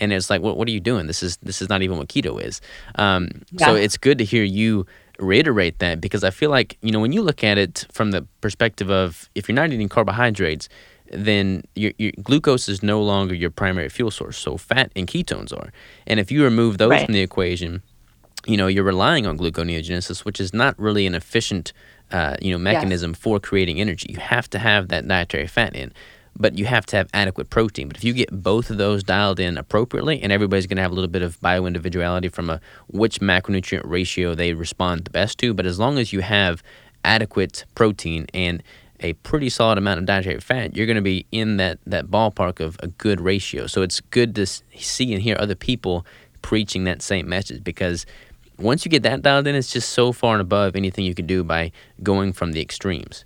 and 0.00 0.12
it's 0.12 0.30
like 0.30 0.42
what, 0.42 0.56
what 0.56 0.68
are 0.68 0.70
you 0.70 0.80
doing 0.80 1.06
this 1.06 1.22
is 1.22 1.36
this 1.38 1.62
is 1.62 1.68
not 1.68 1.82
even 1.82 1.98
what 1.98 2.08
keto 2.08 2.40
is 2.40 2.60
um, 2.96 3.28
yeah. 3.52 3.66
so 3.66 3.74
it's 3.74 3.96
good 3.96 4.18
to 4.18 4.24
hear 4.24 4.44
you 4.44 4.86
reiterate 5.18 5.78
that 5.78 6.00
because 6.00 6.24
i 6.24 6.30
feel 6.30 6.50
like 6.50 6.76
you 6.82 6.90
know 6.90 7.00
when 7.00 7.12
you 7.12 7.22
look 7.22 7.44
at 7.44 7.58
it 7.58 7.86
from 7.92 8.10
the 8.10 8.26
perspective 8.40 8.90
of 8.90 9.28
if 9.34 9.48
you're 9.48 9.54
not 9.54 9.72
eating 9.72 9.88
carbohydrates 9.88 10.68
then 11.12 11.62
your, 11.76 11.92
your 11.98 12.10
glucose 12.22 12.68
is 12.68 12.82
no 12.82 13.00
longer 13.00 13.34
your 13.34 13.50
primary 13.50 13.88
fuel 13.88 14.10
source 14.10 14.36
so 14.36 14.56
fat 14.56 14.90
and 14.96 15.06
ketones 15.06 15.56
are 15.56 15.72
and 16.06 16.18
if 16.18 16.32
you 16.32 16.42
remove 16.42 16.78
those 16.78 16.90
right. 16.90 17.04
from 17.04 17.14
the 17.14 17.20
equation 17.20 17.82
you 18.46 18.56
know 18.56 18.66
you're 18.66 18.84
relying 18.84 19.26
on 19.26 19.38
gluconeogenesis 19.38 20.24
which 20.24 20.40
is 20.40 20.52
not 20.52 20.78
really 20.78 21.06
an 21.06 21.14
efficient 21.14 21.72
uh, 22.12 22.36
you 22.40 22.52
know 22.52 22.58
mechanism 22.58 23.10
yes. 23.12 23.18
for 23.18 23.40
creating 23.40 23.80
energy 23.80 24.06
you 24.10 24.18
have 24.18 24.48
to 24.48 24.58
have 24.58 24.88
that 24.88 25.06
dietary 25.06 25.46
fat 25.46 25.74
in 25.74 25.92
but 26.36 26.58
you 26.58 26.66
have 26.66 26.86
to 26.86 26.96
have 26.96 27.08
adequate 27.14 27.50
protein. 27.50 27.88
But 27.88 27.96
if 27.96 28.04
you 28.04 28.12
get 28.12 28.30
both 28.30 28.70
of 28.70 28.78
those 28.78 29.02
dialed 29.02 29.38
in 29.38 29.56
appropriately, 29.56 30.20
and 30.22 30.32
everybody's 30.32 30.66
going 30.66 30.76
to 30.76 30.82
have 30.82 30.90
a 30.90 30.94
little 30.94 31.08
bit 31.08 31.22
of 31.22 31.40
bio 31.40 31.66
individuality 31.66 32.28
from 32.28 32.50
a 32.50 32.60
which 32.88 33.20
macronutrient 33.20 33.82
ratio 33.84 34.34
they 34.34 34.52
respond 34.52 35.04
the 35.04 35.10
best 35.10 35.38
to, 35.38 35.54
but 35.54 35.66
as 35.66 35.78
long 35.78 35.98
as 35.98 36.12
you 36.12 36.20
have 36.20 36.62
adequate 37.04 37.64
protein 37.74 38.26
and 38.34 38.62
a 39.00 39.12
pretty 39.14 39.48
solid 39.48 39.76
amount 39.76 39.98
of 39.98 40.06
dietary 40.06 40.40
fat, 40.40 40.76
you're 40.76 40.86
going 40.86 40.96
to 40.96 41.02
be 41.02 41.26
in 41.30 41.56
that 41.58 41.78
that 41.86 42.06
ballpark 42.06 42.60
of 42.60 42.76
a 42.80 42.88
good 42.88 43.20
ratio. 43.20 43.66
So 43.66 43.82
it's 43.82 44.00
good 44.00 44.34
to 44.36 44.46
see 44.46 45.12
and 45.12 45.22
hear 45.22 45.36
other 45.38 45.54
people 45.54 46.06
preaching 46.42 46.84
that 46.84 47.02
same 47.02 47.28
message 47.28 47.62
because 47.64 48.06
once 48.58 48.84
you 48.84 48.90
get 48.90 49.02
that 49.02 49.22
dialed 49.22 49.46
in, 49.46 49.54
it's 49.54 49.72
just 49.72 49.90
so 49.90 50.12
far 50.12 50.34
and 50.34 50.40
above 50.40 50.76
anything 50.76 51.04
you 51.04 51.14
can 51.14 51.26
do 51.26 51.42
by 51.44 51.72
going 52.02 52.32
from 52.32 52.52
the 52.52 52.60
extremes. 52.60 53.24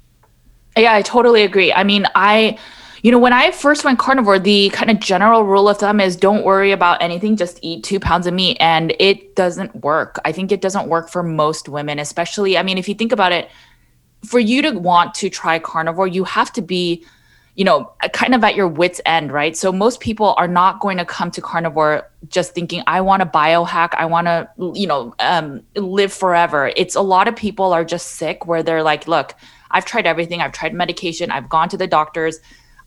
Yeah, 0.76 0.94
I 0.94 1.02
totally 1.02 1.42
agree. 1.42 1.72
I 1.72 1.84
mean, 1.84 2.06
I 2.14 2.58
you 3.02 3.12
know, 3.12 3.18
when 3.18 3.32
I 3.32 3.52
first 3.52 3.84
went 3.84 3.98
carnivore, 3.98 4.38
the 4.38 4.70
kind 4.70 4.90
of 4.90 4.98
general 4.98 5.44
rule 5.44 5.68
of 5.68 5.78
thumb 5.78 6.00
is 6.00 6.16
don't 6.16 6.44
worry 6.44 6.72
about 6.72 7.00
anything, 7.00 7.36
just 7.36 7.58
eat 7.62 7.84
two 7.84 8.00
pounds 8.00 8.26
of 8.26 8.34
meat. 8.34 8.56
And 8.60 8.94
it 8.98 9.36
doesn't 9.36 9.84
work. 9.84 10.18
I 10.24 10.32
think 10.32 10.50
it 10.50 10.60
doesn't 10.60 10.88
work 10.88 11.08
for 11.08 11.22
most 11.22 11.68
women, 11.68 11.98
especially. 11.98 12.58
I 12.58 12.62
mean, 12.62 12.76
if 12.76 12.88
you 12.88 12.94
think 12.94 13.12
about 13.12 13.32
it, 13.32 13.48
for 14.24 14.40
you 14.40 14.62
to 14.62 14.72
want 14.72 15.14
to 15.14 15.30
try 15.30 15.60
carnivore, 15.60 16.08
you 16.08 16.24
have 16.24 16.52
to 16.54 16.62
be, 16.62 17.04
you 17.58 17.64
know, 17.64 17.92
kind 18.12 18.36
of 18.36 18.44
at 18.44 18.54
your 18.54 18.68
wits' 18.68 19.00
end, 19.04 19.32
right? 19.32 19.56
So 19.56 19.72
most 19.72 19.98
people 19.98 20.34
are 20.38 20.46
not 20.46 20.78
going 20.78 20.96
to 20.98 21.04
come 21.04 21.32
to 21.32 21.40
carnivore 21.40 22.08
just 22.28 22.54
thinking, 22.54 22.84
I 22.86 23.00
want 23.00 23.20
to 23.20 23.26
biohack, 23.26 23.90
I 23.94 24.06
want 24.06 24.28
to, 24.28 24.48
you 24.74 24.86
know, 24.86 25.12
um, 25.18 25.62
live 25.74 26.12
forever. 26.12 26.70
It's 26.76 26.94
a 26.94 27.00
lot 27.00 27.26
of 27.26 27.34
people 27.34 27.72
are 27.72 27.84
just 27.84 28.12
sick 28.12 28.46
where 28.46 28.62
they're 28.62 28.84
like, 28.84 29.08
look, 29.08 29.34
I've 29.72 29.84
tried 29.84 30.06
everything, 30.06 30.40
I've 30.40 30.52
tried 30.52 30.72
medication, 30.72 31.32
I've 31.32 31.48
gone 31.48 31.68
to 31.70 31.76
the 31.76 31.88
doctors 31.88 32.38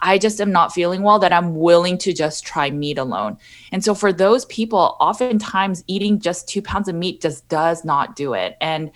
I 0.02 0.18
just 0.18 0.42
am 0.42 0.52
not 0.52 0.74
feeling 0.74 1.04
well 1.04 1.20
that 1.20 1.32
I'm 1.32 1.56
willing 1.56 1.98
to 2.00 2.14
just 2.14 2.46
try 2.46 2.72
meat 2.72 2.98
alone. 2.98 3.38
And 3.72 3.84
so 3.84 3.94
for 3.94 4.12
those 4.12 4.46
people, 4.46 4.98
oftentimes 5.00 5.84
eating 5.88 6.20
just 6.20 6.48
two 6.48 6.62
pounds 6.62 6.88
of 6.88 6.96
meat 6.96 7.22
just 7.22 7.48
does 7.50 7.86
not 7.86 8.16
do 8.16 8.34
it. 8.34 8.58
And, 8.62 8.92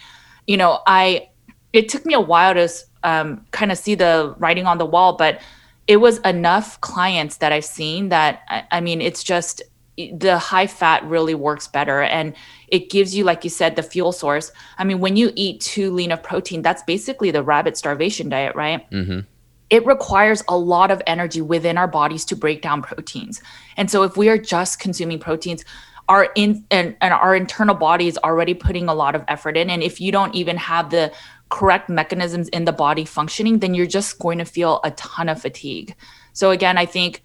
you 0.47 0.57
know, 0.57 0.79
I, 0.87 1.29
it 1.73 1.89
took 1.89 2.05
me 2.05 2.13
a 2.13 2.19
while 2.19 2.53
to 2.55 2.69
um, 3.03 3.45
kind 3.51 3.71
of 3.71 3.77
see 3.77 3.95
the 3.95 4.33
writing 4.39 4.65
on 4.65 4.77
the 4.77 4.85
wall, 4.85 5.13
but 5.15 5.41
it 5.87 5.97
was 5.97 6.19
enough 6.19 6.79
clients 6.81 7.37
that 7.37 7.51
I've 7.51 7.65
seen 7.65 8.09
that, 8.09 8.41
I, 8.49 8.63
I 8.71 8.81
mean, 8.81 9.01
it's 9.01 9.23
just, 9.23 9.61
the 9.97 10.37
high 10.37 10.67
fat 10.67 11.05
really 11.05 11.35
works 11.35 11.69
better 11.69 12.01
and 12.01 12.35
it 12.67 12.89
gives 12.89 13.15
you 13.15 13.23
like 13.23 13.45
you 13.45 13.49
said 13.49 13.77
the 13.77 13.81
fuel 13.81 14.11
source 14.11 14.51
i 14.77 14.83
mean 14.83 14.99
when 14.99 15.15
you 15.15 15.31
eat 15.35 15.61
too 15.61 15.89
lean 15.89 16.11
of 16.11 16.21
protein 16.21 16.61
that's 16.61 16.83
basically 16.83 17.31
the 17.31 17.41
rabbit 17.41 17.77
starvation 17.77 18.27
diet 18.27 18.53
right 18.57 18.91
mm-hmm 18.91 19.21
it 19.69 19.85
requires 19.85 20.43
a 20.47 20.57
lot 20.57 20.91
of 20.91 21.01
energy 21.07 21.41
within 21.41 21.77
our 21.77 21.87
bodies 21.87 22.23
to 22.25 22.35
break 22.35 22.61
down 22.61 22.81
proteins. 22.81 23.41
And 23.77 23.89
so 23.89 24.03
if 24.03 24.15
we 24.15 24.29
are 24.29 24.37
just 24.37 24.79
consuming 24.79 25.19
proteins, 25.19 25.65
our 26.07 26.29
in 26.35 26.63
and, 26.69 26.95
and 27.01 27.13
our 27.13 27.35
internal 27.35 27.73
body 27.73 28.07
is 28.07 28.17
already 28.23 28.53
putting 28.53 28.87
a 28.87 28.93
lot 28.93 29.15
of 29.15 29.23
effort 29.27 29.57
in. 29.57 29.71
And 29.71 29.81
if 29.81 29.99
you 29.99 30.11
don't 30.11 30.35
even 30.35 30.55
have 30.57 30.91
the 30.91 31.11
correct 31.49 31.89
mechanisms 31.89 32.49
in 32.49 32.65
the 32.65 32.71
body 32.71 33.05
functioning, 33.05 33.59
then 33.59 33.73
you're 33.73 33.85
just 33.85 34.19
going 34.19 34.37
to 34.39 34.45
feel 34.45 34.79
a 34.83 34.91
ton 34.91 35.29
of 35.29 35.41
fatigue. 35.41 35.95
So 36.33 36.51
again, 36.51 36.77
I 36.77 36.85
think 36.85 37.23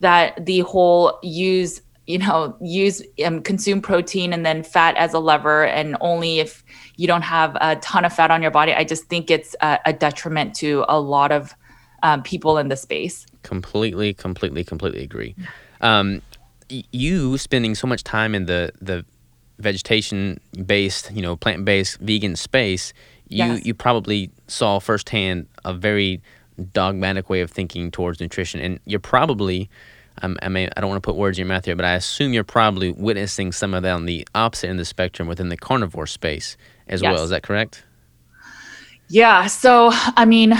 that 0.00 0.44
the 0.44 0.60
whole 0.60 1.18
use 1.22 1.82
you 2.06 2.16
know 2.16 2.56
use 2.62 3.02
um, 3.22 3.42
consume 3.42 3.82
protein 3.82 4.32
and 4.32 4.46
then 4.46 4.62
fat 4.62 4.96
as 4.96 5.12
a 5.12 5.18
lever 5.18 5.66
and 5.66 5.94
only 6.00 6.38
if 6.38 6.64
you 6.96 7.06
don't 7.06 7.20
have 7.22 7.54
a 7.60 7.76
ton 7.76 8.06
of 8.06 8.12
fat 8.14 8.30
on 8.30 8.40
your 8.40 8.50
body 8.50 8.72
i 8.72 8.82
just 8.82 9.04
think 9.06 9.30
it's 9.30 9.54
a, 9.60 9.78
a 9.84 9.92
detriment 9.92 10.54
to 10.54 10.86
a 10.88 10.98
lot 10.98 11.30
of 11.30 11.54
um, 12.02 12.22
people 12.22 12.58
in 12.58 12.68
the 12.68 12.76
space. 12.76 13.26
Completely, 13.42 14.14
completely, 14.14 14.64
completely 14.64 15.02
agree. 15.02 15.34
Um, 15.80 16.22
you 16.68 17.38
spending 17.38 17.74
so 17.74 17.86
much 17.86 18.04
time 18.04 18.34
in 18.34 18.46
the 18.46 18.72
the 18.80 19.04
vegetation 19.58 20.38
based, 20.66 21.10
you 21.12 21.22
know, 21.22 21.36
plant 21.36 21.64
based 21.64 21.98
vegan 21.98 22.36
space, 22.36 22.92
you 23.28 23.38
yes. 23.38 23.66
you 23.66 23.74
probably 23.74 24.30
saw 24.46 24.78
firsthand 24.78 25.46
a 25.64 25.74
very 25.74 26.20
dogmatic 26.72 27.30
way 27.30 27.40
of 27.40 27.50
thinking 27.50 27.90
towards 27.90 28.20
nutrition, 28.20 28.60
and 28.60 28.80
you're 28.84 29.00
probably. 29.00 29.70
Um, 30.20 30.36
I 30.42 30.48
mean, 30.48 30.68
I 30.76 30.80
don't 30.80 30.90
want 30.90 31.00
to 31.00 31.06
put 31.06 31.14
words 31.14 31.38
in 31.38 31.42
your 31.46 31.54
mouth 31.54 31.64
here, 31.64 31.76
but 31.76 31.84
I 31.84 31.94
assume 31.94 32.32
you're 32.32 32.42
probably 32.42 32.90
witnessing 32.90 33.52
some 33.52 33.72
of 33.72 33.84
that 33.84 33.92
on 33.92 34.06
the 34.06 34.26
opposite 34.34 34.66
end 34.66 34.72
of 34.72 34.78
the 34.78 34.84
spectrum 34.84 35.28
within 35.28 35.48
the 35.48 35.56
carnivore 35.56 36.08
space 36.08 36.56
as 36.88 37.00
yes. 37.02 37.14
well. 37.14 37.22
Is 37.22 37.30
that 37.30 37.44
correct? 37.44 37.84
Yeah. 39.10 39.46
So, 39.46 39.90
I 39.92 40.26
mean, 40.26 40.52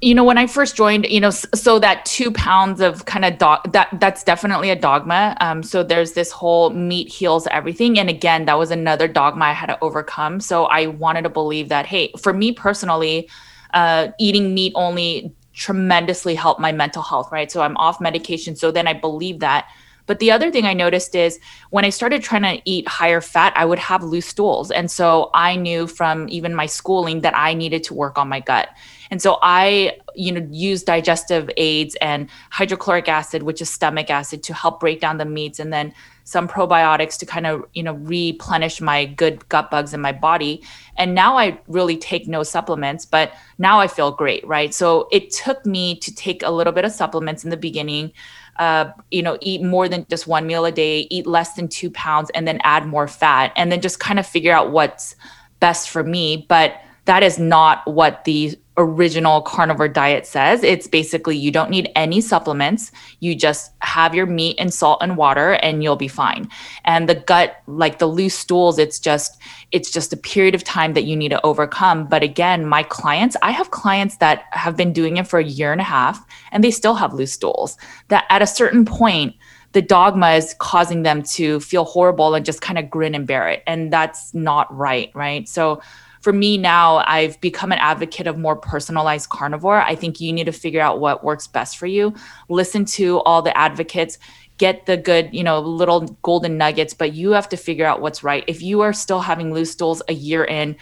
you 0.00 0.16
know, 0.16 0.24
when 0.24 0.36
I 0.36 0.48
first 0.48 0.74
joined, 0.74 1.06
you 1.06 1.20
know, 1.20 1.30
so 1.30 1.78
that 1.78 2.04
two 2.04 2.32
pounds 2.32 2.80
of 2.80 3.04
kind 3.04 3.24
of 3.24 3.38
dog 3.38 3.72
that 3.72 3.88
that's 4.00 4.24
definitely 4.24 4.70
a 4.70 4.76
dogma. 4.76 5.36
Um, 5.40 5.62
so 5.62 5.84
there's 5.84 6.12
this 6.12 6.32
whole 6.32 6.70
meat 6.70 7.08
heals 7.08 7.46
everything. 7.52 8.00
And 8.00 8.10
again, 8.10 8.46
that 8.46 8.58
was 8.58 8.72
another 8.72 9.06
dogma 9.06 9.44
I 9.44 9.52
had 9.52 9.66
to 9.66 9.78
overcome. 9.80 10.40
So 10.40 10.64
I 10.64 10.88
wanted 10.88 11.22
to 11.22 11.28
believe 11.28 11.68
that, 11.68 11.86
hey, 11.86 12.10
for 12.20 12.32
me 12.32 12.50
personally, 12.50 13.28
uh, 13.74 14.08
eating 14.18 14.54
meat 14.54 14.72
only 14.74 15.32
tremendously 15.52 16.34
helped 16.34 16.60
my 16.60 16.72
mental 16.72 17.02
health, 17.02 17.30
right? 17.30 17.50
So 17.50 17.62
I'm 17.62 17.76
off 17.76 18.00
medication. 18.00 18.56
So 18.56 18.72
then 18.72 18.88
I 18.88 18.94
believe 18.94 19.38
that 19.38 19.68
but 20.06 20.18
the 20.18 20.30
other 20.30 20.50
thing 20.50 20.66
I 20.66 20.74
noticed 20.74 21.14
is 21.14 21.38
when 21.70 21.84
I 21.84 21.90
started 21.90 22.22
trying 22.22 22.42
to 22.42 22.62
eat 22.64 22.86
higher 22.86 23.20
fat, 23.20 23.52
I 23.56 23.64
would 23.64 23.78
have 23.78 24.02
loose 24.02 24.26
stools. 24.26 24.70
And 24.70 24.90
so 24.90 25.30
I 25.34 25.56
knew 25.56 25.86
from 25.86 26.28
even 26.28 26.54
my 26.54 26.66
schooling 26.66 27.22
that 27.22 27.36
I 27.36 27.54
needed 27.54 27.84
to 27.84 27.94
work 27.94 28.18
on 28.18 28.28
my 28.28 28.40
gut. 28.40 28.68
And 29.10 29.20
so 29.22 29.38
I, 29.42 29.98
you 30.14 30.32
know, 30.32 30.46
use 30.50 30.82
digestive 30.82 31.50
aids 31.56 31.96
and 32.00 32.28
hydrochloric 32.50 33.08
acid, 33.08 33.42
which 33.42 33.62
is 33.62 33.70
stomach 33.70 34.10
acid, 34.10 34.42
to 34.44 34.54
help 34.54 34.80
break 34.80 35.00
down 35.00 35.18
the 35.18 35.24
meats, 35.24 35.58
and 35.58 35.72
then 35.72 35.92
some 36.24 36.48
probiotics 36.48 37.18
to 37.18 37.26
kind 37.26 37.46
of, 37.46 37.64
you 37.74 37.82
know, 37.82 37.92
replenish 37.92 38.80
my 38.80 39.04
good 39.04 39.46
gut 39.50 39.70
bugs 39.70 39.92
in 39.92 40.00
my 40.00 40.12
body. 40.12 40.62
And 40.96 41.14
now 41.14 41.36
I 41.36 41.60
really 41.68 41.98
take 41.98 42.26
no 42.26 42.42
supplements, 42.42 43.04
but 43.04 43.34
now 43.58 43.78
I 43.78 43.86
feel 43.86 44.10
great, 44.10 44.46
right? 44.46 44.72
So 44.72 45.06
it 45.12 45.30
took 45.30 45.64
me 45.66 45.96
to 45.96 46.14
take 46.14 46.42
a 46.42 46.50
little 46.50 46.72
bit 46.72 46.86
of 46.86 46.92
supplements 46.92 47.44
in 47.44 47.50
the 47.50 47.58
beginning 47.58 48.12
uh, 48.56 48.90
you 49.10 49.22
know, 49.22 49.38
eat 49.40 49.62
more 49.62 49.88
than 49.88 50.06
just 50.08 50.26
one 50.26 50.46
meal 50.46 50.64
a 50.64 50.72
day, 50.72 51.06
eat 51.10 51.26
less 51.26 51.54
than 51.54 51.68
two 51.68 51.90
pounds, 51.90 52.30
and 52.34 52.46
then 52.46 52.58
add 52.62 52.86
more 52.86 53.08
fat, 53.08 53.52
and 53.56 53.70
then 53.70 53.80
just 53.80 54.00
kind 54.00 54.18
of 54.18 54.26
figure 54.26 54.52
out 54.52 54.70
what's 54.70 55.16
best 55.60 55.90
for 55.90 56.02
me. 56.04 56.46
But 56.48 56.80
that 57.06 57.22
is 57.22 57.38
not 57.38 57.86
what 57.86 58.24
the 58.24 58.58
original 58.76 59.40
carnivore 59.42 59.88
diet 59.88 60.26
says. 60.26 60.62
It's 60.64 60.86
basically 60.86 61.36
you 61.36 61.50
don't 61.50 61.70
need 61.70 61.90
any 61.94 62.20
supplements. 62.20 62.90
You 63.20 63.34
just 63.34 63.72
have 63.80 64.14
your 64.14 64.26
meat 64.26 64.56
and 64.58 64.74
salt 64.74 64.98
and 65.00 65.16
water 65.16 65.52
and 65.54 65.82
you'll 65.82 65.96
be 65.96 66.08
fine. 66.08 66.48
And 66.84 67.08
the 67.08 67.14
gut 67.14 67.56
like 67.66 67.98
the 67.98 68.06
loose 68.06 68.34
stools 68.34 68.78
it's 68.78 68.98
just 68.98 69.40
it's 69.70 69.90
just 69.90 70.12
a 70.12 70.16
period 70.16 70.54
of 70.54 70.64
time 70.64 70.94
that 70.94 71.04
you 71.04 71.16
need 71.16 71.30
to 71.30 71.44
overcome. 71.46 72.06
But 72.06 72.22
again, 72.22 72.66
my 72.66 72.82
clients, 72.82 73.36
I 73.42 73.52
have 73.52 73.70
clients 73.70 74.16
that 74.16 74.44
have 74.50 74.76
been 74.76 74.92
doing 74.92 75.18
it 75.18 75.28
for 75.28 75.38
a 75.38 75.44
year 75.44 75.70
and 75.70 75.80
a 75.80 75.84
half 75.84 76.24
and 76.50 76.64
they 76.64 76.70
still 76.70 76.94
have 76.94 77.14
loose 77.14 77.32
stools. 77.32 77.76
That 78.08 78.24
at 78.28 78.42
a 78.42 78.46
certain 78.46 78.84
point 78.84 79.34
the 79.74 79.82
dogma 79.82 80.30
is 80.30 80.54
causing 80.60 81.02
them 81.02 81.22
to 81.22 81.58
feel 81.60 81.84
horrible 81.84 82.34
and 82.34 82.46
just 82.46 82.60
kind 82.60 82.78
of 82.78 82.88
grin 82.88 83.14
and 83.14 83.26
bear 83.26 83.48
it. 83.48 83.62
And 83.66 83.92
that's 83.92 84.32
not 84.32 84.74
right, 84.74 85.10
right? 85.14 85.48
So 85.48 85.82
for 86.24 86.32
me 86.32 86.56
now, 86.56 87.04
I've 87.06 87.38
become 87.42 87.70
an 87.70 87.76
advocate 87.80 88.26
of 88.26 88.38
more 88.38 88.56
personalized 88.56 89.28
carnivore. 89.28 89.82
I 89.82 89.94
think 89.94 90.22
you 90.22 90.32
need 90.32 90.44
to 90.44 90.52
figure 90.52 90.80
out 90.80 90.98
what 90.98 91.22
works 91.22 91.46
best 91.46 91.76
for 91.76 91.86
you. 91.86 92.14
Listen 92.48 92.86
to 92.96 93.20
all 93.20 93.42
the 93.42 93.54
advocates, 93.54 94.16
get 94.56 94.86
the 94.86 94.96
good, 94.96 95.28
you 95.34 95.44
know, 95.44 95.60
little 95.60 96.00
golden 96.22 96.56
nuggets, 96.56 96.94
but 96.94 97.12
you 97.12 97.32
have 97.32 97.46
to 97.50 97.58
figure 97.58 97.84
out 97.84 98.00
what's 98.00 98.24
right. 98.24 98.42
If 98.46 98.62
you 98.62 98.80
are 98.80 98.94
still 98.94 99.20
having 99.20 99.52
loose 99.52 99.72
stools 99.72 100.00
a 100.08 100.14
year 100.14 100.46
in, 100.46 100.76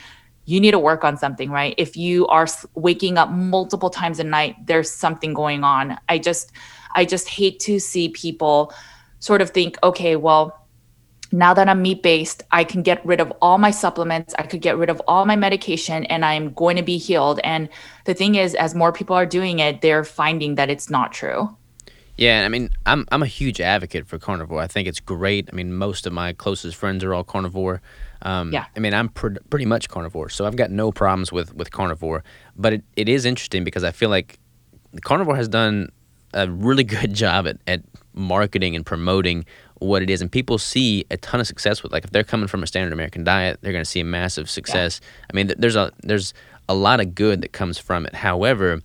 you 0.44 0.60
need 0.60 0.70
to 0.70 0.78
work 0.78 1.02
on 1.02 1.16
something, 1.16 1.50
right? 1.50 1.74
If 1.76 1.96
you 1.96 2.24
are 2.28 2.46
waking 2.76 3.18
up 3.18 3.32
multiple 3.32 3.90
times 3.90 4.20
a 4.20 4.24
night, 4.24 4.54
there's 4.66 4.92
something 4.92 5.34
going 5.34 5.64
on. 5.64 5.98
I 6.08 6.18
just 6.18 6.52
I 6.94 7.04
just 7.04 7.28
hate 7.28 7.58
to 7.60 7.80
see 7.80 8.10
people 8.10 8.72
sort 9.18 9.42
of 9.42 9.50
think, 9.50 9.76
okay, 9.82 10.14
well, 10.14 10.61
now 11.32 11.54
that 11.54 11.68
I'm 11.68 11.82
meat 11.82 12.02
based, 12.02 12.42
I 12.50 12.64
can 12.64 12.82
get 12.82 13.04
rid 13.04 13.20
of 13.20 13.32
all 13.40 13.58
my 13.58 13.70
supplements, 13.70 14.34
I 14.38 14.42
could 14.42 14.60
get 14.60 14.76
rid 14.76 14.90
of 14.90 15.00
all 15.08 15.24
my 15.24 15.36
medication, 15.36 16.04
and 16.06 16.24
I'm 16.24 16.52
going 16.52 16.76
to 16.76 16.82
be 16.82 16.98
healed. 16.98 17.40
And 17.42 17.68
the 18.04 18.14
thing 18.14 18.34
is, 18.34 18.54
as 18.54 18.74
more 18.74 18.92
people 18.92 19.16
are 19.16 19.26
doing 19.26 19.58
it, 19.58 19.80
they're 19.80 20.04
finding 20.04 20.56
that 20.56 20.70
it's 20.70 20.90
not 20.90 21.12
true. 21.12 21.56
Yeah, 22.16 22.44
I 22.44 22.48
mean, 22.48 22.70
I'm 22.84 23.06
I'm 23.10 23.22
a 23.22 23.26
huge 23.26 23.60
advocate 23.60 24.06
for 24.06 24.18
carnivore. 24.18 24.60
I 24.60 24.66
think 24.66 24.86
it's 24.86 25.00
great. 25.00 25.48
I 25.50 25.56
mean, 25.56 25.74
most 25.74 26.06
of 26.06 26.12
my 26.12 26.34
closest 26.34 26.76
friends 26.76 27.02
are 27.02 27.14
all 27.14 27.24
carnivore. 27.24 27.80
Um, 28.20 28.52
yeah. 28.52 28.66
I 28.76 28.80
mean, 28.80 28.92
I'm 28.92 29.08
pr- 29.08 29.40
pretty 29.48 29.64
much 29.64 29.88
carnivore, 29.88 30.28
so 30.28 30.44
I've 30.44 30.56
got 30.56 30.70
no 30.70 30.92
problems 30.92 31.32
with 31.32 31.54
with 31.54 31.72
carnivore. 31.72 32.22
But 32.54 32.74
it, 32.74 32.84
it 32.96 33.08
is 33.08 33.24
interesting 33.24 33.64
because 33.64 33.82
I 33.82 33.92
feel 33.92 34.10
like 34.10 34.38
carnivore 35.02 35.36
has 35.36 35.48
done 35.48 35.90
a 36.34 36.50
really 36.50 36.84
good 37.00 37.14
job 37.14 37.46
at, 37.46 37.58
at 37.66 37.82
marketing 38.14 38.76
and 38.76 38.84
promoting 38.84 39.46
what 39.86 40.02
it 40.02 40.10
is. 40.10 40.20
And 40.20 40.30
people 40.30 40.58
see 40.58 41.04
a 41.10 41.16
ton 41.16 41.40
of 41.40 41.46
success 41.46 41.82
with 41.82 41.92
like 41.92 42.04
if 42.04 42.10
they're 42.10 42.24
coming 42.24 42.48
from 42.48 42.62
a 42.62 42.66
standard 42.66 42.92
american 42.92 43.24
diet 43.24 43.58
they're 43.60 43.72
going 43.72 43.84
to 43.84 43.90
see 43.90 44.00
a 44.00 44.04
massive 44.04 44.48
success. 44.48 45.00
Yeah. 45.02 45.26
i 45.30 45.36
mean 45.36 45.52
there's 45.58 45.76
a 45.76 45.92
there's 46.02 46.34
a 46.68 46.74
lot 46.74 47.00
of 47.00 47.14
good 47.14 47.42
that 47.42 47.52
comes 47.52 47.78
from 47.78 48.06
it. 48.06 48.14
However 48.14 48.80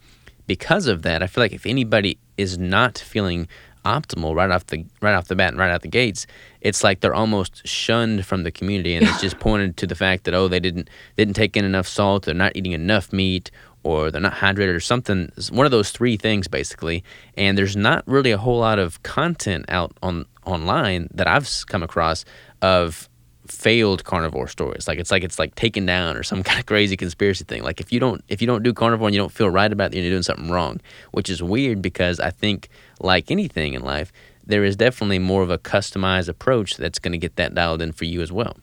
because 0.47 0.87
of 0.87 1.01
that 1.01 1.21
i 1.21 1.27
feel 1.27 1.43
like 1.43 1.51
if 1.51 1.65
anybody 1.65 2.17
is 2.37 2.57
not 2.57 2.97
feeling 2.97 3.47
optimal 3.85 4.35
right 4.35 4.51
off 4.51 4.65
the 4.67 4.85
right 5.01 5.13
off 5.13 5.27
the 5.27 5.35
bat 5.35 5.49
and 5.49 5.59
right 5.59 5.71
out 5.71 5.81
the 5.81 5.87
gates 5.87 6.27
it's 6.61 6.83
like 6.83 6.99
they're 6.99 7.13
almost 7.13 7.65
shunned 7.65 8.25
from 8.25 8.43
the 8.43 8.51
community 8.51 8.95
and 8.95 9.07
it's 9.07 9.21
just 9.27 9.39
pointed 9.39 9.77
to 9.77 9.87
the 9.87 9.95
fact 9.95 10.25
that 10.25 10.33
oh 10.33 10.47
they 10.47 10.59
didn't 10.59 10.89
didn't 11.15 11.35
take 11.35 11.55
in 11.55 11.63
enough 11.63 11.87
salt 11.87 12.25
they're 12.25 12.33
not 12.33 12.55
eating 12.55 12.73
enough 12.73 13.13
meat 13.13 13.49
or 13.87 14.11
they're 14.11 14.19
not 14.19 14.33
hydrated 14.33 14.75
or 14.75 14.81
something 14.81 15.31
one 15.49 15.65
of 15.65 15.71
those 15.71 15.91
three 15.91 16.17
things 16.17 16.47
basically. 16.47 17.03
And 17.35 17.57
there's 17.57 17.77
not 17.77 18.03
really 18.05 18.31
a 18.31 18.37
whole 18.37 18.59
lot 18.59 18.79
of 18.79 19.01
content 19.03 19.65
out 19.69 19.95
on 20.03 20.25
online 20.45 21.07
that 21.13 21.27
I've 21.27 21.49
come 21.67 21.83
across 21.83 22.25
of 22.61 23.07
failed 23.47 24.03
carnivore 24.03 24.49
stories. 24.49 24.89
Like 24.89 24.99
it's 24.99 25.09
like 25.09 25.23
it's 25.23 25.39
like 25.39 25.55
taken 25.55 25.85
down 25.85 26.17
or 26.17 26.23
some 26.23 26.43
kind 26.47 26.59
of 26.59 26.65
crazy 26.65 26.97
conspiracy 26.97 27.45
thing. 27.45 27.63
Like 27.63 27.79
if 27.79 27.93
you 27.93 27.99
don't 28.01 28.21
if 28.27 28.41
you 28.41 28.47
don't 28.47 28.61
do 28.61 28.73
carnivore 28.73 29.07
and 29.07 29.15
you 29.15 29.21
don't 29.21 29.31
feel 29.31 29.49
right 29.49 29.71
about 29.71 29.93
it 29.93 30.01
you're 30.01 30.11
doing 30.11 30.23
something 30.23 30.49
wrong 30.49 30.81
which 31.11 31.29
is 31.29 31.41
weird 31.41 31.81
because 31.81 32.19
i 32.19 32.29
think 32.29 32.69
like 32.99 33.31
anything 33.31 33.73
in 33.73 33.81
life 33.81 34.11
there 34.45 34.63
is 34.63 34.75
definitely 34.75 35.19
more 35.19 35.43
of 35.43 35.49
a 35.49 35.57
customized 35.57 36.29
approach 36.29 36.77
that's 36.77 36.99
going 36.99 37.11
to 37.11 37.17
get 37.17 37.35
that 37.35 37.53
dialed 37.53 37.81
in 37.81 37.91
for 37.91 38.05
you 38.05 38.21
as 38.21 38.31
well 38.31 38.55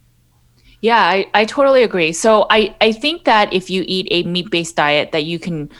yeah, 0.84 1.00
I, 1.00 1.26
I 1.32 1.46
totally 1.46 1.82
agree. 1.82 2.12
So 2.12 2.46
I, 2.50 2.76
I 2.82 2.92
think 2.92 3.24
that 3.24 3.50
if 3.54 3.70
you 3.70 3.84
eat 3.86 4.06
a 4.10 4.28
meat-based 4.28 4.76
diet 4.76 5.12
that 5.12 5.24
you 5.24 5.38
can 5.38 5.70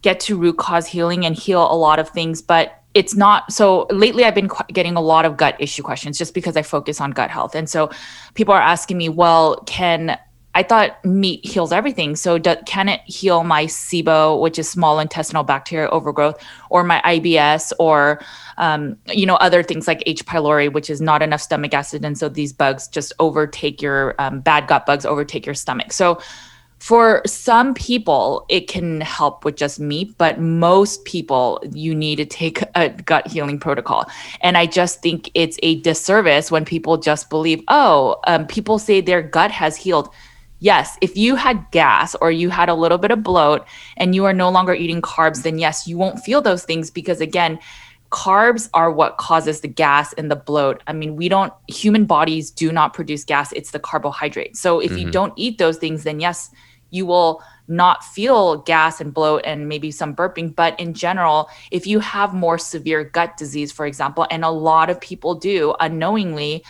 get 0.00 0.20
to 0.20 0.38
root 0.38 0.56
cause 0.56 0.86
healing 0.86 1.26
and 1.26 1.36
heal 1.36 1.70
a 1.70 1.76
lot 1.76 1.98
of 1.98 2.08
things, 2.08 2.40
but 2.40 2.80
it's 2.94 3.16
not 3.16 3.52
so 3.52 3.88
lately 3.90 4.24
i've 4.24 4.36
been 4.36 4.48
getting 4.72 4.94
a 4.94 5.00
lot 5.00 5.24
of 5.24 5.36
gut 5.36 5.56
issue 5.58 5.82
questions 5.82 6.16
just 6.16 6.32
because 6.32 6.56
i 6.56 6.62
focus 6.62 7.00
on 7.00 7.10
gut 7.10 7.28
health 7.28 7.56
and 7.56 7.68
so 7.68 7.90
people 8.34 8.54
are 8.54 8.60
asking 8.60 8.96
me 8.96 9.08
well 9.08 9.56
can 9.66 10.16
I 10.54 10.62
thought 10.62 11.04
meat 11.04 11.44
heals 11.44 11.72
everything. 11.72 12.16
So 12.16 12.38
do, 12.38 12.56
can 12.66 12.88
it 12.88 13.00
heal 13.04 13.44
my 13.44 13.66
SIBO, 13.66 14.40
which 14.40 14.58
is 14.58 14.68
small 14.68 15.00
intestinal 15.00 15.42
bacteria 15.42 15.88
overgrowth, 15.88 16.42
or 16.70 16.84
my 16.84 17.00
IBS, 17.04 17.72
or 17.78 18.20
um, 18.56 18.96
you 19.06 19.26
know 19.26 19.36
other 19.36 19.62
things 19.62 19.88
like 19.88 20.02
H. 20.06 20.24
pylori, 20.24 20.72
which 20.72 20.90
is 20.90 21.00
not 21.00 21.22
enough 21.22 21.40
stomach 21.40 21.74
acid, 21.74 22.04
and 22.04 22.16
so 22.16 22.28
these 22.28 22.52
bugs 22.52 22.88
just 22.88 23.12
overtake 23.18 23.82
your 23.82 24.14
um, 24.20 24.40
bad 24.40 24.66
gut 24.68 24.86
bugs 24.86 25.04
overtake 25.04 25.44
your 25.44 25.54
stomach. 25.54 25.92
So 25.92 26.20
for 26.84 27.22
some 27.24 27.72
people 27.72 28.44
it 28.50 28.68
can 28.68 29.00
help 29.00 29.42
with 29.42 29.56
just 29.56 29.80
meat 29.80 30.14
but 30.18 30.38
most 30.38 31.02
people 31.06 31.62
you 31.72 31.94
need 31.94 32.16
to 32.16 32.26
take 32.26 32.62
a 32.74 32.90
gut 32.90 33.26
healing 33.26 33.58
protocol 33.58 34.04
and 34.42 34.58
i 34.58 34.66
just 34.66 35.00
think 35.00 35.30
it's 35.32 35.58
a 35.62 35.80
disservice 35.80 36.50
when 36.50 36.62
people 36.62 36.98
just 36.98 37.30
believe 37.30 37.62
oh 37.68 38.16
um, 38.26 38.46
people 38.48 38.78
say 38.78 39.00
their 39.00 39.22
gut 39.22 39.50
has 39.50 39.76
healed 39.76 40.10
yes, 40.64 40.96
if 41.02 41.14
you 41.14 41.36
had 41.36 41.70
gas 41.72 42.14
or 42.22 42.30
you 42.30 42.48
had 42.48 42.70
a 42.70 42.74
little 42.74 42.96
bit 42.96 43.10
of 43.10 43.22
bloat 43.22 43.66
and 43.98 44.14
you 44.14 44.24
are 44.24 44.32
no 44.32 44.48
longer 44.48 44.72
eating 44.72 45.02
carbs, 45.02 45.42
then 45.42 45.58
yes, 45.58 45.86
you 45.86 45.98
won't 45.98 46.18
feel 46.20 46.40
those 46.40 46.64
things 46.64 46.90
because 46.90 47.20
again, 47.20 47.58
carbs 48.10 48.70
are 48.72 48.90
what 48.90 49.18
causes 49.18 49.60
the 49.60 49.68
gas 49.68 50.14
and 50.14 50.30
the 50.30 50.36
bloat. 50.36 50.82
I 50.86 50.94
mean, 50.94 51.16
we 51.16 51.28
don't 51.28 51.52
human 51.68 52.06
bodies 52.06 52.50
do 52.50 52.72
not 52.72 52.94
produce 52.94 53.24
gas, 53.24 53.52
it's 53.52 53.72
the 53.72 53.78
carbohydrate. 53.78 54.56
So 54.56 54.80
if 54.80 54.92
mm-hmm. 54.92 55.00
you 55.00 55.10
don't 55.10 55.34
eat 55.36 55.58
those 55.58 55.76
things, 55.76 56.04
then 56.04 56.18
yes, 56.18 56.50
you 56.90 57.04
will 57.04 57.42
not 57.68 58.02
feel 58.02 58.56
gas 58.56 59.02
and 59.02 59.12
bloat 59.12 59.42
and 59.44 59.68
maybe 59.68 59.90
some 59.90 60.16
burping. 60.16 60.54
But 60.54 60.80
in 60.80 60.94
general, 60.94 61.50
if 61.72 61.86
you 61.86 62.00
have 62.00 62.32
more 62.32 62.56
severe 62.56 63.04
gut 63.04 63.36
disease, 63.36 63.70
for 63.70 63.84
example, 63.84 64.26
and 64.30 64.44
a 64.44 64.50
lot 64.50 64.88
of 64.88 64.98
people 64.98 65.34
do 65.34 65.74
unknowingly, 65.80 66.64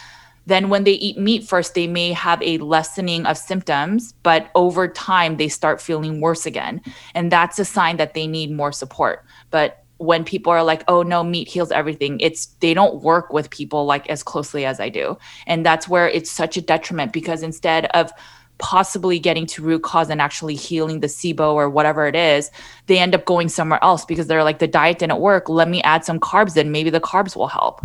then 0.46 0.68
when 0.68 0.84
they 0.84 0.92
eat 0.92 1.18
meat 1.18 1.44
first 1.44 1.74
they 1.74 1.86
may 1.86 2.12
have 2.12 2.42
a 2.42 2.58
lessening 2.58 3.26
of 3.26 3.36
symptoms 3.36 4.14
but 4.22 4.50
over 4.54 4.88
time 4.88 5.36
they 5.36 5.48
start 5.48 5.80
feeling 5.80 6.20
worse 6.20 6.46
again 6.46 6.80
and 7.14 7.30
that's 7.30 7.58
a 7.58 7.64
sign 7.64 7.96
that 7.96 8.14
they 8.14 8.26
need 8.26 8.50
more 8.50 8.72
support 8.72 9.24
but 9.50 9.84
when 9.98 10.24
people 10.24 10.52
are 10.52 10.64
like 10.64 10.82
oh 10.88 11.02
no 11.02 11.22
meat 11.22 11.48
heals 11.48 11.70
everything 11.70 12.18
it's 12.20 12.46
they 12.60 12.74
don't 12.74 13.02
work 13.02 13.32
with 13.32 13.48
people 13.50 13.86
like 13.86 14.08
as 14.10 14.22
closely 14.22 14.64
as 14.64 14.80
i 14.80 14.88
do 14.88 15.16
and 15.46 15.64
that's 15.64 15.88
where 15.88 16.08
it's 16.08 16.30
such 16.30 16.56
a 16.56 16.60
detriment 16.60 17.12
because 17.12 17.42
instead 17.42 17.86
of 17.86 18.12
possibly 18.58 19.18
getting 19.18 19.46
to 19.46 19.62
root 19.62 19.82
cause 19.82 20.10
and 20.10 20.20
actually 20.20 20.54
healing 20.54 21.00
the 21.00 21.06
SIBO 21.06 21.54
or 21.54 21.68
whatever 21.68 22.06
it 22.06 22.14
is, 22.14 22.50
they 22.86 22.98
end 22.98 23.14
up 23.14 23.24
going 23.24 23.48
somewhere 23.48 23.82
else 23.82 24.04
because 24.04 24.26
they're 24.26 24.44
like, 24.44 24.58
the 24.58 24.68
diet 24.68 24.98
didn't 24.98 25.18
work. 25.18 25.48
Let 25.48 25.68
me 25.68 25.82
add 25.82 26.04
some 26.04 26.20
carbs 26.20 26.56
in. 26.56 26.70
Maybe 26.70 26.90
the 26.90 27.00
carbs 27.00 27.34
will 27.34 27.48
help. 27.48 27.84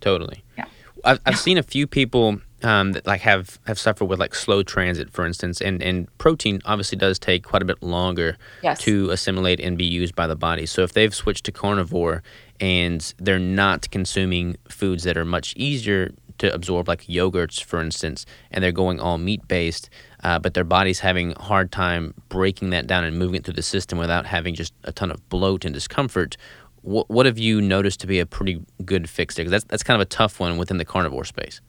Totally. 0.00 0.42
Yeah. 0.56 0.64
I've, 1.04 1.20
I've 1.26 1.38
seen 1.38 1.58
a 1.58 1.62
few 1.62 1.86
people 1.86 2.40
um, 2.62 2.92
that 2.92 3.06
like 3.06 3.20
have 3.20 3.58
have 3.66 3.78
suffered 3.78 4.06
with 4.06 4.18
like 4.18 4.34
slow 4.34 4.62
transit, 4.62 5.10
for 5.10 5.26
instance, 5.26 5.60
and 5.60 5.82
and 5.82 6.18
protein 6.18 6.60
obviously 6.64 6.96
does 6.96 7.18
take 7.18 7.44
quite 7.44 7.62
a 7.62 7.64
bit 7.64 7.82
longer 7.82 8.36
yes. 8.62 8.80
to 8.80 9.10
assimilate 9.10 9.60
and 9.60 9.76
be 9.76 9.84
used 9.84 10.14
by 10.14 10.26
the 10.26 10.36
body. 10.36 10.66
So 10.66 10.82
if 10.82 10.92
they've 10.94 11.14
switched 11.14 11.44
to 11.44 11.52
carnivore 11.52 12.22
and 12.60 13.14
they're 13.18 13.38
not 13.38 13.90
consuming 13.90 14.56
foods 14.68 15.04
that 15.04 15.16
are 15.16 15.24
much 15.24 15.54
easier 15.56 16.12
to 16.38 16.52
absorb, 16.52 16.88
like 16.88 17.02
yogurts, 17.02 17.62
for 17.62 17.80
instance, 17.80 18.26
and 18.50 18.64
they're 18.64 18.72
going 18.72 18.98
all 18.98 19.18
meat 19.18 19.46
based, 19.46 19.88
uh, 20.24 20.38
but 20.38 20.54
their 20.54 20.64
body's 20.64 21.00
having 21.00 21.32
a 21.32 21.42
hard 21.42 21.70
time 21.70 22.12
breaking 22.28 22.70
that 22.70 22.86
down 22.86 23.04
and 23.04 23.18
moving 23.18 23.36
it 23.36 23.44
through 23.44 23.54
the 23.54 23.62
system 23.62 23.98
without 23.98 24.26
having 24.26 24.54
just 24.54 24.72
a 24.84 24.90
ton 24.90 25.10
of 25.10 25.28
bloat 25.28 25.64
and 25.64 25.74
discomfort 25.74 26.36
what, 26.84 27.10
what 27.10 27.26
have 27.26 27.38
you 27.38 27.60
noticed 27.60 28.00
to 28.00 28.06
be 28.06 28.20
a 28.20 28.26
pretty 28.26 28.62
good 28.84 29.08
fix 29.08 29.34
there? 29.34 29.44
Because 29.44 29.62
that's, 29.62 29.64
that's 29.64 29.82
kind 29.82 30.00
of 30.00 30.06
a 30.06 30.08
tough 30.08 30.38
one 30.38 30.58
within 30.58 30.76
the 30.76 30.84
carnivore 30.84 31.24
space. 31.24 31.60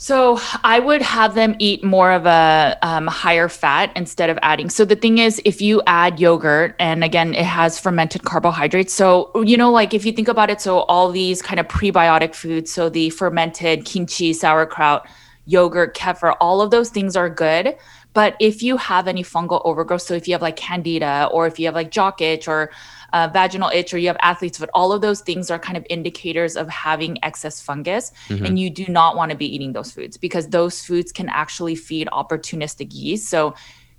So 0.00 0.38
I 0.62 0.78
would 0.78 1.02
have 1.02 1.34
them 1.34 1.56
eat 1.58 1.82
more 1.82 2.12
of 2.12 2.24
a 2.24 2.78
um, 2.82 3.08
higher 3.08 3.48
fat 3.48 3.90
instead 3.96 4.30
of 4.30 4.38
adding. 4.42 4.70
So 4.70 4.84
the 4.84 4.94
thing 4.94 5.18
is, 5.18 5.42
if 5.44 5.60
you 5.60 5.82
add 5.88 6.20
yogurt, 6.20 6.76
and 6.78 7.02
again, 7.02 7.34
it 7.34 7.44
has 7.44 7.80
fermented 7.80 8.22
carbohydrates. 8.22 8.94
So 8.94 9.32
you 9.42 9.56
know, 9.56 9.72
like 9.72 9.94
if 9.94 10.06
you 10.06 10.12
think 10.12 10.28
about 10.28 10.50
it, 10.50 10.60
so 10.60 10.82
all 10.82 11.10
these 11.10 11.42
kind 11.42 11.58
of 11.58 11.66
prebiotic 11.66 12.36
foods, 12.36 12.72
so 12.72 12.88
the 12.88 13.10
fermented 13.10 13.86
kimchi, 13.86 14.32
sauerkraut, 14.32 15.08
yogurt, 15.46 15.96
kefir, 15.96 16.36
all 16.40 16.60
of 16.60 16.70
those 16.70 16.90
things 16.90 17.16
are 17.16 17.28
good. 17.28 17.76
But 18.12 18.36
if 18.38 18.62
you 18.62 18.76
have 18.76 19.08
any 19.08 19.24
fungal 19.24 19.62
overgrowth, 19.64 20.02
so 20.02 20.14
if 20.14 20.28
you 20.28 20.34
have 20.34 20.42
like 20.42 20.56
candida, 20.56 21.28
or 21.32 21.48
if 21.48 21.58
you 21.58 21.66
have 21.66 21.74
like 21.74 21.90
jock 21.90 22.20
itch, 22.20 22.46
or 22.46 22.70
uh, 23.12 23.28
vaginal 23.32 23.70
itch 23.70 23.94
or 23.94 23.98
you 23.98 24.08
have 24.08 24.16
athlete's 24.20 24.58
foot, 24.58 24.70
all 24.74 24.92
of 24.92 25.00
those 25.00 25.20
things 25.20 25.50
are 25.50 25.58
kind 25.58 25.76
of 25.76 25.86
indicators 25.88 26.56
of 26.56 26.68
having 26.68 27.22
excess 27.24 27.60
fungus. 27.60 28.12
Mm-hmm. 28.28 28.44
And 28.44 28.58
you 28.58 28.70
do 28.70 28.86
not 28.88 29.16
want 29.16 29.30
to 29.30 29.36
be 29.36 29.46
eating 29.52 29.72
those 29.72 29.90
foods 29.90 30.16
because 30.16 30.48
those 30.48 30.82
foods 30.82 31.12
can 31.12 31.28
actually 31.28 31.74
feed 31.74 32.08
opportunistic 32.08 32.88
yeast. 32.92 33.28
So 33.28 33.54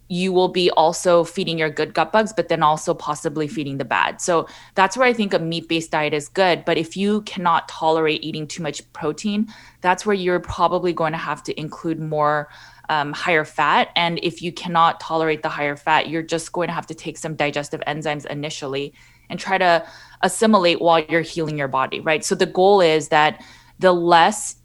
you 0.10 0.34
will 0.34 0.48
be 0.48 0.72
also 0.72 1.24
feeding 1.24 1.60
your 1.60 1.70
good 1.70 1.94
gut 1.94 2.12
bugs, 2.12 2.34
but 2.34 2.50
then 2.50 2.64
also 2.64 2.96
possibly 2.96 3.48
feeding 3.48 3.78
the 3.78 3.86
bad. 3.86 4.20
So 4.20 4.48
that's 4.74 4.98
where 4.98 5.08
I 5.08 5.14
think 5.14 5.34
a 5.34 5.40
meat 5.40 5.70
based 5.70 5.92
diet 5.92 6.14
is 6.16 6.28
good. 6.28 6.66
But 6.66 6.80
if 6.80 6.98
you 6.98 7.22
cannot 7.22 7.70
tolerate 7.70 8.24
eating 8.24 8.48
too 8.48 8.64
much 8.64 8.92
protein, 8.92 9.48
that's 9.82 10.06
where 10.06 10.16
you're 10.16 10.40
probably 10.40 10.94
going 10.94 11.12
to 11.12 11.20
have 11.20 11.44
to 11.44 11.60
include 11.60 12.00
more 12.00 12.50
um, 12.90 13.14
higher 13.14 13.46
fat. 13.46 13.90
And 13.96 14.20
if 14.22 14.42
you 14.42 14.52
cannot 14.52 15.00
tolerate 15.00 15.44
the 15.44 15.50
higher 15.50 15.76
fat, 15.76 16.10
you're 16.10 16.24
just 16.24 16.52
going 16.52 16.68
to 16.68 16.74
have 16.74 16.88
to 16.88 16.96
take 16.96 17.18
some 17.18 17.36
digestive 17.36 17.82
enzymes 17.88 18.26
initially 18.26 18.94
and 19.30 19.40
try 19.40 19.58
to 19.58 19.86
assimilate 20.22 20.82
while 20.82 21.00
you're 21.00 21.22
healing 21.22 21.58
your 21.58 21.68
body, 21.68 22.00
right? 22.00 22.26
So 22.26 22.36
the 22.36 22.48
goal 22.48 22.82
is 22.82 23.10
that 23.10 23.44
the 23.78 23.94
less 23.94 24.56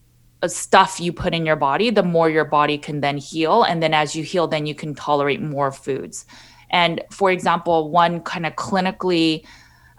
uh, 0.43 0.49
stuff 0.49 0.99
you 1.01 1.12
put 1.12 1.35
in 1.35 1.45
your 1.45 1.57
body, 1.57 1.91
the 1.91 2.03
more 2.03 2.31
your 2.31 2.47
body 2.47 2.79
can 2.79 3.01
then 3.01 3.18
heal. 3.18 3.62
And 3.62 3.83
then 3.83 3.93
as 3.93 4.16
you 4.16 4.25
heal, 4.25 4.49
then 4.49 4.66
you 4.66 4.75
can 4.75 4.95
tolerate 4.95 5.41
more 5.41 5.70
foods. 5.70 6.25
And 6.70 7.03
for 7.11 7.31
example, 7.31 7.91
one 7.91 8.20
kind 8.20 8.47
of 8.47 8.55
clinically 8.55 9.47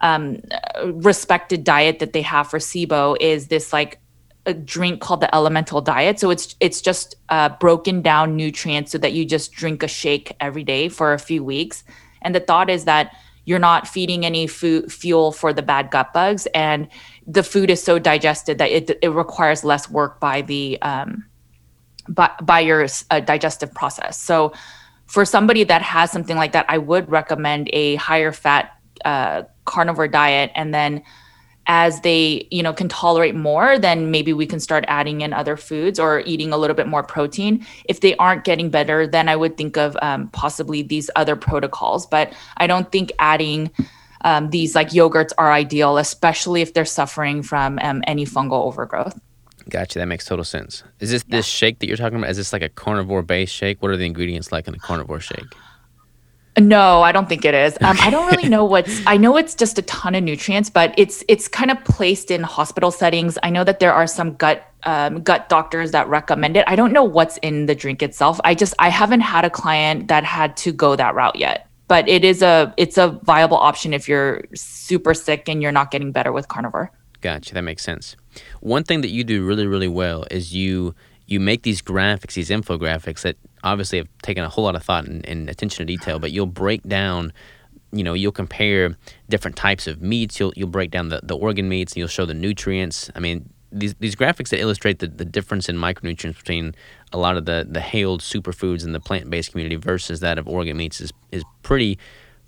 um, 0.01 0.41
respected 0.83 1.63
diet 1.63 1.99
that 1.99 2.11
they 2.11 2.21
have 2.23 2.49
for 2.49 2.59
SIBO 2.59 3.17
is 3.21 3.47
this 3.47 3.71
like 3.71 3.99
a 4.45 4.53
drink 4.53 5.01
called 5.01 5.21
the 5.21 5.33
elemental 5.33 5.81
diet. 5.81 6.19
So 6.19 6.29
it's 6.29 6.55
it's 6.59 6.81
just 6.81 7.15
uh, 7.29 7.49
broken 7.49 8.01
down 8.01 8.35
nutrients 8.35 8.91
so 8.91 8.97
that 8.99 9.13
you 9.13 9.25
just 9.25 9.51
drink 9.53 9.83
a 9.83 9.87
shake 9.87 10.35
every 10.39 10.63
day 10.63 10.89
for 10.89 11.13
a 11.13 11.19
few 11.19 11.43
weeks. 11.43 11.83
And 12.21 12.33
the 12.33 12.39
thought 12.39 12.69
is 12.69 12.85
that 12.85 13.15
you're 13.45 13.59
not 13.59 13.87
feeding 13.87 14.25
any 14.25 14.47
food 14.47 14.91
fuel 14.91 15.31
for 15.31 15.53
the 15.53 15.61
bad 15.61 15.91
gut 15.91 16.13
bugs. 16.13 16.47
And 16.47 16.87
the 17.27 17.43
food 17.43 17.69
is 17.69 17.81
so 17.81 17.99
digested 17.99 18.57
that 18.57 18.71
it, 18.71 18.97
it 19.01 19.09
requires 19.09 19.63
less 19.63 19.89
work 19.89 20.19
by 20.19 20.41
the 20.41 20.81
um, 20.81 21.25
by, 22.07 22.31
by 22.41 22.59
your 22.59 22.87
uh, 23.11 23.19
digestive 23.19 23.73
process. 23.73 24.19
So 24.19 24.53
for 25.05 25.25
somebody 25.25 25.63
that 25.63 25.81
has 25.81 26.11
something 26.11 26.35
like 26.35 26.51
that 26.51 26.65
i 26.69 26.77
would 26.77 27.09
recommend 27.09 27.69
a 27.73 27.95
higher 27.95 28.31
fat 28.31 28.71
uh, 29.03 29.43
carnivore 29.65 30.07
diet 30.07 30.51
and 30.55 30.73
then 30.73 31.03
as 31.67 32.01
they 32.01 32.47
you 32.51 32.61
know 32.61 32.73
can 32.73 32.87
tolerate 32.87 33.35
more 33.35 33.79
then 33.79 34.11
maybe 34.11 34.33
we 34.33 34.45
can 34.45 34.59
start 34.59 34.85
adding 34.87 35.21
in 35.21 35.33
other 35.33 35.57
foods 35.57 35.99
or 35.99 36.21
eating 36.21 36.53
a 36.53 36.57
little 36.57 36.75
bit 36.75 36.87
more 36.87 37.03
protein 37.03 37.65
if 37.85 38.01
they 38.01 38.15
aren't 38.17 38.43
getting 38.43 38.69
better 38.69 39.07
then 39.07 39.27
i 39.27 39.35
would 39.35 39.57
think 39.57 39.77
of 39.77 39.97
um, 40.01 40.27
possibly 40.29 40.81
these 40.81 41.09
other 41.15 41.35
protocols 41.35 42.05
but 42.05 42.33
i 42.57 42.67
don't 42.67 42.91
think 42.91 43.11
adding 43.19 43.69
um, 44.21 44.49
these 44.49 44.75
like 44.75 44.89
yogurts 44.89 45.31
are 45.37 45.51
ideal 45.51 45.97
especially 45.97 46.61
if 46.61 46.73
they're 46.73 46.85
suffering 46.85 47.41
from 47.41 47.79
um, 47.81 48.03
any 48.07 48.25
fungal 48.25 48.65
overgrowth 48.65 49.19
Gotcha. 49.67 49.97
That 49.97 50.05
makes 50.05 50.25
total 50.25 50.45
sense. 50.45 50.83
Is 50.99 51.09
this 51.09 51.23
this 51.23 51.45
shake 51.45 51.79
that 51.79 51.87
you're 51.87 51.97
talking 51.97 52.19
about? 52.19 52.29
Is 52.29 52.37
this 52.37 52.53
like 52.53 52.61
a 52.61 52.69
carnivore 52.69 53.23
based 53.23 53.51
shake? 53.51 53.81
What 53.81 53.89
are 53.89 53.97
the 53.97 54.05
ingredients 54.05 54.51
like 54.51 54.67
in 54.67 54.75
a 54.75 54.77
carnivore 54.77 55.19
shake? 55.19 55.43
No, 56.57 57.01
I 57.01 57.11
don't 57.11 57.27
think 57.27 57.43
it 57.43 57.53
is. 57.53 57.77
Um, 57.81 57.97
I 57.99 58.09
don't 58.09 58.31
really 58.31 58.47
know 58.47 58.63
what's. 58.63 59.01
I 59.05 59.17
know 59.17 59.35
it's 59.35 59.55
just 59.55 59.77
a 59.77 59.81
ton 59.81 60.15
of 60.15 60.23
nutrients, 60.23 60.69
but 60.69 60.93
it's 60.97 61.23
it's 61.27 61.47
kind 61.47 61.69
of 61.69 61.83
placed 61.83 62.31
in 62.31 62.43
hospital 62.43 62.91
settings. 62.91 63.37
I 63.43 63.49
know 63.49 63.65
that 63.65 63.79
there 63.79 63.93
are 63.93 64.07
some 64.07 64.35
gut 64.35 64.65
um, 64.83 65.21
gut 65.21 65.49
doctors 65.49 65.91
that 65.91 66.07
recommend 66.07 66.55
it. 66.55 66.63
I 66.67 66.75
don't 66.75 66.93
know 66.93 67.03
what's 67.03 67.37
in 67.37 67.65
the 67.65 67.75
drink 67.75 68.01
itself. 68.01 68.39
I 68.43 68.55
just 68.55 68.73
I 68.79 68.89
haven't 68.89 69.21
had 69.21 69.43
a 69.43 69.49
client 69.49 70.07
that 70.07 70.23
had 70.23 70.55
to 70.57 70.71
go 70.71 70.95
that 70.95 71.13
route 71.13 71.35
yet. 71.35 71.67
But 71.87 72.07
it 72.07 72.23
is 72.23 72.41
a 72.41 72.73
it's 72.77 72.97
a 72.97 73.19
viable 73.23 73.57
option 73.57 73.93
if 73.93 74.07
you're 74.07 74.43
super 74.55 75.13
sick 75.13 75.49
and 75.49 75.61
you're 75.61 75.73
not 75.73 75.91
getting 75.91 76.11
better 76.11 76.31
with 76.31 76.47
carnivore. 76.47 76.89
Gotcha. 77.21 77.53
That 77.53 77.63
makes 77.63 77.83
sense. 77.83 78.15
One 78.61 78.83
thing 78.83 79.01
that 79.01 79.09
you 79.09 79.23
do 79.23 79.45
really 79.45 79.67
really 79.67 79.87
well 79.89 80.25
is 80.31 80.53
you 80.53 80.95
you 81.27 81.39
make 81.39 81.63
these 81.63 81.81
graphics, 81.81 82.33
these 82.35 82.49
infographics 82.49 83.21
that 83.21 83.35
obviously 83.65 83.97
have 83.97 84.07
taken 84.21 84.43
a 84.43 84.49
whole 84.49 84.63
lot 84.63 84.75
of 84.75 84.83
thought 84.83 85.05
and, 85.05 85.25
and 85.25 85.49
attention 85.49 85.85
to 85.85 85.93
detail, 85.93 86.19
but 86.19 86.31
you'll 86.31 86.45
break 86.45 86.83
down 86.83 87.33
you 87.91 88.03
know 88.03 88.13
you'll 88.13 88.31
compare 88.31 88.97
different 89.29 89.55
types 89.55 89.87
of 89.87 90.01
meats. 90.01 90.39
You'll 90.39 90.53
you'll 90.55 90.69
break 90.69 90.91
down 90.91 91.09
the, 91.09 91.21
the 91.23 91.35
organ 91.35 91.69
meats 91.69 91.93
and 91.93 91.97
you'll 91.97 92.07
show 92.07 92.25
the 92.25 92.33
nutrients. 92.33 93.09
I 93.15 93.19
mean 93.19 93.49
these 93.71 93.93
these 93.95 94.15
graphics 94.15 94.49
that 94.49 94.59
illustrate 94.59 94.99
the, 94.99 95.07
the 95.07 95.25
difference 95.25 95.69
in 95.69 95.77
micronutrients 95.77 96.37
between 96.37 96.75
a 97.11 97.17
lot 97.17 97.37
of 97.37 97.45
the 97.45 97.65
the 97.69 97.81
hailed 97.81 98.21
superfoods 98.21 98.83
in 98.83 98.93
the 98.93 98.99
plant-based 98.99 99.51
community 99.51 99.75
versus 99.75 100.19
that 100.19 100.37
of 100.37 100.47
organ 100.47 100.77
meats 100.77 101.01
is 101.01 101.11
is 101.31 101.43
pretty 101.63 101.97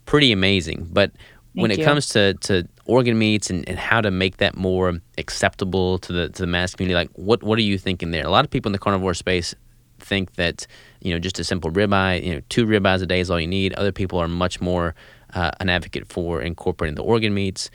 pretty 0.05 0.31
amazing. 0.31 0.87
But 0.91 1.11
Thank 1.11 1.61
when 1.61 1.71
it 1.71 1.79
you. 1.79 1.85
comes 1.85 2.09
to, 2.09 2.33
to 2.35 2.67
organ 2.85 3.17
meats 3.17 3.49
and, 3.49 3.67
and 3.67 3.79
how 3.79 4.01
to 4.01 4.11
make 4.11 4.37
that 4.37 4.55
more 4.55 4.99
acceptable 5.17 5.97
to 5.99 6.13
the 6.13 6.29
to 6.29 6.41
the 6.41 6.47
mass 6.47 6.75
community 6.75 6.95
like 6.95 7.09
what 7.13 7.43
what 7.43 7.57
are 7.59 7.63
you 7.63 7.77
thinking 7.77 8.11
there? 8.11 8.25
A 8.25 8.29
lot 8.29 8.43
of 8.43 8.51
people 8.51 8.69
in 8.69 8.73
the 8.73 8.79
carnivore 8.79 9.13
space 9.13 9.55
think 9.99 10.35
that 10.35 10.67
you 11.01 11.13
know 11.13 11.19
just 11.19 11.39
a 11.39 11.43
simple 11.43 11.71
ribeye, 11.71 12.23
you 12.23 12.33
know, 12.35 12.41
two 12.49 12.65
ribeyes 12.65 13.01
a 13.01 13.05
day 13.05 13.19
is 13.19 13.29
all 13.29 13.39
you 13.39 13.47
need. 13.47 13.73
Other 13.73 13.91
people 13.91 14.19
are 14.19 14.27
much 14.27 14.61
more 14.61 14.95
uh, 15.33 15.51
an 15.59 15.69
advocate 15.69 16.07
for 16.07 16.41
incorporating 16.41 16.95
the 16.95 17.03
organ 17.03 17.33
meats. 17.33 17.69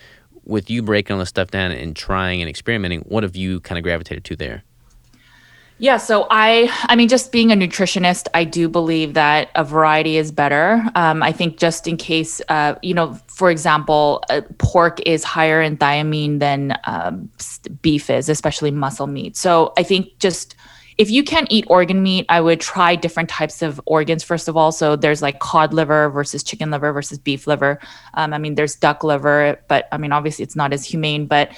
With 0.45 0.71
you 0.71 0.83
breaking 0.83 1.15
all 1.15 1.21
this 1.21 1.29
stuff 1.29 1.53
down 1.53 1.71
and 1.71 1.95
trying 1.95 2.41
and 2.43 2.51
experimenting, 2.51 3.03
what 3.03 3.23
have 3.23 3.37
you 3.37 3.61
kind 3.61 3.79
of 3.79 3.85
gravitated 3.85 4.25
to 4.25 4.37
there? 4.37 4.65
Yeah, 5.79 5.97
so 5.97 6.29
I, 6.31 6.71
I 6.85 6.95
mean, 6.95 7.09
just 7.09 7.33
being 7.33 7.51
a 7.51 7.57
nutritionist, 7.57 8.29
I 8.35 8.45
do 8.45 8.69
believe 8.69 9.15
that 9.15 9.51
a 9.57 9.65
variety 9.65 10.17
is 10.17 10.31
better. 10.31 10.81
Um, 10.95 11.25
I 11.25 11.33
think 11.33 11.59
just 11.59 11.89
in 11.89 11.97
case, 11.97 12.41
uh, 12.49 12.77
you 12.83 12.95
know, 12.95 13.15
for 13.27 13.51
example, 13.51 14.23
uh, 14.31 14.43
pork 14.59 15.01
is 15.07 15.25
higher 15.25 15.61
in 15.61 15.77
thiamine 15.77 16.39
than 16.39 16.79
um, 16.85 17.29
beef 17.83 18.11
is, 18.11 18.29
especially 18.29 18.71
muscle 18.71 19.09
meat. 19.09 19.37
So 19.37 19.73
I 19.77 19.83
think 19.83 20.17
just 20.21 20.55
if 21.03 21.11
you 21.11 21.25
can't 21.25 21.49
eat 21.51 21.65
organ 21.69 22.01
meat, 22.01 22.25
I 22.29 22.41
would 22.41 22.61
try 22.61 22.95
different 22.95 23.29
types 23.29 23.61
of 23.61 23.81
organs 23.87 24.23
first 24.23 24.47
of 24.47 24.57
all. 24.57 24.71
So 24.71 24.95
there's 24.95 25.21
like 25.21 25.41
cod 25.41 25.75
liver 25.75 26.09
versus 26.11 26.45
chicken 26.45 26.71
liver 26.71 26.93
versus 26.93 27.19
beef 27.19 27.49
liver. 27.49 27.81
Um, 28.15 28.33
I 28.33 28.39
mean, 28.39 28.55
there's 28.55 28.77
duck 28.77 29.03
liver, 29.03 29.61
but 29.67 29.89
I 29.91 29.99
mean, 29.99 30.13
obviously 30.13 30.45
it's 30.45 30.55
not 30.55 30.73
as 30.73 30.85
humane, 30.85 31.27
but 31.27 31.51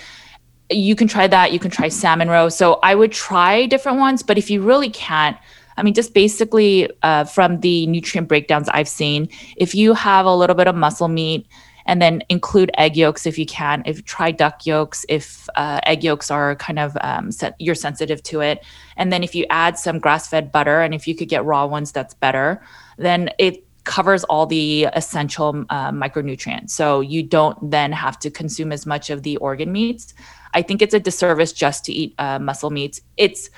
you 0.70 0.96
can 0.96 1.08
try 1.08 1.26
that. 1.26 1.52
You 1.52 1.58
can 1.58 1.70
try 1.70 1.88
salmon 1.88 2.30
roe. 2.30 2.48
So 2.48 2.78
I 2.82 2.94
would 2.94 3.12
try 3.12 3.66
different 3.66 3.98
ones, 3.98 4.22
but 4.22 4.38
if 4.38 4.48
you 4.48 4.62
really 4.62 4.88
can't, 4.88 5.36
I 5.76 5.82
mean, 5.82 5.92
just 5.92 6.14
basically 6.14 6.88
uh, 7.02 7.24
from 7.24 7.60
the 7.60 7.86
nutrient 7.86 8.28
breakdowns 8.28 8.70
I've 8.70 8.88
seen, 8.88 9.28
if 9.58 9.74
you 9.74 9.92
have 9.92 10.24
a 10.24 10.34
little 10.34 10.56
bit 10.56 10.68
of 10.68 10.74
muscle 10.74 11.08
meat, 11.08 11.46
and 11.86 12.00
then 12.00 12.22
include 12.28 12.70
egg 12.78 12.96
yolks 12.96 13.26
if 13.26 13.38
you 13.38 13.46
can. 13.46 13.82
If 13.86 14.04
try 14.04 14.30
duck 14.30 14.66
yolks, 14.66 15.04
if 15.08 15.48
uh, 15.56 15.80
egg 15.84 16.04
yolks 16.04 16.30
are 16.30 16.56
kind 16.56 16.78
of 16.78 16.96
um, 17.00 17.30
you're 17.58 17.74
sensitive 17.74 18.22
to 18.24 18.40
it, 18.40 18.64
and 18.96 19.12
then 19.12 19.22
if 19.22 19.34
you 19.34 19.46
add 19.50 19.78
some 19.78 19.98
grass-fed 19.98 20.50
butter, 20.50 20.80
and 20.80 20.94
if 20.94 21.06
you 21.06 21.14
could 21.14 21.28
get 21.28 21.44
raw 21.44 21.66
ones, 21.66 21.92
that's 21.92 22.14
better. 22.14 22.62
Then 22.96 23.30
it 23.38 23.64
covers 23.84 24.24
all 24.24 24.46
the 24.46 24.88
essential 24.94 25.64
uh, 25.68 25.90
micronutrients. 25.90 26.70
So 26.70 27.00
you 27.00 27.22
don't 27.22 27.70
then 27.70 27.92
have 27.92 28.18
to 28.20 28.30
consume 28.30 28.72
as 28.72 28.86
much 28.86 29.10
of 29.10 29.22
the 29.22 29.36
organ 29.36 29.72
meats. 29.72 30.14
I 30.54 30.62
think 30.62 30.80
it's 30.80 30.94
a 30.94 31.00
disservice 31.00 31.52
just 31.52 31.84
to 31.84 31.92
eat 31.92 32.14
uh, 32.18 32.38
muscle 32.38 32.70
meats. 32.70 33.02
It's 33.16 33.50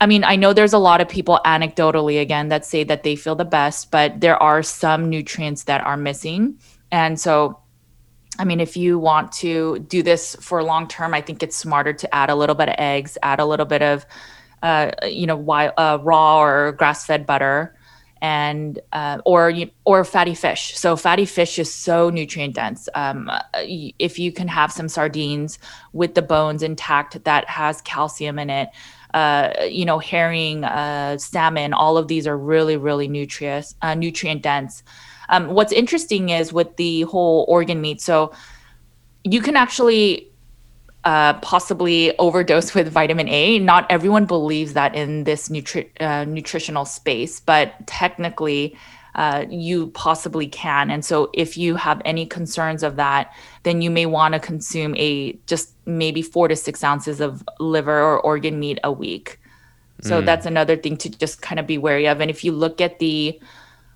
I 0.00 0.06
mean, 0.06 0.22
I 0.22 0.36
know 0.36 0.52
there's 0.52 0.74
a 0.74 0.78
lot 0.78 1.00
of 1.00 1.08
people 1.08 1.40
anecdotally 1.44 2.20
again 2.20 2.48
that 2.50 2.64
say 2.64 2.84
that 2.84 3.02
they 3.02 3.16
feel 3.16 3.34
the 3.34 3.44
best, 3.44 3.90
but 3.90 4.20
there 4.20 4.40
are 4.40 4.62
some 4.62 5.10
nutrients 5.10 5.64
that 5.64 5.80
are 5.84 5.96
missing. 5.96 6.56
And 6.90 7.18
so, 7.18 7.60
I 8.38 8.44
mean, 8.44 8.60
if 8.60 8.76
you 8.76 8.98
want 8.98 9.32
to 9.32 9.78
do 9.80 10.02
this 10.02 10.36
for 10.36 10.62
long 10.62 10.88
term, 10.88 11.14
I 11.14 11.20
think 11.20 11.42
it's 11.42 11.56
smarter 11.56 11.92
to 11.92 12.14
add 12.14 12.30
a 12.30 12.34
little 12.34 12.54
bit 12.54 12.68
of 12.68 12.76
eggs, 12.78 13.18
add 13.22 13.40
a 13.40 13.44
little 13.44 13.66
bit 13.66 13.82
of, 13.82 14.06
uh, 14.62 14.92
you 15.04 15.26
know, 15.26 15.36
wild, 15.36 15.74
uh, 15.76 15.98
raw 16.02 16.40
or 16.40 16.72
grass 16.72 17.04
fed 17.04 17.26
butter, 17.26 17.74
and 18.20 18.80
uh, 18.92 19.18
or 19.24 19.52
or 19.84 20.04
fatty 20.04 20.34
fish. 20.34 20.76
So 20.76 20.96
fatty 20.96 21.24
fish 21.24 21.58
is 21.58 21.72
so 21.72 22.10
nutrient 22.10 22.54
dense. 22.54 22.88
Um, 22.94 23.30
if 23.54 24.18
you 24.18 24.32
can 24.32 24.48
have 24.48 24.72
some 24.72 24.88
sardines 24.88 25.58
with 25.92 26.14
the 26.14 26.22
bones 26.22 26.62
intact, 26.62 27.22
that 27.24 27.48
has 27.48 27.80
calcium 27.82 28.38
in 28.38 28.50
it. 28.50 28.70
Uh, 29.14 29.52
you 29.68 29.84
know, 29.84 29.98
herring, 29.98 30.64
uh, 30.64 31.16
salmon, 31.16 31.72
all 31.72 31.96
of 31.96 32.08
these 32.08 32.26
are 32.26 32.36
really, 32.36 32.76
really 32.76 33.08
nutritious, 33.08 33.74
uh, 33.80 33.94
nutrient 33.94 34.42
dense. 34.42 34.82
Um, 35.28 35.48
what's 35.48 35.72
interesting 35.72 36.30
is 36.30 36.52
with 36.52 36.76
the 36.76 37.02
whole 37.02 37.44
organ 37.48 37.80
meat. 37.80 38.00
So 38.00 38.32
you 39.24 39.40
can 39.40 39.56
actually 39.56 40.28
uh, 41.04 41.34
possibly 41.34 42.16
overdose 42.18 42.74
with 42.74 42.88
vitamin 42.88 43.28
A. 43.28 43.58
Not 43.58 43.86
everyone 43.90 44.26
believes 44.26 44.72
that 44.74 44.94
in 44.94 45.24
this 45.24 45.48
nutri- 45.48 45.90
uh, 46.00 46.24
nutritional 46.24 46.84
space, 46.84 47.40
but 47.40 47.74
technically, 47.86 48.76
uh, 49.14 49.46
you 49.48 49.88
possibly 49.88 50.46
can. 50.46 50.90
And 50.90 51.04
so, 51.04 51.30
if 51.32 51.56
you 51.56 51.76
have 51.76 52.02
any 52.04 52.26
concerns 52.26 52.82
of 52.82 52.96
that, 52.96 53.32
then 53.62 53.80
you 53.80 53.90
may 53.90 54.06
want 54.06 54.34
to 54.34 54.40
consume 54.40 54.94
a 54.96 55.32
just 55.46 55.72
maybe 55.86 56.22
four 56.22 56.46
to 56.46 56.54
six 56.54 56.84
ounces 56.84 57.20
of 57.20 57.42
liver 57.58 58.00
or 58.00 58.20
organ 58.20 58.60
meat 58.60 58.78
a 58.84 58.92
week. 58.92 59.38
So 60.00 60.22
mm. 60.22 60.26
that's 60.26 60.46
another 60.46 60.76
thing 60.76 60.96
to 60.98 61.08
just 61.08 61.42
kind 61.42 61.58
of 61.58 61.66
be 61.66 61.78
wary 61.78 62.06
of. 62.06 62.20
And 62.20 62.30
if 62.30 62.44
you 62.44 62.52
look 62.52 62.80
at 62.80 62.98
the 62.98 63.40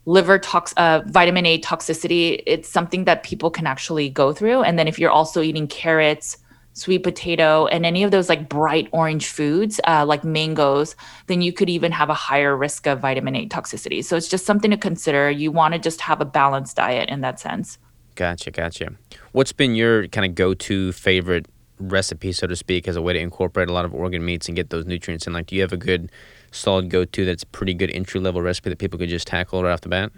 liver 0.05 0.39
tox 0.39 0.73
uh, 0.77 1.03
vitamin 1.07 1.47
a 1.47 1.61
toxicity 1.61 2.43
it's 2.47 2.69
something 2.69 3.05
that 3.05 3.23
people 3.23 3.51
can 3.51 3.67
actually 3.67 4.09
go 4.09 4.33
through. 4.33 4.63
And 4.63 4.79
then 4.79 4.89
if 4.89 4.99
you're 4.99 5.11
also 5.11 5.43
eating 5.43 5.67
carrots 5.67 6.39
sweet 6.75 7.01
potato 7.01 7.67
and 7.67 7.85
any 7.85 8.03
of 8.03 8.11
those 8.11 8.29
like 8.29 8.49
bright 8.49 8.89
orange 8.93 9.27
foods 9.27 9.79
uh, 9.87 10.05
like 10.07 10.25
mangoes 10.25 10.97
then 11.27 11.43
you 11.43 11.53
could 11.53 11.69
even 11.69 11.93
have 11.93 12.09
a 12.09 12.15
higher 12.15 12.57
risk 12.57 12.87
of 12.87 13.01
vitamin 13.01 13.37
a 13.37 13.47
toxicity. 13.47 14.03
So 14.03 14.17
it's 14.17 14.29
just 14.29 14.47
something 14.47 14.71
to 14.71 14.77
consider. 14.77 15.31
You 15.31 15.53
want 15.53 15.75
to 15.75 15.79
just 15.79 16.01
have 16.01 16.21
a 16.21 16.25
balanced 16.25 16.77
diet 16.77 17.09
in 17.09 17.21
that 17.21 17.39
sense. 17.39 17.79
Gotcha 18.15 18.51
gotcha. 18.51 18.95
What's 19.33 19.53
been 19.53 19.75
your 19.75 20.09
kind 20.09 20.27
of 20.27 20.35
go-to 20.35 20.93
favorite 20.93 21.47
recipe 21.79 22.33
so 22.33 22.47
to 22.47 22.57
speak 22.57 22.87
as 22.87 22.97
a 22.97 23.03
way 23.03 23.13
to 23.13 23.19
incorporate 23.19 23.69
a 23.69 23.73
lot 23.73 23.85
of 23.85 23.93
organ 23.95 24.25
meats 24.25 24.47
and 24.49 24.57
get 24.57 24.71
those 24.71 24.87
nutrients 24.87 25.27
in? 25.27 25.33
Like 25.33 25.47
do 25.47 25.55
you 25.55 25.61
have 25.61 25.73
a 25.73 25.79
good 25.79 26.11
solid 26.53 26.91
go 26.91 27.05
to 27.05 27.25
that's 27.25 27.45
pretty 27.45 27.75
good 27.75 27.91
entry 27.91 28.21
level 28.21 28.43
recipe 28.43 28.71
that 28.71 28.79
people 28.79 28.99
could 28.99 29.09
just 29.09 29.27
tackle 29.27 29.63
right 29.63 29.73
off 29.73 29.81
the 29.81 29.89
bat? 29.89 30.13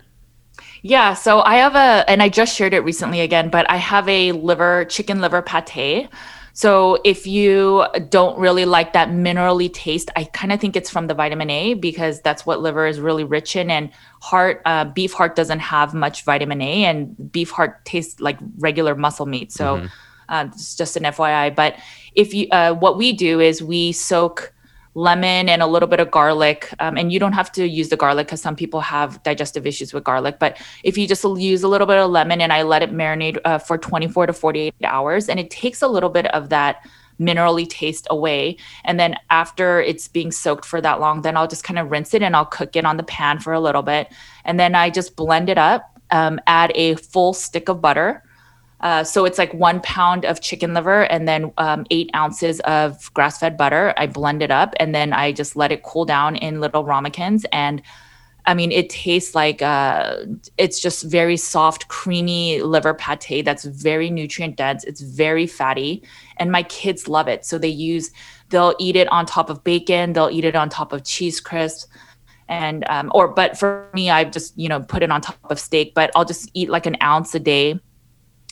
Yeah, 0.83 1.15
so 1.15 1.41
I 1.41 1.57
have 1.57 1.75
a, 1.75 2.09
and 2.09 2.23
I 2.23 2.29
just 2.29 2.55
shared 2.55 2.75
it 2.75 2.81
recently 2.81 3.21
again, 3.21 3.49
but 3.49 3.69
I 3.71 3.77
have 3.77 4.09
a 4.09 4.33
liver, 4.33 4.85
chicken 4.85 5.21
liver 5.21 5.43
pate. 5.43 6.09
So 6.53 7.01
if 7.05 7.27
you 7.27 7.85
don't 8.11 8.39
really 8.39 8.65
like 8.65 8.93
that 8.93 9.09
minerally 9.09 9.73
taste, 9.73 10.11
I 10.15 10.25
kind 10.25 10.53
of 10.53 10.61
think 10.61 10.77
it's 10.77 10.89
from 10.89 11.09
the 11.09 11.15
vitamin 11.15 11.51
A 11.51 11.75
because 11.75 12.21
that's 12.21 12.47
what 12.47 12.61
liver 12.61 12.87
is 12.87 13.01
really 13.01 13.25
rich 13.25 13.57
in. 13.57 13.71
And 13.71 13.91
heart, 14.23 14.63
uh, 14.65 14.85
beef 14.85 15.13
heart 15.13 15.35
doesn't 15.35 15.59
have 15.59 15.95
much 15.95 16.23
vitamin 16.23 16.61
A, 16.61 16.85
and 16.85 17.33
beef 17.33 17.51
heart 17.51 17.85
tastes 17.85 18.21
like 18.21 18.39
regular 18.59 18.95
muscle 18.95 19.27
meat. 19.27 19.53
So 19.53 19.79
mm-hmm. 19.79 19.87
Uh, 20.29 20.47
it's 20.51 20.75
just 20.75 20.97
an 20.97 21.03
FYI. 21.03 21.55
But 21.55 21.77
if 22.15 22.33
you, 22.33 22.49
uh, 22.51 22.73
what 22.73 22.97
we 22.97 23.13
do 23.13 23.41
is 23.41 23.63
we 23.63 23.93
soak 23.93 24.54
lemon 24.95 25.49
and 25.49 25.63
a 25.63 25.67
little 25.67 25.89
bit 25.89 26.01
of 26.01 26.11
garlic. 26.11 26.73
Um, 26.79 26.97
and 26.97 27.13
you 27.13 27.19
don't 27.19 27.33
have 27.33 27.51
to 27.53 27.67
use 27.67 27.89
the 27.89 27.97
garlic 27.97 28.27
because 28.29 28.41
some 28.41 28.57
people 28.57 28.81
have 28.81 29.23
digestive 29.23 29.67
issues 29.67 29.93
with 29.93 30.05
garlic. 30.05 30.39
But 30.39 30.61
if 30.83 30.97
you 30.97 31.07
just 31.07 31.25
use 31.25 31.63
a 31.63 31.69
little 31.69 31.87
bit 31.87 31.99
of 31.99 32.11
lemon 32.11 32.41
and 32.41 32.53
I 32.53 32.63
let 32.63 32.83
it 32.83 32.93
marinate 32.93 33.39
uh, 33.45 33.59
for 33.59 33.77
24 33.77 34.27
to 34.27 34.33
48 34.33 34.75
hours, 34.85 35.29
and 35.29 35.39
it 35.41 35.51
takes 35.51 35.83
a 35.83 35.89
little 35.89 36.11
bit 36.11 36.27
of 36.35 36.49
that 36.51 36.87
minerally 37.21 37.69
taste 37.69 38.07
away. 38.11 38.57
And 38.85 38.99
then 38.99 39.17
after 39.31 39.81
it's 39.81 40.09
being 40.09 40.33
soaked 40.33 40.65
for 40.65 40.81
that 40.81 41.01
long, 41.01 41.23
then 41.23 41.37
I'll 41.37 41.47
just 41.47 41.65
kind 41.65 41.79
of 41.79 41.91
rinse 41.91 42.15
it 42.15 42.23
and 42.23 42.35
I'll 42.35 42.45
cook 42.45 42.75
it 42.77 42.85
on 42.85 42.97
the 42.97 43.05
pan 43.05 43.39
for 43.39 43.53
a 43.53 43.61
little 43.61 43.83
bit. 43.83 44.13
And 44.45 44.59
then 44.59 44.75
I 44.75 44.91
just 44.91 45.15
blend 45.15 45.49
it 45.49 45.59
up, 45.59 46.01
um, 46.11 46.41
add 46.47 46.73
a 46.75 46.97
full 46.97 47.33
stick 47.33 47.69
of 47.69 47.81
butter 47.81 48.24
uh, 48.85 49.03
so 49.03 49.25
it's 49.25 49.39
like 49.39 49.53
one 49.55 49.81
pound 49.81 50.27
of 50.27 50.43
chicken 50.43 50.75
liver 50.75 51.05
and 51.05 51.27
then 51.27 51.51
um, 51.57 51.87
eight 51.91 52.11
ounces 52.15 52.61
of 52.61 53.13
grass 53.15 53.39
fed 53.39 53.57
butter. 53.57 53.95
I 53.97 54.07
blend 54.07 54.43
it 54.43 54.51
up 54.51 54.75
and 54.77 54.95
then 54.95 55.15
I 55.15 55.33
just 55.33 55.57
let 55.57 55.73
it 55.73 55.83
cool 55.83 56.05
down 56.05 56.37
in 56.37 56.61
little 56.61 56.85
ramekins. 56.85 57.47
And 57.51 57.81
I 58.45 58.53
mean, 58.53 58.71
it 58.71 58.91
tastes 58.91 59.35
like 59.35 59.63
uh, 59.63 60.19
it's 60.59 60.81
just 60.81 61.05
very 61.05 61.39
soft, 61.39 61.89
creamy 61.89 62.61
liver 62.61 62.93
pate 62.93 63.47
that's 63.47 63.65
very 63.65 64.11
nutrient 64.11 64.57
dense. 64.57 64.85
It's 64.85 65.01
very 65.01 65.47
fatty. 65.47 66.03
And 66.37 66.53
my 66.53 66.63
kids 66.65 67.09
love 67.09 67.27
it. 67.27 67.47
So 67.47 67.57
they 67.57 67.69
use, 67.69 68.11
they'll 68.51 68.77
eat 68.79 68.97
it 68.97 69.09
on 69.09 69.25
top 69.25 69.49
of 69.49 69.65
bacon, 69.65 70.13
they'll 70.13 70.31
eat 70.31 70.45
it 70.45 70.55
on 70.55 70.69
top 70.69 70.93
of 70.93 71.05
cheese 71.05 71.41
crisps 71.41 71.89
and 72.49 72.87
um, 72.91 73.11
or 73.15 73.29
but 73.29 73.59
for 73.59 73.89
me 73.95 74.11
i 74.11 74.23
just 74.23 74.53
you 74.59 74.69
know 74.69 74.79
put 74.79 75.03
it 75.03 75.11
on 75.11 75.19
top 75.19 75.39
of 75.51 75.59
steak 75.59 75.95
but 75.95 76.11
i'll 76.15 76.27
just 76.27 76.51
eat 76.53 76.69
like 76.69 76.85
an 76.85 76.95
ounce 77.03 77.35
a 77.35 77.41
day 77.41 77.81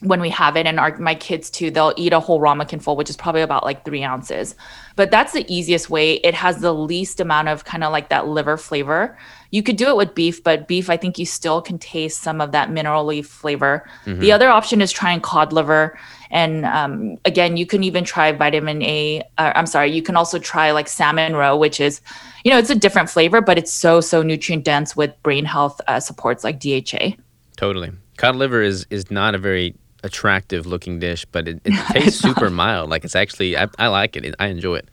when 0.03 0.21
we 0.21 0.29
have 0.31 0.57
it 0.57 0.67
and 0.67 0.79
our 0.79 0.97
my 0.99 1.15
kids 1.15 1.49
too 1.49 1.71
they'll 1.71 1.95
eat 1.97 2.13
a 2.13 2.21
whole 2.21 2.41
ramekin 2.41 2.81
full 2.81 2.97
which 2.97 3.09
is 3.09 3.17
probably 3.17 3.43
about 3.43 3.65
like 3.65 3.85
three 3.85 4.03
ounces. 4.03 4.55
But 4.95 5.11
that's 5.11 5.33
the 5.33 5.51
easiest 5.53 5.89
way. 5.89 6.15
It 6.15 6.35
has 6.35 6.61
the 6.61 6.75
least 6.75 7.21
amount 7.21 7.49
of 7.49 7.65
kind 7.65 7.83
of 7.83 7.93
like 7.93 8.09
that 8.11 8.29
liver 8.29 8.57
flavor. 8.57 9.17
You 9.51 9.63
could 9.63 9.77
do 9.77 9.89
it 9.89 9.97
with 9.97 10.15
beef 10.15 10.43
but 10.43 10.67
beef 10.67 10.91
i 10.91 10.97
think 10.97 11.19
you 11.19 11.27
still 11.27 11.61
can 11.63 11.79
taste 11.79 12.21
some 12.21 12.41
of 12.41 12.53
that 12.53 12.71
mineral 12.71 13.05
leaf 13.05 13.27
flavor. 13.27 13.89
Mm-hmm. 14.07 14.21
the 14.21 14.33
other 14.33 14.49
option 14.49 14.81
is 14.81 14.91
trying 14.91 15.21
cod 15.21 15.53
liver 15.53 15.99
and 16.31 16.65
um, 16.65 17.19
again 17.25 17.57
you 17.57 17.67
can 17.67 17.85
even 17.85 18.05
try 18.05 18.33
vitamin 18.33 18.83
a 18.83 19.23
uh, 19.39 19.53
i'm 19.55 19.67
sorry 19.67 19.93
you 19.93 20.03
can 20.03 20.17
also 20.17 20.39
try 20.39 20.71
like 20.71 20.89
salmon 20.89 21.37
roe 21.37 21.57
which 21.57 21.81
is 21.81 22.01
you 22.45 22.51
know 22.51 22.59
it's 22.59 22.71
a 22.71 22.75
different 22.75 23.11
flavor 23.11 23.41
but 23.41 23.59
it's 23.59 23.71
so 23.73 24.01
so 24.01 24.23
nutrient 24.23 24.65
dense 24.65 24.97
with 24.97 25.13
brain 25.23 25.45
health 25.45 25.81
uh, 25.87 26.01
supports 26.01 26.43
like 26.43 26.59
dha 26.59 27.15
totally. 27.57 27.93
Cod 28.17 28.37
liver 28.37 28.63
is 28.63 28.87
is 28.91 29.11
not 29.11 29.35
a 29.35 29.39
very 29.39 29.75
attractive 30.03 30.67
looking 30.67 30.99
dish, 30.99 31.25
but 31.27 31.49
it, 31.49 31.61
it 31.65 31.75
tastes 31.93 32.21
super 32.21 32.51
mild. 32.51 32.91
Like 32.91 33.05
it's 33.05 33.17
actually, 33.17 33.57
I, 33.57 33.69
I 33.79 33.89
like 33.89 34.17
it. 34.17 34.35
I 34.39 34.47
enjoy 34.47 34.77
it. 34.77 34.89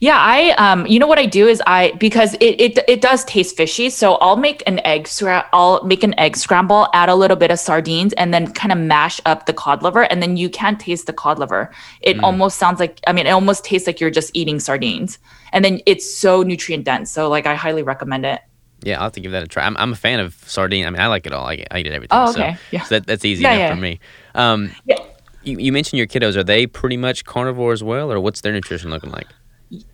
Yeah, 0.00 0.16
I 0.18 0.50
um 0.52 0.86
you 0.86 0.98
know 0.98 1.06
what 1.06 1.18
I 1.18 1.26
do 1.26 1.46
is 1.46 1.62
I 1.66 1.92
because 1.92 2.34
it 2.34 2.60
it, 2.60 2.78
it 2.88 3.00
does 3.00 3.24
taste 3.24 3.56
fishy, 3.56 3.90
so 3.90 4.14
I'll 4.16 4.36
make 4.36 4.62
an 4.66 4.80
egg 4.86 5.08
I'll 5.52 5.82
make 5.84 6.02
an 6.02 6.18
egg 6.18 6.36
scramble, 6.36 6.88
add 6.94 7.08
a 7.08 7.14
little 7.14 7.36
bit 7.36 7.50
of 7.50 7.58
sardines 7.58 8.12
and 8.14 8.32
then 8.32 8.52
kind 8.52 8.72
of 8.72 8.78
mash 8.78 9.20
up 9.26 9.46
the 9.46 9.52
cod 9.52 9.82
liver 9.82 10.04
and 10.04 10.22
then 10.22 10.36
you 10.36 10.48
can't 10.48 10.80
taste 10.80 11.06
the 11.06 11.12
cod 11.12 11.38
liver. 11.38 11.70
It 12.00 12.16
mm. 12.16 12.22
almost 12.22 12.58
sounds 12.58 12.80
like 12.80 13.00
I 13.06 13.12
mean 13.12 13.26
it 13.26 13.30
almost 13.30 13.64
tastes 13.64 13.86
like 13.86 14.00
you're 14.00 14.10
just 14.10 14.30
eating 14.34 14.60
sardines. 14.60 15.18
And 15.52 15.64
then 15.64 15.80
it's 15.86 16.10
so 16.10 16.42
nutrient 16.42 16.84
dense. 16.84 17.10
So 17.10 17.28
like 17.28 17.46
I 17.46 17.54
highly 17.54 17.82
recommend 17.82 18.24
it. 18.24 18.40
Yeah, 18.82 18.96
I'll 18.96 19.04
have 19.04 19.12
to 19.12 19.20
give 19.20 19.32
that 19.32 19.42
a 19.42 19.46
try. 19.46 19.64
I'm, 19.64 19.76
I'm 19.76 19.92
a 19.92 19.96
fan 19.96 20.20
of 20.20 20.34
sardine. 20.46 20.86
I 20.86 20.90
mean, 20.90 21.00
I 21.00 21.06
like 21.06 21.26
it 21.26 21.32
all. 21.32 21.46
I, 21.46 21.64
I 21.70 21.80
eat 21.80 21.86
everything. 21.86 22.08
Oh, 22.10 22.30
okay. 22.30 22.54
So, 22.54 22.60
yeah. 22.70 22.82
So 22.82 22.94
that, 22.96 23.06
that's 23.06 23.24
easy 23.24 23.42
yeah, 23.42 23.52
enough 23.52 23.60
yeah. 23.60 23.74
for 23.74 23.80
me. 23.80 24.00
Um, 24.34 24.72
yeah. 24.84 24.98
You, 25.42 25.58
you 25.58 25.72
mentioned 25.72 25.98
your 25.98 26.06
kiddos. 26.06 26.36
Are 26.36 26.44
they 26.44 26.66
pretty 26.66 26.96
much 26.96 27.24
carnivore 27.24 27.72
as 27.72 27.82
well, 27.82 28.12
or 28.12 28.20
what's 28.20 28.42
their 28.42 28.52
nutrition 28.52 28.90
looking 28.90 29.10
like? 29.10 29.26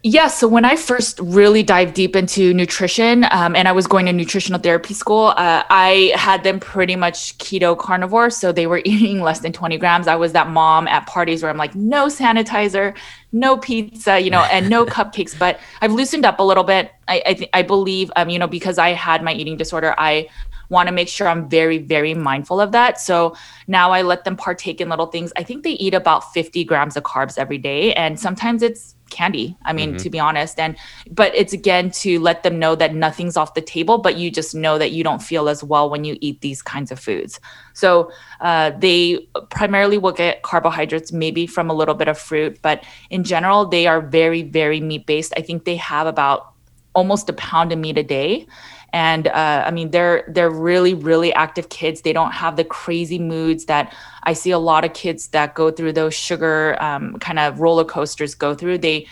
Yeah, 0.03 0.29
so 0.29 0.47
when 0.49 0.67
I 0.67 0.77
first 0.77 1.19
really 1.21 1.63
dived 1.63 1.95
deep 1.95 2.15
into 2.15 2.53
nutrition 2.53 3.25
um, 3.31 3.57
and 3.57 3.67
I 3.67 3.73
was 3.73 3.87
going 3.87 4.05
to 4.05 4.13
nutritional 4.13 4.61
therapy 4.61 4.93
school, 4.93 5.29
uh, 5.29 5.63
I 5.71 6.13
had 6.15 6.45
them 6.45 6.61
pretty 6.61 6.95
much 6.95 7.39
keto 7.39 7.79
carnivore. 7.79 8.29
So 8.29 8.53
they 8.53 8.67
were 8.67 8.83
eating 8.85 9.21
less 9.23 9.41
than 9.41 9.53
20 9.53 9.79
grams. 9.79 10.09
I 10.09 10.17
was 10.17 10.33
that 10.33 10.51
mom 10.51 10.89
at 10.89 11.07
parties 11.07 11.43
where 11.43 11.51
I'm 11.51 11.57
like, 11.57 11.75
no 11.75 12.07
sanitizer, 12.09 12.95
no 13.33 13.57
pizza, 13.57 14.21
you 14.21 14.31
know, 14.31 14.43
and 14.53 14.69
no 14.69 14.85
cupcakes. 14.97 15.37
But 15.39 15.59
I've 15.81 15.93
loosened 15.93 16.25
up 16.25 16.39
a 16.39 16.43
little 16.43 16.65
bit. 16.65 16.93
I 17.09 17.23
I, 17.27 17.35
th- 17.35 17.51
I 17.53 17.63
believe, 17.63 18.13
um, 18.17 18.29
you 18.29 18.39
know, 18.39 18.47
because 18.47 18.79
I 18.79 18.91
had 18.91 19.23
my 19.23 19.33
eating 19.33 19.57
disorder, 19.57 19.95
I 19.99 20.29
want 20.69 20.89
to 20.89 20.93
make 20.93 21.09
sure 21.09 21.29
I'm 21.29 21.49
very, 21.49 21.79
very 21.79 22.15
mindful 22.15 22.61
of 22.61 22.73
that. 22.73 22.99
So 22.99 23.37
now 23.69 23.93
I 23.93 24.03
let 24.03 24.25
them 24.25 24.37
partake 24.37 24.81
in 24.81 24.89
little 24.89 25.07
things. 25.07 25.33
I 25.37 25.43
think 25.45 25.63
they 25.63 25.73
eat 25.73 25.95
about 25.95 26.33
50 26.33 26.65
grams 26.65 26.97
of 26.97 27.05
carbs 27.05 27.39
every 27.39 27.59
day. 27.59 27.93
And 27.93 28.19
sometimes 28.19 28.63
it's 28.63 28.97
candy 29.13 29.57
i 29.65 29.73
mean 29.73 29.91
mm-hmm. 29.91 29.99
to 29.99 30.11
be 30.11 30.19
honest. 30.19 30.59
And 30.59 30.77
but 31.11 31.35
it's 31.35 31.53
again 31.53 31.91
to 32.03 32.19
let 32.21 32.43
them 32.43 32.59
know 32.59 32.75
that 32.75 32.95
nothing's 32.95 33.37
off 33.37 33.55
the 33.55 33.61
table 33.61 33.99
but 33.99 34.17
you 34.17 34.31
just 34.31 34.55
know 34.55 34.79
that 34.79 34.93
you 34.93 35.05
don't 35.05 35.23
feel 35.23 35.49
as 35.49 35.63
well 35.63 35.91
when 35.91 36.05
you 36.05 36.17
eat 36.21 36.41
these 36.41 36.63
kinds 36.63 36.91
of 36.91 36.99
foods. 36.99 37.39
So 37.75 38.11
uh, 38.41 38.71
they 38.79 39.27
primarily 39.51 39.99
will 39.99 40.13
get 40.13 40.43
carbohydrates 40.43 41.13
maybe 41.13 41.47
from 41.47 41.71
a 41.71 41.75
little 41.75 41.95
bit 41.95 42.09
of 42.09 42.19
fruit 42.19 42.59
but 42.63 42.85
in 43.11 43.25
general 43.25 43.67
they 43.67 43.87
are 43.87 44.01
very 44.01 44.43
very 44.43 44.81
meat 44.81 45.07
based 45.07 45.33
i 45.37 45.41
think 45.41 45.65
they 45.65 45.77
have 45.77 46.07
about 46.07 46.53
almost 46.95 47.29
a 47.29 47.33
pound 47.33 47.73
of 47.73 47.79
meat 47.79 47.99
a 47.99 48.03
day 48.03 48.47
and 48.93 49.29
uh, 49.29 49.65
i 49.67 49.71
mean 49.71 49.91
they're 49.91 50.25
they're 50.29 50.51
really 50.51 50.95
really 50.95 51.33
active 51.35 51.69
kids 51.69 52.03
they 52.03 52.13
don't 52.13 52.33
have 52.33 52.57
the 52.57 52.65
crazy 52.65 53.19
moods 53.19 53.65
that 53.67 53.95
i 54.25 54.33
see 54.33 54.51
a 54.51 54.59
lot 54.59 54.85
of 54.85 54.93
kids 54.93 55.29
that 55.29 55.55
go 55.55 55.71
through 55.71 55.93
those 55.93 56.15
sugar 56.15 56.77
um, 56.83 57.19
kind 57.19 57.39
of 57.39 57.61
roller 57.61 57.85
coasters 57.85 58.35
go 58.35 58.55
through 58.55 58.79
they 58.79 59.07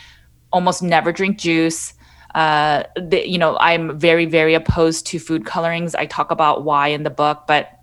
almost 0.52 0.82
never 0.82 1.12
drink 1.12 1.38
juice 1.38 1.94
uh, 2.34 2.84
you 3.12 3.38
know 3.38 3.56
i'm 3.58 3.98
very 3.98 4.26
very 4.26 4.54
opposed 4.54 5.06
to 5.06 5.18
food 5.18 5.44
colorings 5.46 5.94
i 5.94 6.06
talk 6.06 6.30
about 6.30 6.64
why 6.64 6.88
in 6.88 7.02
the 7.02 7.10
book 7.10 7.44
but 7.46 7.76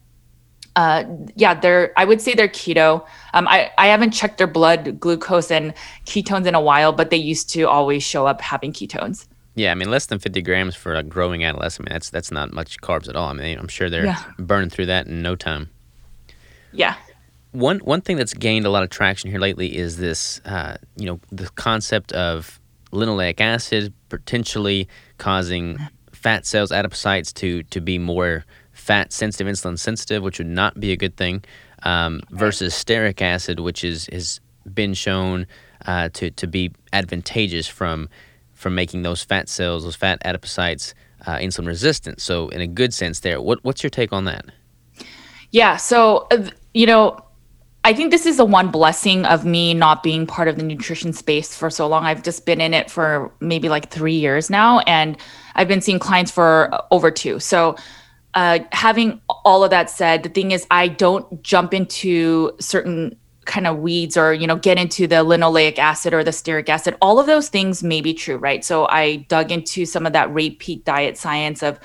uh, 0.78 1.04
yeah, 1.36 1.56
they're. 1.56 1.92
I 1.98 2.06
would 2.06 2.22
say 2.22 2.36
they're 2.36 2.48
keto. 2.48 3.04
Um, 3.34 3.48
I 3.48 3.72
I 3.80 3.88
haven't 3.88 4.12
checked 4.12 4.38
their 4.38 4.46
blood 4.46 5.00
glucose 5.00 5.50
and 5.50 5.74
ketones 6.06 6.46
in 6.46 6.54
a 6.54 6.62
while, 6.62 6.94
but 6.94 7.10
they 7.10 7.18
used 7.18 7.50
to 7.54 7.64
always 7.64 8.04
show 8.04 8.28
up 8.28 8.42
having 8.42 8.72
ketones. 8.72 9.26
Yeah, 9.58 9.72
I 9.72 9.76
mean, 9.76 9.90
less 9.90 10.06
than 10.06 10.20
50 10.20 10.44
grams 10.44 10.76
for 10.76 10.94
a 10.94 11.02
growing 11.02 11.44
adolescent. 11.44 11.88
I 11.88 11.90
mean, 11.90 11.96
that's 11.96 12.12
that's 12.12 12.32
not 12.32 12.54
much 12.54 12.80
carbs 12.80 13.10
at 13.10 13.16
all. 13.16 13.30
I 13.30 13.34
mean, 13.34 13.58
I'm 13.58 13.68
sure 13.68 13.90
they're 13.90 14.06
yeah. 14.06 14.24
burning 14.38 14.70
through 14.70 14.86
that 14.86 15.08
in 15.08 15.24
no 15.24 15.36
time. 15.36 15.72
Yeah. 16.72 16.96
One 17.54 17.80
one 17.80 18.02
thing 18.02 18.18
that's 18.18 18.36
gained 18.36 18.68
a 18.68 18.70
lot 18.70 18.84
of 18.84 18.92
traction 18.92 19.32
here 19.32 19.40
lately 19.40 19.76
is 19.76 19.98
this, 19.98 20.42
uh, 20.46 20.78
you 20.96 21.08
know, 21.08 21.20
the 21.32 21.50
concept 21.56 22.12
of 22.12 22.60
linoleic 22.92 23.42
acid 23.42 23.94
potentially 24.10 24.88
causing 25.18 25.80
fat 26.12 26.46
cells, 26.46 26.70
adipocytes, 26.70 27.34
to 27.34 27.64
to 27.64 27.82
be 27.82 27.98
more 27.98 28.46
fat 28.74 29.12
sensitive, 29.12 29.52
insulin 29.52 29.80
sensitive, 29.80 30.22
which 30.22 30.38
would 30.38 30.46
not 30.46 30.80
be 30.80 30.92
a 30.92 30.96
good 30.96 31.18
thing, 31.18 31.44
um, 31.82 32.22
versus 32.30 32.76
stearic 32.76 33.24
acid, 33.24 33.60
which 33.60 33.84
is 33.84 34.06
has 34.12 34.40
been 34.72 34.94
shown 34.94 35.48
uh, 35.88 36.10
to 36.14 36.30
to 36.30 36.46
be 36.46 36.72
advantageous 36.94 37.68
from 37.68 38.08
from 38.58 38.74
making 38.76 39.04
those 39.04 39.24
fat 39.24 39.48
cells, 39.48 39.84
those 39.84 39.96
fat 39.96 40.22
adipocytes, 40.26 40.94
uh, 41.28 41.38
insulin 41.38 41.68
resistant. 41.68 42.20
So, 42.20 42.50
in 42.50 42.60
a 42.60 42.68
good 42.68 42.94
sense, 42.94 43.20
there. 43.22 43.40
What, 43.40 43.64
what's 43.64 43.84
your 43.84 43.90
take 43.92 44.12
on 44.12 44.26
that? 44.26 44.46
Yeah. 45.52 45.78
So, 45.78 46.28
uh, 46.32 46.50
you 46.74 46.88
know, 46.88 47.20
I 47.84 47.94
think 47.94 48.12
this 48.12 48.26
is 48.26 48.38
the 48.38 48.46
one 48.46 48.70
blessing 48.70 49.26
of 49.26 49.46
me 49.46 49.74
not 49.74 50.04
being 50.04 50.26
part 50.28 50.48
of 50.48 50.58
the 50.58 50.64
nutrition 50.64 51.14
space 51.14 51.56
for 51.56 51.70
so 51.70 51.88
long. 51.88 52.04
I've 52.04 52.24
just 52.24 52.46
been 52.46 52.60
in 52.60 52.74
it 52.74 52.92
for 52.92 53.32
maybe 53.40 53.70
like 53.70 53.90
three 53.90 54.16
years 54.16 54.50
now, 54.50 54.80
and 54.80 55.16
I've 55.56 55.68
been 55.68 55.82
seeing 55.82 56.00
clients 56.00 56.32
for 56.32 56.72
over 56.92 57.12
two. 57.12 57.40
So, 57.40 57.76
uh, 58.34 58.60
having 58.72 59.22
all 59.46 59.64
of 59.64 59.70
that 59.70 59.90
said, 59.90 60.24
the 60.24 60.30
thing 60.30 60.52
is, 60.52 60.68
I 60.70 60.88
don't 60.88 61.42
jump 61.44 61.74
into 61.74 62.52
certain 62.60 63.18
kind 63.48 63.66
of 63.66 63.80
weeds 63.80 64.16
or 64.16 64.34
you 64.34 64.46
know 64.46 64.56
get 64.56 64.78
into 64.78 65.08
the 65.08 65.16
linoleic 65.16 65.80
acid 65.80 66.14
or 66.14 66.24
the 66.24 66.32
stearic 66.32 66.70
acid 66.70 66.96
all 67.02 67.20
of 67.20 67.26
those 67.26 67.50
things 67.50 67.82
may 67.84 68.02
be 68.02 68.14
true 68.14 68.38
right? 68.38 68.64
So 68.64 68.88
i 68.88 69.18
dug 69.30 69.52
into 69.52 69.86
some 69.86 70.06
of 70.06 70.14
that 70.14 70.32
Ray 70.34 70.52
Peat 70.52 70.86
diet 70.86 71.18
science 71.18 71.64
of 71.64 71.80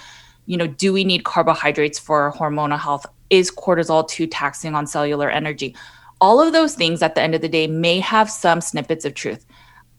you 0.47 0.57
know 0.57 0.67
do 0.67 0.93
we 0.93 1.05
need 1.05 1.25
carbohydrates 1.25 1.99
for 1.99 2.33
hormonal 2.33 2.79
health? 2.79 3.07
Is 3.31 3.51
cortisol 3.51 4.07
too 4.07 4.27
taxing 4.27 4.75
on 4.75 4.87
cellular 4.87 5.31
energy? 5.31 5.75
All 6.21 6.41
of 6.41 6.53
those 6.53 6.75
things 6.75 7.03
at 7.03 7.15
the 7.15 7.23
end 7.23 7.35
of 7.35 7.41
the 7.41 7.49
day 7.49 7.67
may 7.67 7.99
have 8.01 8.31
some 8.31 8.61
snippets 8.61 9.05
of 9.05 9.15
truth. 9.15 9.47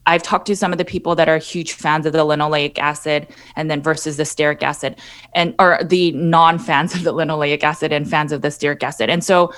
I've 0.05 0.24
talked 0.24 0.47
to 0.47 0.55
some 0.55 0.72
of 0.72 0.78
the 0.78 0.86
people 0.86 1.16
that 1.16 1.30
are 1.30 1.38
huge 1.38 1.74
fans 1.74 2.05
of 2.05 2.14
the 2.14 2.26
linoleic 2.26 2.78
acid 2.78 3.28
and 3.55 3.72
then 3.72 3.82
versus 3.82 4.18
the 4.18 4.24
stearic 4.24 4.61
acid 4.61 4.99
and 5.34 5.55
or 5.59 5.80
the 5.84 6.11
non-fans 6.11 6.93
of 6.93 7.03
the 7.03 7.14
linoleic 7.14 7.64
acid 7.64 7.93
and 7.93 8.09
fans 8.09 8.32
of 8.32 8.41
the 8.41 8.49
stearic 8.49 8.84
acid. 8.84 9.09
And 9.09 9.24
so 9.24 9.53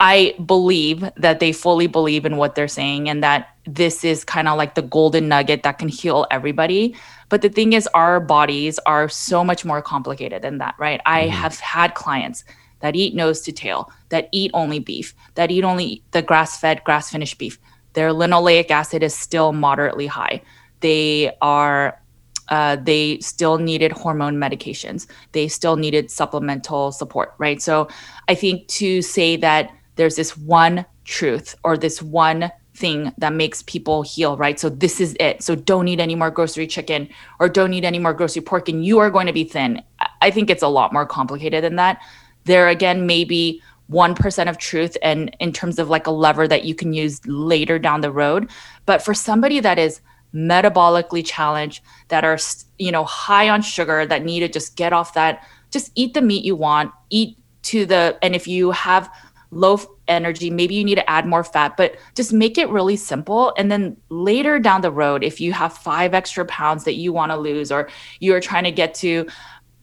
I 0.00 0.34
believe 0.44 1.08
that 1.16 1.40
they 1.40 1.52
fully 1.52 1.88
believe 1.88 2.24
in 2.24 2.36
what 2.36 2.54
they're 2.54 2.68
saying 2.68 3.08
and 3.08 3.22
that 3.24 3.48
this 3.66 4.04
is 4.04 4.24
kind 4.24 4.46
of 4.46 4.56
like 4.56 4.74
the 4.74 4.82
golden 4.82 5.28
nugget 5.28 5.64
that 5.64 5.78
can 5.78 5.88
heal 5.88 6.26
everybody. 6.30 6.94
But 7.28 7.42
the 7.42 7.48
thing 7.48 7.72
is, 7.72 7.88
our 7.88 8.20
bodies 8.20 8.78
are 8.86 9.08
so 9.08 9.44
much 9.44 9.64
more 9.64 9.82
complicated 9.82 10.42
than 10.42 10.58
that, 10.58 10.76
right? 10.78 11.00
Mm-hmm. 11.00 11.12
I 11.14 11.26
have 11.26 11.58
had 11.58 11.94
clients 11.94 12.44
that 12.80 12.94
eat 12.94 13.14
nose 13.14 13.40
to 13.42 13.52
tail, 13.52 13.90
that 14.10 14.28
eat 14.30 14.52
only 14.54 14.78
beef, 14.78 15.14
that 15.34 15.50
eat 15.50 15.64
only 15.64 16.02
the 16.12 16.22
grass 16.22 16.60
fed, 16.60 16.84
grass 16.84 17.10
finished 17.10 17.38
beef, 17.38 17.58
their 17.94 18.10
linoleic 18.10 18.70
acid 18.70 19.02
is 19.02 19.14
still 19.14 19.52
moderately 19.52 20.06
high. 20.06 20.42
They 20.80 21.32
are 21.40 22.00
uh, 22.48 22.76
they 22.76 23.18
still 23.18 23.58
needed 23.58 23.92
hormone 23.92 24.36
medications. 24.36 25.06
They 25.32 25.48
still 25.48 25.76
needed 25.76 26.10
supplemental 26.10 26.92
support, 26.92 27.34
right? 27.36 27.60
So 27.60 27.88
I 28.26 28.34
think 28.34 28.68
to 28.68 29.02
say 29.02 29.36
that 29.36 29.70
there's 29.98 30.16
this 30.16 30.36
one 30.36 30.86
truth 31.04 31.54
or 31.64 31.76
this 31.76 32.00
one 32.00 32.50
thing 32.74 33.12
that 33.18 33.32
makes 33.32 33.62
people 33.64 34.02
heal, 34.02 34.36
right? 34.36 34.58
So 34.58 34.68
this 34.68 35.00
is 35.00 35.16
it. 35.18 35.42
So 35.42 35.56
don't 35.56 35.88
eat 35.88 36.00
any 36.00 36.14
more 36.14 36.30
grocery 36.30 36.66
chicken 36.66 37.08
or 37.40 37.48
don't 37.48 37.74
eat 37.74 37.84
any 37.84 37.98
more 37.98 38.14
grocery 38.14 38.42
pork 38.42 38.68
and 38.68 38.84
you 38.84 38.98
are 39.00 39.10
going 39.10 39.26
to 39.26 39.32
be 39.32 39.44
thin. 39.44 39.82
I 40.22 40.30
think 40.30 40.48
it's 40.48 40.62
a 40.62 40.68
lot 40.68 40.92
more 40.92 41.04
complicated 41.04 41.64
than 41.64 41.76
that. 41.76 42.00
There 42.44 42.68
again, 42.68 43.06
maybe 43.06 43.60
1% 43.90 44.48
of 44.48 44.58
truth 44.58 44.96
and 45.02 45.34
in 45.40 45.52
terms 45.52 45.78
of 45.78 45.88
like 45.88 46.06
a 46.06 46.12
lever 46.12 46.46
that 46.46 46.64
you 46.64 46.74
can 46.74 46.92
use 46.92 47.20
later 47.26 47.78
down 47.78 48.00
the 48.00 48.12
road. 48.12 48.50
But 48.86 49.02
for 49.02 49.14
somebody 49.14 49.60
that 49.60 49.78
is 49.78 50.00
metabolically 50.32 51.26
challenged, 51.26 51.82
that 52.08 52.24
are, 52.24 52.38
you 52.78 52.92
know, 52.92 53.04
high 53.04 53.48
on 53.48 53.62
sugar, 53.62 54.06
that 54.06 54.24
need 54.24 54.40
to 54.40 54.48
just 54.48 54.76
get 54.76 54.92
off 54.92 55.14
that, 55.14 55.44
just 55.70 55.90
eat 55.96 56.14
the 56.14 56.22
meat 56.22 56.44
you 56.44 56.54
want, 56.54 56.92
eat 57.10 57.38
to 57.62 57.84
the, 57.84 58.16
and 58.22 58.34
if 58.36 58.46
you 58.46 58.70
have 58.70 59.10
low 59.50 59.80
energy, 60.06 60.50
maybe 60.50 60.74
you 60.74 60.84
need 60.84 60.96
to 60.96 61.10
add 61.10 61.26
more 61.26 61.44
fat, 61.44 61.76
but 61.76 61.96
just 62.14 62.32
make 62.32 62.58
it 62.58 62.68
really 62.68 62.96
simple. 62.96 63.54
And 63.56 63.70
then 63.70 63.96
later 64.08 64.58
down 64.58 64.82
the 64.82 64.90
road, 64.90 65.24
if 65.24 65.40
you 65.40 65.52
have 65.52 65.72
five 65.72 66.14
extra 66.14 66.44
pounds 66.44 66.84
that 66.84 66.94
you 66.94 67.12
want 67.12 67.32
to 67.32 67.36
lose, 67.36 67.72
or 67.72 67.88
you're 68.20 68.40
trying 68.40 68.64
to 68.64 68.72
get 68.72 68.94
to 68.94 69.26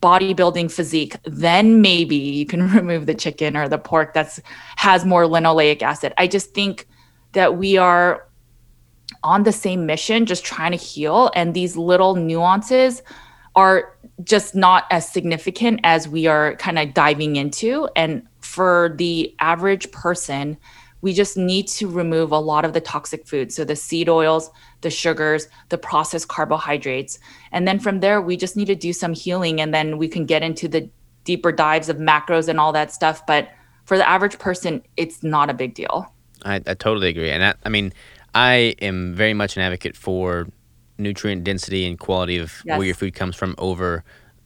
bodybuilding 0.02 0.72
physique, 0.72 1.16
then 1.24 1.82
maybe 1.82 2.16
you 2.16 2.46
can 2.46 2.70
remove 2.72 3.06
the 3.06 3.16
chicken 3.16 3.58
or 3.58 3.68
the 3.68 3.78
pork 3.78 4.14
that's 4.14 4.40
has 4.76 5.06
more 5.06 5.24
linoleic 5.24 5.82
acid. 5.82 6.14
I 6.18 6.28
just 6.28 6.54
think 6.54 6.88
that 7.32 7.58
we 7.58 7.78
are 7.78 8.28
on 9.24 9.44
the 9.44 9.52
same 9.52 9.86
mission, 9.86 10.26
just 10.26 10.46
trying 10.46 10.72
to 10.72 10.78
heal. 10.78 11.32
And 11.36 11.54
these 11.54 11.76
little 11.76 12.16
nuances 12.16 13.02
are 13.56 13.96
just 14.24 14.56
not 14.56 14.86
as 14.92 15.10
significant 15.10 15.80
as 15.84 16.08
we 16.08 16.28
are 16.28 16.56
kind 16.56 16.80
of 16.80 16.94
diving 16.94 17.36
into. 17.36 17.90
And 17.96 18.26
for 18.42 18.94
the 18.98 19.34
average 19.40 19.92
person, 19.92 20.58
we 21.02 21.14
just 21.14 21.38
need 21.38 21.68
to 21.68 21.88
remove 21.88 22.32
a 22.32 22.40
lot 22.40 22.66
of 22.66 22.74
the 22.74 22.82
toxic 22.82 23.28
foods. 23.28 23.56
So 23.56 23.64
the 23.64 23.76
seed 23.76 24.10
oils, 24.10 24.50
the 24.82 24.90
sugars, 24.90 25.48
the 25.70 25.78
processed 25.78 26.28
carbohydrates. 26.28 27.20
And 27.52 27.68
then 27.68 27.80
from 27.80 28.00
there, 28.00 28.22
we 28.22 28.38
just 28.38 28.58
need 28.58 28.66
to 28.66 28.76
do 28.76 28.92
some 28.92 29.14
healing. 29.14 29.62
And 29.62 29.74
then 29.74 29.98
we 29.98 30.08
can 30.08 30.26
get 30.26 30.42
into 30.42 30.68
the 30.68 30.90
deeper 31.24 31.52
dives 31.52 31.90
of 31.90 31.98
macros 31.98 32.48
and 32.48 32.60
all 32.60 32.72
that 32.74 32.92
stuff. 32.92 33.26
But 33.26 33.50
for 33.86 33.98
the 33.98 34.08
average 34.08 34.40
person, 34.40 34.82
it's 34.98 35.22
not 35.22 35.50
a 35.50 35.54
big 35.54 35.76
deal. 35.76 36.12
I, 36.44 36.56
I 36.66 36.74
totally 36.74 37.10
agree. 37.10 37.30
And 37.30 37.44
I, 37.44 37.54
I 37.64 37.70
mean, 37.70 37.94
I 38.34 38.76
am 38.82 39.14
very 39.14 39.34
much 39.34 39.58
an 39.58 39.64
advocate 39.64 39.96
for 39.96 40.48
nutrient 40.98 41.44
density 41.44 41.86
and 41.86 42.00
quality 42.00 42.38
of 42.38 42.62
yes. 42.66 42.78
where 42.78 42.86
your 42.86 42.96
food 42.96 43.14
comes 43.14 43.36
from 43.36 43.56
over 43.58 44.04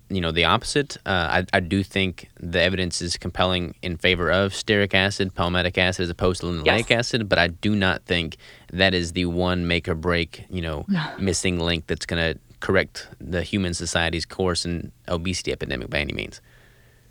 you 0.09 0.21
know 0.21 0.31
the 0.31 0.45
opposite. 0.45 0.97
Uh, 1.05 1.43
I, 1.53 1.57
I 1.57 1.59
do 1.59 1.83
think 1.83 2.29
the 2.39 2.61
evidence 2.61 3.01
is 3.01 3.15
compelling 3.15 3.75
in 3.81 3.97
favor 3.97 4.31
of 4.31 4.53
stearic 4.53 4.93
acid, 4.93 5.35
palmitic 5.35 5.77
acid, 5.77 6.03
as 6.03 6.09
opposed 6.09 6.41
to 6.41 6.47
linoleic 6.47 6.89
yes. 6.89 6.99
acid. 6.99 7.29
But 7.29 7.39
I 7.39 7.47
do 7.47 7.75
not 7.75 8.03
think 8.05 8.37
that 8.73 8.93
is 8.93 9.13
the 9.13 9.25
one 9.25 9.67
make 9.67 9.87
or 9.87 9.95
break, 9.95 10.45
you 10.49 10.61
know, 10.61 10.85
missing 11.19 11.59
link 11.59 11.87
that's 11.87 12.05
going 12.05 12.33
to 12.33 12.39
correct 12.59 13.07
the 13.21 13.43
human 13.43 13.73
society's 13.73 14.25
course 14.25 14.65
and 14.65 14.91
obesity 15.07 15.51
epidemic 15.51 15.89
by 15.89 15.99
any 15.99 16.13
means. 16.13 16.41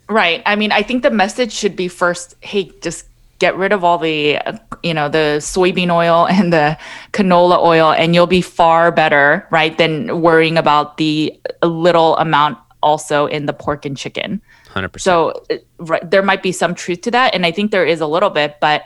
Right. 0.07 0.41
I 0.45 0.55
mean, 0.55 0.71
I 0.71 0.81
think 0.81 1.03
the 1.03 1.11
message 1.11 1.53
should 1.53 1.75
be 1.75 1.87
first, 1.87 2.35
hey, 2.41 2.71
just 2.81 3.05
get 3.39 3.55
rid 3.57 3.71
of 3.71 3.83
all 3.83 3.97
the 3.97 4.37
you 4.83 4.93
know 4.93 5.09
the 5.09 5.37
soybean 5.39 5.89
oil 5.89 6.27
and 6.27 6.53
the 6.53 6.77
canola 7.11 7.57
oil 7.57 7.91
and 7.91 8.13
you'll 8.13 8.27
be 8.27 8.41
far 8.41 8.91
better 8.91 9.47
right 9.49 9.77
than 9.77 10.21
worrying 10.21 10.57
about 10.57 10.97
the 10.97 11.37
little 11.63 12.15
amount 12.17 12.57
also 12.81 13.25
in 13.25 13.45
the 13.45 13.51
pork 13.51 13.83
and 13.85 13.97
chicken. 13.97 14.41
100% 14.67 15.01
so 15.01 15.33
uh, 15.49 15.55
right, 15.79 16.09
there 16.11 16.21
might 16.21 16.43
be 16.43 16.51
some 16.51 16.75
truth 16.75 17.01
to 17.01 17.11
that 17.11 17.33
and 17.33 17.45
i 17.45 17.51
think 17.51 17.71
there 17.71 17.85
is 17.85 18.01
a 18.01 18.07
little 18.07 18.29
bit 18.29 18.57
but 18.61 18.83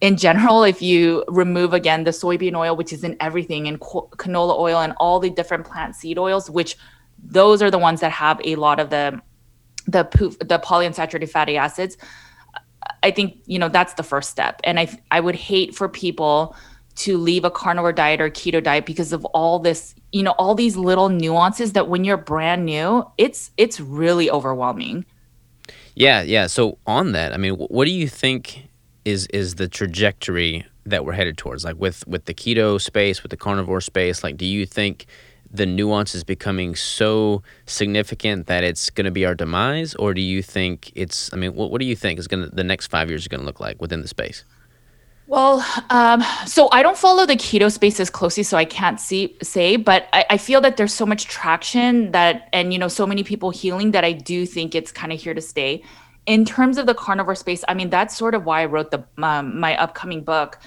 in 0.00 0.16
general 0.16 0.64
if 0.64 0.82
you 0.82 1.24
remove 1.28 1.72
again 1.72 2.02
the 2.02 2.10
soybean 2.10 2.56
oil 2.56 2.74
which 2.74 2.92
is 2.92 3.04
in 3.04 3.16
everything 3.20 3.68
and 3.68 3.78
canola 3.80 4.58
oil 4.58 4.80
and 4.80 4.92
all 4.98 5.20
the 5.20 5.30
different 5.30 5.64
plant 5.64 5.94
seed 5.94 6.18
oils 6.18 6.50
which 6.50 6.76
those 7.22 7.62
are 7.62 7.70
the 7.70 7.78
ones 7.78 8.00
that 8.00 8.10
have 8.10 8.40
a 8.44 8.56
lot 8.56 8.80
of 8.80 8.90
the 8.90 9.20
the 9.86 10.04
PUFA, 10.04 10.48
the 10.48 10.58
polyunsaturated 10.58 11.28
fatty 11.28 11.56
acids 11.56 11.96
I 13.02 13.10
think 13.10 13.38
you 13.46 13.58
know 13.58 13.68
that's 13.68 13.94
the 13.94 14.02
first 14.02 14.30
step, 14.30 14.60
and 14.64 14.78
I 14.78 14.98
I 15.10 15.20
would 15.20 15.36
hate 15.36 15.74
for 15.74 15.88
people 15.88 16.56
to 16.96 17.16
leave 17.16 17.44
a 17.44 17.50
carnivore 17.50 17.92
diet 17.92 18.20
or 18.20 18.28
keto 18.28 18.62
diet 18.62 18.84
because 18.84 19.12
of 19.12 19.24
all 19.26 19.58
this 19.58 19.94
you 20.12 20.22
know 20.22 20.32
all 20.32 20.54
these 20.54 20.76
little 20.76 21.08
nuances 21.08 21.72
that 21.72 21.88
when 21.88 22.04
you're 22.04 22.16
brand 22.16 22.66
new 22.66 23.04
it's 23.16 23.50
it's 23.56 23.80
really 23.80 24.30
overwhelming. 24.30 25.04
Yeah 25.94 26.22
yeah. 26.22 26.46
So 26.46 26.78
on 26.86 27.12
that 27.12 27.32
i 27.32 27.36
mean 27.36 27.54
what 27.54 27.84
do 27.84 27.90
you 27.90 28.08
think 28.08 28.68
is 29.04 29.26
is 29.28 29.54
the 29.54 29.68
trajectory 29.68 30.66
that 30.84 31.04
we're 31.04 31.12
headed 31.12 31.38
towards? 31.38 31.64
Like 31.64 31.76
with 31.78 32.06
with 32.06 32.24
the 32.24 32.34
keto 32.34 32.80
space 32.80 33.22
with 33.22 33.30
the 33.30 33.36
carnivore 33.36 33.80
space 33.80 34.22
like 34.22 34.36
do 34.36 34.46
you 34.46 34.66
think 34.66 35.06
the 35.50 35.66
nuance 35.66 36.14
is 36.14 36.22
becoming 36.22 36.76
so 36.76 37.42
significant 37.66 38.46
that 38.46 38.62
it's 38.62 38.88
going 38.88 39.04
to 39.04 39.10
be 39.10 39.26
our 39.26 39.34
demise? 39.34 39.94
Or 39.96 40.14
do 40.14 40.20
you 40.20 40.42
think 40.42 40.92
it's 40.94 41.32
i 41.32 41.36
mean 41.36 41.54
what, 41.54 41.70
what 41.70 41.80
do 41.80 41.86
you 41.86 41.96
think 41.96 42.18
is 42.18 42.28
going 42.28 42.48
to 42.48 42.54
the 42.54 42.64
next 42.64 42.86
five 42.86 43.08
years 43.08 43.22
is 43.22 43.28
going 43.28 43.40
to 43.40 43.46
look 43.46 43.60
like 43.60 43.80
within 43.80 44.02
the 44.02 44.08
space? 44.08 44.44
Well 45.26 45.64
um, 45.90 46.22
so 46.46 46.68
i 46.72 46.82
don't 46.82 46.98
follow 46.98 47.26
the 47.26 47.36
keto 47.36 47.70
space 47.70 48.00
as 48.00 48.10
closely 48.10 48.42
so 48.42 48.56
i 48.56 48.64
can't 48.64 49.00
see 49.00 49.36
say 49.42 49.76
but 49.76 50.08
I, 50.12 50.24
I 50.30 50.36
feel 50.38 50.60
that 50.62 50.76
there's 50.76 50.94
so 50.94 51.06
much 51.06 51.26
traction 51.26 52.12
that 52.12 52.48
and 52.52 52.72
you 52.72 52.78
know 52.78 52.88
so 52.88 53.06
many 53.06 53.22
people 53.22 53.50
healing 53.50 53.92
that 53.92 54.04
i 54.04 54.12
do 54.12 54.46
think 54.46 54.74
it's 54.74 54.92
kind 54.92 55.12
of 55.12 55.20
here 55.20 55.34
to 55.34 55.40
stay. 55.40 55.82
In 56.26 56.44
terms 56.44 56.78
of 56.78 56.86
the 56.86 56.94
carnivore 56.94 57.34
space 57.34 57.64
i 57.68 57.74
mean 57.74 57.90
that's 57.90 58.16
sort 58.16 58.34
of 58.34 58.44
why 58.44 58.62
i 58.62 58.66
wrote 58.66 58.90
the 58.90 59.04
um, 59.22 59.58
my 59.58 59.76
upcoming 59.76 60.22
book 60.22 60.58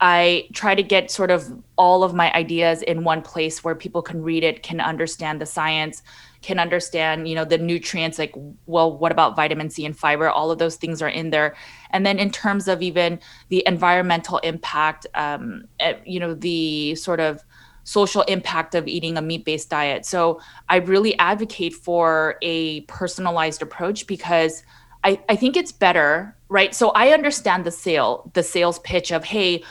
I 0.00 0.48
try 0.54 0.74
to 0.74 0.82
get 0.82 1.10
sort 1.10 1.30
of 1.30 1.52
all 1.76 2.02
of 2.02 2.14
my 2.14 2.32
ideas 2.32 2.82
in 2.82 3.04
one 3.04 3.20
place 3.20 3.62
where 3.62 3.74
people 3.74 4.00
can 4.00 4.22
read 4.22 4.42
it, 4.42 4.62
can 4.62 4.80
understand 4.80 5.40
the 5.40 5.46
science, 5.46 6.02
can 6.42 6.58
understand, 6.58 7.28
you 7.28 7.34
know, 7.34 7.44
the 7.44 7.58
nutrients 7.58 8.18
like 8.18 8.34
well, 8.66 8.96
what 8.96 9.12
about 9.12 9.36
vitamin 9.36 9.68
C 9.68 9.84
and 9.84 9.96
fiber? 9.96 10.30
All 10.30 10.50
of 10.50 10.58
those 10.58 10.76
things 10.76 11.02
are 11.02 11.08
in 11.08 11.30
there. 11.30 11.54
And 11.90 12.06
then 12.06 12.18
in 12.18 12.30
terms 12.30 12.66
of 12.66 12.80
even 12.80 13.20
the 13.50 13.62
environmental 13.66 14.38
impact, 14.38 15.06
um, 15.14 15.64
eh, 15.80 15.96
you 16.06 16.18
know, 16.18 16.34
the 16.34 16.94
sort 16.94 17.20
of 17.20 17.42
social 17.84 18.22
impact 18.22 18.74
of 18.74 18.86
eating 18.88 19.18
a 19.18 19.22
meat-based 19.22 19.68
diet. 19.68 20.06
So 20.06 20.40
I 20.68 20.76
really 20.76 21.18
advocate 21.18 21.74
for 21.74 22.36
a 22.40 22.82
personalized 22.82 23.62
approach 23.62 24.06
because 24.06 24.62
I, 25.02 25.20
I 25.28 25.36
think 25.36 25.56
it's 25.56 25.72
better, 25.72 26.36
right? 26.48 26.74
So 26.74 26.90
I 26.90 27.08
understand 27.08 27.64
the 27.64 27.70
sale, 27.70 28.30
the 28.34 28.42
sales 28.42 28.78
pitch 28.80 29.10
of, 29.12 29.24
hey, 29.24 29.62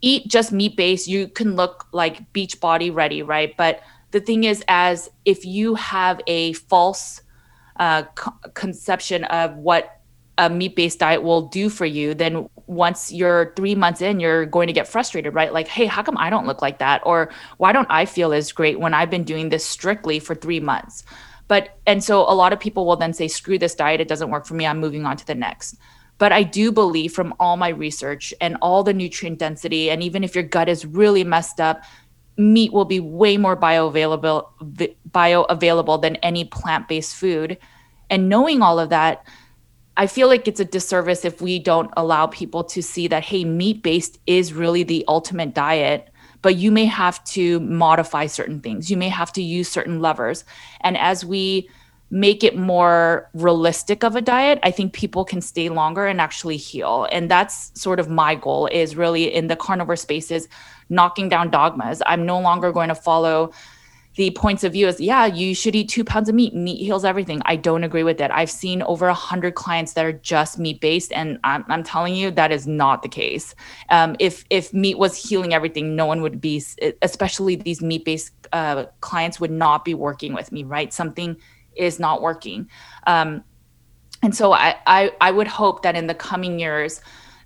eat 0.00 0.28
just 0.28 0.52
meat 0.52 0.76
based, 0.76 1.08
you 1.08 1.28
can 1.28 1.56
look 1.56 1.86
like 1.92 2.32
beach 2.32 2.60
body 2.60 2.90
ready, 2.90 3.22
right? 3.22 3.56
But 3.56 3.80
the 4.10 4.20
thing 4.20 4.44
is, 4.44 4.64
as 4.68 5.10
if 5.24 5.44
you 5.44 5.74
have 5.74 6.20
a 6.26 6.52
false 6.54 7.20
uh, 7.76 8.04
co- 8.14 8.50
conception 8.54 9.24
of 9.24 9.56
what 9.56 10.00
a 10.38 10.48
meat 10.48 10.76
based 10.76 11.00
diet 11.00 11.22
will 11.22 11.42
do 11.42 11.68
for 11.68 11.84
you, 11.84 12.14
then 12.14 12.48
once 12.66 13.12
you're 13.12 13.52
three 13.56 13.74
months 13.74 14.00
in, 14.00 14.20
you're 14.20 14.46
going 14.46 14.68
to 14.68 14.72
get 14.72 14.86
frustrated, 14.86 15.34
right? 15.34 15.52
Like, 15.52 15.66
hey, 15.66 15.86
how 15.86 16.02
come 16.02 16.16
I 16.16 16.30
don't 16.30 16.46
look 16.46 16.62
like 16.62 16.78
that? 16.78 17.02
Or 17.04 17.30
why 17.56 17.72
don't 17.72 17.88
I 17.90 18.04
feel 18.04 18.32
as 18.32 18.52
great 18.52 18.78
when 18.78 18.94
I've 18.94 19.10
been 19.10 19.24
doing 19.24 19.48
this 19.48 19.66
strictly 19.66 20.20
for 20.20 20.34
three 20.34 20.60
months? 20.60 21.02
But, 21.48 21.78
and 21.86 22.04
so 22.04 22.20
a 22.20 22.34
lot 22.34 22.52
of 22.52 22.60
people 22.60 22.86
will 22.86 22.96
then 22.96 23.14
say, 23.14 23.26
screw 23.26 23.58
this 23.58 23.74
diet, 23.74 24.00
it 24.00 24.08
doesn't 24.08 24.30
work 24.30 24.46
for 24.46 24.54
me, 24.54 24.66
I'm 24.66 24.78
moving 24.78 25.06
on 25.06 25.16
to 25.16 25.26
the 25.26 25.34
next. 25.34 25.76
But 26.18 26.32
I 26.32 26.42
do 26.42 26.72
believe 26.72 27.12
from 27.12 27.34
all 27.38 27.56
my 27.56 27.68
research 27.68 28.34
and 28.40 28.56
all 28.60 28.82
the 28.82 28.92
nutrient 28.92 29.38
density, 29.38 29.90
and 29.90 30.02
even 30.02 30.24
if 30.24 30.34
your 30.34 30.44
gut 30.44 30.68
is 30.68 30.84
really 30.84 31.24
messed 31.24 31.60
up, 31.60 31.82
meat 32.36 32.72
will 32.72 32.84
be 32.84 33.00
way 33.00 33.36
more 33.36 33.56
bioavailable 33.56 34.46
bioavailable 35.10 36.02
than 36.02 36.16
any 36.16 36.44
plant-based 36.44 37.14
food. 37.14 37.58
And 38.10 38.28
knowing 38.28 38.62
all 38.62 38.78
of 38.78 38.90
that, 38.90 39.24
I 39.96 40.06
feel 40.06 40.28
like 40.28 40.46
it's 40.46 40.60
a 40.60 40.64
disservice 40.64 41.24
if 41.24 41.40
we 41.40 41.58
don't 41.58 41.90
allow 41.96 42.26
people 42.26 42.62
to 42.64 42.82
see 42.82 43.08
that 43.08 43.24
hey, 43.24 43.44
meat-based 43.44 44.18
is 44.26 44.52
really 44.52 44.82
the 44.82 45.04
ultimate 45.08 45.54
diet 45.54 46.10
but 46.42 46.56
you 46.56 46.70
may 46.70 46.84
have 46.84 47.22
to 47.24 47.60
modify 47.60 48.26
certain 48.26 48.60
things. 48.60 48.90
You 48.90 48.96
may 48.96 49.08
have 49.08 49.32
to 49.34 49.42
use 49.42 49.68
certain 49.68 50.00
levers. 50.00 50.44
And 50.80 50.96
as 50.96 51.24
we 51.24 51.68
make 52.10 52.42
it 52.42 52.56
more 52.56 53.28
realistic 53.34 54.02
of 54.02 54.16
a 54.16 54.20
diet 54.20 54.58
i 54.62 54.70
think 54.70 54.92
people 54.92 55.24
can 55.24 55.40
stay 55.40 55.68
longer 55.68 56.06
and 56.06 56.20
actually 56.20 56.56
heal. 56.56 57.06
And 57.12 57.30
that's 57.30 57.72
sort 57.80 58.00
of 58.00 58.08
my 58.08 58.34
goal 58.34 58.66
is 58.66 58.96
really 58.96 59.32
in 59.32 59.48
the 59.48 59.56
carnivore 59.56 59.96
spaces 59.96 60.48
knocking 60.88 61.28
down 61.28 61.50
dogmas. 61.50 62.02
I'm 62.06 62.24
no 62.26 62.40
longer 62.40 62.72
going 62.72 62.88
to 62.88 62.94
follow 62.94 63.52
the 64.16 64.30
points 64.32 64.64
of 64.64 64.72
view 64.72 64.88
is 64.88 65.00
yeah 65.00 65.26
you 65.26 65.54
should 65.54 65.76
eat 65.76 65.88
two 65.88 66.02
pounds 66.02 66.28
of 66.28 66.34
meat. 66.34 66.52
Meat 66.52 66.82
heals 66.82 67.04
everything. 67.04 67.40
I 67.44 67.54
don't 67.54 67.84
agree 67.84 68.02
with 68.02 68.18
that 68.18 68.34
i've 68.34 68.50
seen 68.50 68.82
over 68.82 69.06
a 69.06 69.14
hundred 69.14 69.54
clients 69.54 69.92
that 69.92 70.04
are 70.04 70.12
just 70.12 70.58
meat 70.58 70.80
based 70.80 71.12
and 71.12 71.38
I'm, 71.44 71.64
I'm 71.68 71.84
telling 71.84 72.16
you 72.16 72.32
that 72.32 72.50
is 72.50 72.66
not 72.66 73.02
the 73.02 73.08
case. 73.08 73.54
Um, 73.90 74.16
if 74.18 74.44
if 74.50 74.74
meat 74.74 74.98
was 74.98 75.14
healing 75.16 75.54
everything 75.54 75.94
no 75.94 76.06
one 76.06 76.20
would 76.22 76.40
be 76.40 76.62
especially 77.02 77.54
these 77.56 77.80
meat 77.80 78.04
based 78.04 78.32
uh, 78.52 78.86
clients 79.00 79.38
would 79.38 79.52
not 79.52 79.84
be 79.84 79.94
working 79.94 80.34
with 80.34 80.50
me 80.50 80.64
right? 80.64 80.92
Something 80.92 81.36
is 81.78 81.98
not 81.98 82.20
working. 82.20 82.68
Um, 83.06 83.44
and 84.22 84.34
so 84.34 84.52
I, 84.52 84.76
I 84.86 85.12
i 85.20 85.30
would 85.30 85.48
hope 85.48 85.82
that 85.82 85.96
in 85.96 86.06
the 86.06 86.14
coming 86.14 86.58
years 86.58 87.00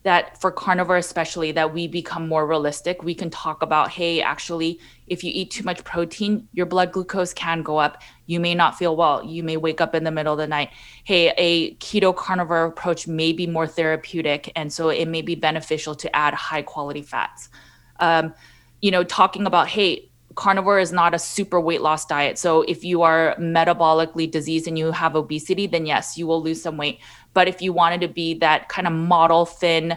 that 0.04 0.40
for 0.40 0.50
carnivore 0.50 0.96
especially 0.96 1.52
that 1.52 1.72
we 1.72 1.86
become 1.86 2.26
more 2.26 2.44
realistic. 2.44 3.04
We 3.04 3.14
can 3.14 3.30
talk 3.30 3.62
about 3.62 3.90
hey 3.90 4.20
actually 4.20 4.80
if 5.06 5.22
you 5.22 5.30
eat 5.32 5.50
too 5.52 5.62
much 5.62 5.84
protein 5.84 6.48
your 6.52 6.66
blood 6.66 6.92
glucose 6.92 7.32
can 7.32 7.62
go 7.62 7.76
up. 7.76 8.02
You 8.26 8.40
may 8.40 8.54
not 8.54 8.76
feel 8.76 8.96
well. 8.96 9.24
You 9.24 9.42
may 9.42 9.56
wake 9.56 9.80
up 9.80 9.94
in 9.94 10.02
the 10.02 10.10
middle 10.10 10.32
of 10.32 10.38
the 10.38 10.46
night. 10.46 10.70
Hey 11.04 11.32
a 11.36 11.74
keto 11.76 12.14
carnivore 12.14 12.64
approach 12.64 13.06
may 13.06 13.32
be 13.32 13.46
more 13.46 13.66
therapeutic 13.66 14.50
and 14.56 14.72
so 14.72 14.88
it 14.88 15.06
may 15.06 15.22
be 15.22 15.36
beneficial 15.36 15.94
to 15.96 16.16
add 16.16 16.34
high 16.34 16.62
quality 16.62 17.02
fats. 17.02 17.48
Um, 18.00 18.34
you 18.80 18.90
know 18.90 19.04
talking 19.04 19.46
about 19.46 19.68
hey 19.68 20.10
carnivore 20.34 20.78
is 20.78 20.92
not 20.92 21.14
a 21.14 21.18
super 21.18 21.60
weight 21.60 21.80
loss 21.80 22.04
diet. 22.04 22.38
So 22.38 22.62
if 22.62 22.84
you 22.84 23.02
are 23.02 23.34
metabolically 23.38 24.30
diseased 24.30 24.66
and 24.66 24.78
you 24.78 24.90
have 24.92 25.16
obesity, 25.16 25.66
then 25.66 25.86
yes, 25.86 26.16
you 26.16 26.26
will 26.26 26.42
lose 26.42 26.62
some 26.62 26.76
weight. 26.76 27.00
But 27.34 27.48
if 27.48 27.62
you 27.62 27.72
wanted 27.72 28.00
to 28.02 28.08
be 28.08 28.34
that 28.34 28.68
kind 28.68 28.86
of 28.86 28.92
model 28.92 29.46
thin 29.46 29.96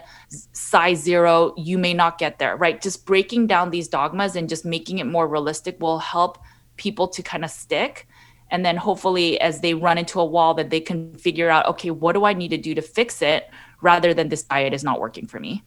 size 0.52 1.02
zero, 1.02 1.54
you 1.56 1.78
may 1.78 1.94
not 1.94 2.18
get 2.18 2.38
there, 2.38 2.56
right? 2.56 2.80
Just 2.80 3.06
breaking 3.06 3.46
down 3.46 3.70
these 3.70 3.88
dogmas 3.88 4.36
and 4.36 4.48
just 4.48 4.64
making 4.64 4.98
it 4.98 5.06
more 5.06 5.28
realistic 5.28 5.80
will 5.80 5.98
help 5.98 6.38
people 6.76 7.08
to 7.08 7.22
kind 7.22 7.44
of 7.44 7.50
stick. 7.50 8.08
And 8.50 8.64
then 8.64 8.76
hopefully, 8.76 9.40
as 9.40 9.60
they 9.60 9.74
run 9.74 9.98
into 9.98 10.20
a 10.20 10.24
wall, 10.24 10.54
that 10.54 10.70
they 10.70 10.80
can 10.80 11.14
figure 11.18 11.50
out, 11.50 11.66
okay, 11.66 11.90
what 11.90 12.12
do 12.12 12.24
I 12.24 12.32
need 12.32 12.48
to 12.48 12.56
do 12.56 12.74
to 12.74 12.82
fix 12.82 13.20
it 13.20 13.50
rather 13.80 14.14
than 14.14 14.28
this 14.28 14.44
diet 14.44 14.72
is 14.72 14.84
not 14.84 15.00
working 15.00 15.26
for 15.26 15.40
me 15.40 15.62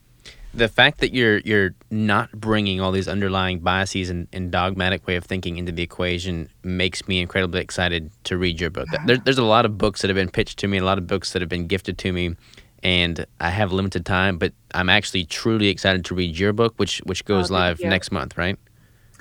the 0.54 0.68
fact 0.68 1.00
that 1.00 1.14
you're 1.14 1.40
you're 1.40 1.76
not 1.92 2.32
bringing 2.32 2.82
all 2.82 2.92
these 2.92 3.08
underlying 3.08 3.60
biases 3.60 4.10
and, 4.10 4.28
and, 4.34 4.52
dogmatic 4.52 5.06
way 5.06 5.16
of 5.16 5.24
thinking 5.24 5.58
into 5.58 5.72
the 5.72 5.84
equation 5.84 6.50
makes 6.64 7.08
me 7.08 7.20
incredibly 7.20 7.62
excited 7.62 8.12
to 8.24 8.38
read 8.38 8.60
your 8.60 8.70
book. 8.70 8.88
There, 9.06 9.18
there's 9.18 9.38
a 9.38 9.44
lot 9.44 9.66
of 9.66 9.78
books 9.78 10.02
that 10.02 10.10
have 10.10 10.16
been 10.16 10.30
pitched 10.30 10.58
to 10.60 10.68
me, 10.68 10.78
a 10.78 10.84
lot 10.84 10.98
of 10.98 11.08
books 11.08 11.34
that 11.34 11.42
have 11.42 11.50
been 11.50 11.68
gifted 11.68 11.98
to 12.00 12.12
me, 12.12 12.36
and 12.82 13.26
I 13.40 13.50
have 13.50 13.72
limited 13.72 14.06
time. 14.06 14.38
But 14.38 14.54
I'm 14.74 14.90
actually 14.90 15.26
truly 15.26 15.68
excited 15.68 16.04
to 16.06 16.16
read 16.16 16.38
your 16.38 16.54
book, 16.54 16.74
which 16.78 17.00
which 17.00 17.26
goes 17.26 17.52
oh, 17.52 17.56
live 17.56 17.80
next 17.82 18.12
month, 18.12 18.38
right? 18.38 18.58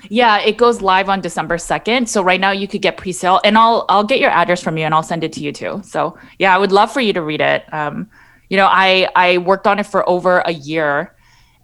Yeah, 0.07 0.39
it 0.39 0.57
goes 0.57 0.81
live 0.81 1.09
on 1.09 1.19
December 1.19 1.57
2nd. 1.57 2.07
So 2.07 2.23
right 2.23 2.39
now 2.39 2.51
you 2.51 2.69
could 2.69 2.81
get 2.81 2.95
pre-sale 2.95 3.41
and 3.43 3.57
I'll 3.57 3.85
I'll 3.89 4.05
get 4.05 4.19
your 4.19 4.31
address 4.31 4.63
from 4.63 4.77
you 4.77 4.85
and 4.85 4.93
I'll 4.93 5.03
send 5.03 5.23
it 5.23 5.33
to 5.33 5.41
you 5.41 5.51
too. 5.51 5.81
So 5.83 6.17
yeah, 6.39 6.55
I 6.55 6.57
would 6.57 6.71
love 6.71 6.91
for 6.91 7.01
you 7.01 7.13
to 7.13 7.21
read 7.21 7.41
it. 7.41 7.71
Um, 7.73 8.09
you 8.49 8.57
know, 8.57 8.67
I 8.67 9.09
I 9.15 9.37
worked 9.39 9.67
on 9.67 9.77
it 9.77 9.85
for 9.85 10.07
over 10.09 10.39
a 10.39 10.53
year 10.53 11.13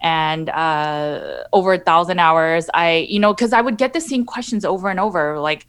and 0.00 0.48
uh, 0.50 1.44
over 1.52 1.74
a 1.74 1.78
thousand 1.78 2.18
hours. 2.18 2.68
I, 2.74 3.06
you 3.08 3.18
know, 3.18 3.32
because 3.32 3.52
I 3.52 3.60
would 3.60 3.78
get 3.78 3.92
the 3.92 4.00
same 4.00 4.24
questions 4.24 4.64
over 4.64 4.88
and 4.88 5.00
over, 5.00 5.38
like, 5.40 5.66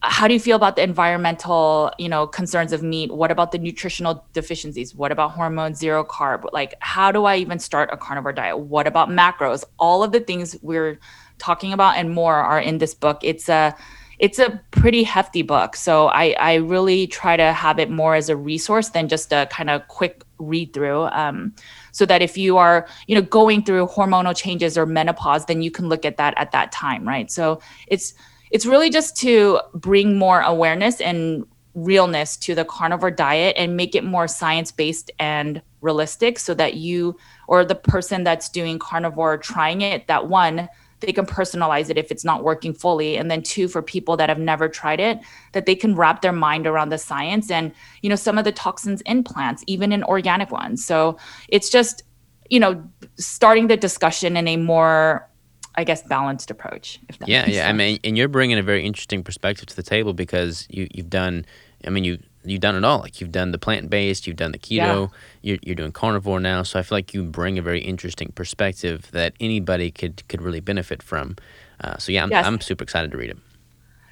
how 0.00 0.28
do 0.28 0.34
you 0.34 0.40
feel 0.40 0.54
about 0.54 0.76
the 0.76 0.82
environmental, 0.82 1.90
you 1.98 2.08
know, 2.08 2.26
concerns 2.26 2.72
of 2.72 2.82
meat? 2.82 3.12
What 3.12 3.32
about 3.32 3.50
the 3.50 3.58
nutritional 3.58 4.24
deficiencies? 4.32 4.94
What 4.94 5.10
about 5.10 5.32
hormones, 5.32 5.78
zero 5.78 6.04
carb? 6.04 6.44
Like, 6.52 6.74
how 6.78 7.10
do 7.10 7.24
I 7.24 7.36
even 7.36 7.58
start 7.58 7.90
a 7.92 7.96
carnivore 7.96 8.32
diet? 8.32 8.58
What 8.58 8.86
about 8.86 9.08
macros? 9.08 9.64
All 9.78 10.04
of 10.04 10.12
the 10.12 10.20
things 10.20 10.56
we're 10.62 11.00
talking 11.38 11.72
about 11.72 11.96
and 11.96 12.14
more 12.14 12.36
are 12.36 12.60
in 12.60 12.78
this 12.78 12.94
book. 12.94 13.18
It's 13.22 13.48
a 13.48 13.74
it's 14.18 14.38
a 14.38 14.60
pretty 14.72 15.04
hefty 15.04 15.42
book. 15.42 15.76
So 15.76 16.08
I, 16.08 16.34
I 16.40 16.54
really 16.54 17.06
try 17.06 17.36
to 17.36 17.52
have 17.52 17.78
it 17.78 17.88
more 17.88 18.16
as 18.16 18.28
a 18.28 18.36
resource 18.36 18.88
than 18.88 19.08
just 19.08 19.32
a 19.32 19.46
kind 19.50 19.70
of 19.70 19.86
quick 19.86 20.24
read 20.38 20.72
through. 20.72 21.02
Um, 21.04 21.54
so 21.98 22.06
that 22.06 22.22
if 22.22 22.38
you 22.38 22.56
are, 22.56 22.86
you 23.08 23.16
know, 23.16 23.22
going 23.22 23.64
through 23.64 23.88
hormonal 23.88 24.34
changes 24.34 24.78
or 24.78 24.86
menopause, 24.86 25.44
then 25.46 25.60
you 25.60 25.70
can 25.70 25.88
look 25.88 26.04
at 26.04 26.16
that 26.16 26.32
at 26.38 26.52
that 26.52 26.70
time, 26.70 27.06
right? 27.06 27.28
So 27.30 27.60
it's 27.88 28.14
it's 28.52 28.64
really 28.64 28.88
just 28.88 29.16
to 29.18 29.60
bring 29.74 30.16
more 30.16 30.40
awareness 30.40 31.00
and 31.00 31.44
realness 31.74 32.36
to 32.36 32.54
the 32.54 32.64
carnivore 32.64 33.10
diet 33.10 33.54
and 33.58 33.76
make 33.76 33.94
it 33.94 34.04
more 34.04 34.28
science 34.28 34.70
based 34.70 35.10
and 35.18 35.60
realistic 35.80 36.38
so 36.38 36.54
that 36.54 36.74
you 36.74 37.16
or 37.46 37.64
the 37.64 37.74
person 37.74 38.24
that's 38.24 38.48
doing 38.48 38.78
carnivore 38.78 39.36
trying 39.36 39.80
it 39.80 40.06
that 40.06 40.28
one 40.28 40.68
they 41.00 41.12
can 41.12 41.26
personalize 41.26 41.90
it 41.90 41.96
if 41.96 42.10
it's 42.10 42.24
not 42.24 42.42
working 42.42 42.74
fully 42.74 43.16
and 43.16 43.30
then 43.30 43.42
two 43.42 43.68
for 43.68 43.82
people 43.82 44.16
that 44.16 44.28
have 44.28 44.38
never 44.38 44.68
tried 44.68 45.00
it 45.00 45.18
that 45.52 45.66
they 45.66 45.74
can 45.74 45.94
wrap 45.94 46.22
their 46.22 46.32
mind 46.32 46.66
around 46.66 46.88
the 46.88 46.98
science 46.98 47.50
and 47.50 47.72
you 48.02 48.08
know 48.08 48.16
some 48.16 48.38
of 48.38 48.44
the 48.44 48.52
toxins 48.52 49.00
in 49.02 49.22
plants 49.22 49.62
even 49.66 49.92
in 49.92 50.02
organic 50.04 50.50
ones 50.50 50.84
so 50.84 51.16
it's 51.48 51.70
just 51.70 52.02
you 52.50 52.60
know 52.60 52.82
starting 53.16 53.68
the 53.68 53.76
discussion 53.76 54.36
in 54.36 54.48
a 54.48 54.56
more 54.56 55.28
I 55.74 55.84
guess 55.84 56.02
balanced 56.02 56.50
approach. 56.50 56.98
yeah, 57.24 57.46
yeah. 57.46 57.52
Sense. 57.52 57.66
I 57.66 57.72
mean, 57.72 58.00
and 58.02 58.18
you're 58.18 58.26
bringing 58.26 58.58
a 58.58 58.64
very 58.64 58.84
interesting 58.84 59.22
perspective 59.22 59.66
to 59.66 59.76
the 59.76 59.82
table 59.84 60.12
because 60.12 60.66
you 60.68 60.88
you've 60.90 61.08
done. 61.08 61.46
I 61.86 61.90
mean, 61.90 62.02
you 62.02 62.18
you've 62.44 62.60
done 62.60 62.74
it 62.74 62.84
all. 62.84 63.00
Like 63.00 63.20
you've 63.20 63.32
done 63.32 63.52
the 63.52 63.58
plant 63.58 63.90
based, 63.90 64.26
you've 64.26 64.36
done 64.36 64.52
the 64.52 64.58
keto, 64.58 64.70
yeah. 64.70 65.06
you're, 65.42 65.58
you're 65.62 65.74
doing 65.74 65.92
carnivore 65.92 66.40
now. 66.40 66.62
So 66.62 66.78
I 66.78 66.82
feel 66.82 66.96
like 66.96 67.14
you 67.14 67.24
bring 67.24 67.58
a 67.58 67.62
very 67.62 67.80
interesting 67.80 68.32
perspective 68.32 69.10
that 69.12 69.34
anybody 69.40 69.90
could 69.90 70.26
could 70.28 70.42
really 70.42 70.60
benefit 70.60 71.02
from. 71.02 71.36
Uh, 71.80 71.96
so 71.96 72.12
yeah, 72.12 72.22
I'm, 72.22 72.30
yes. 72.30 72.46
I'm 72.46 72.60
super 72.60 72.82
excited 72.82 73.10
to 73.12 73.16
read 73.16 73.30
it. 73.30 73.38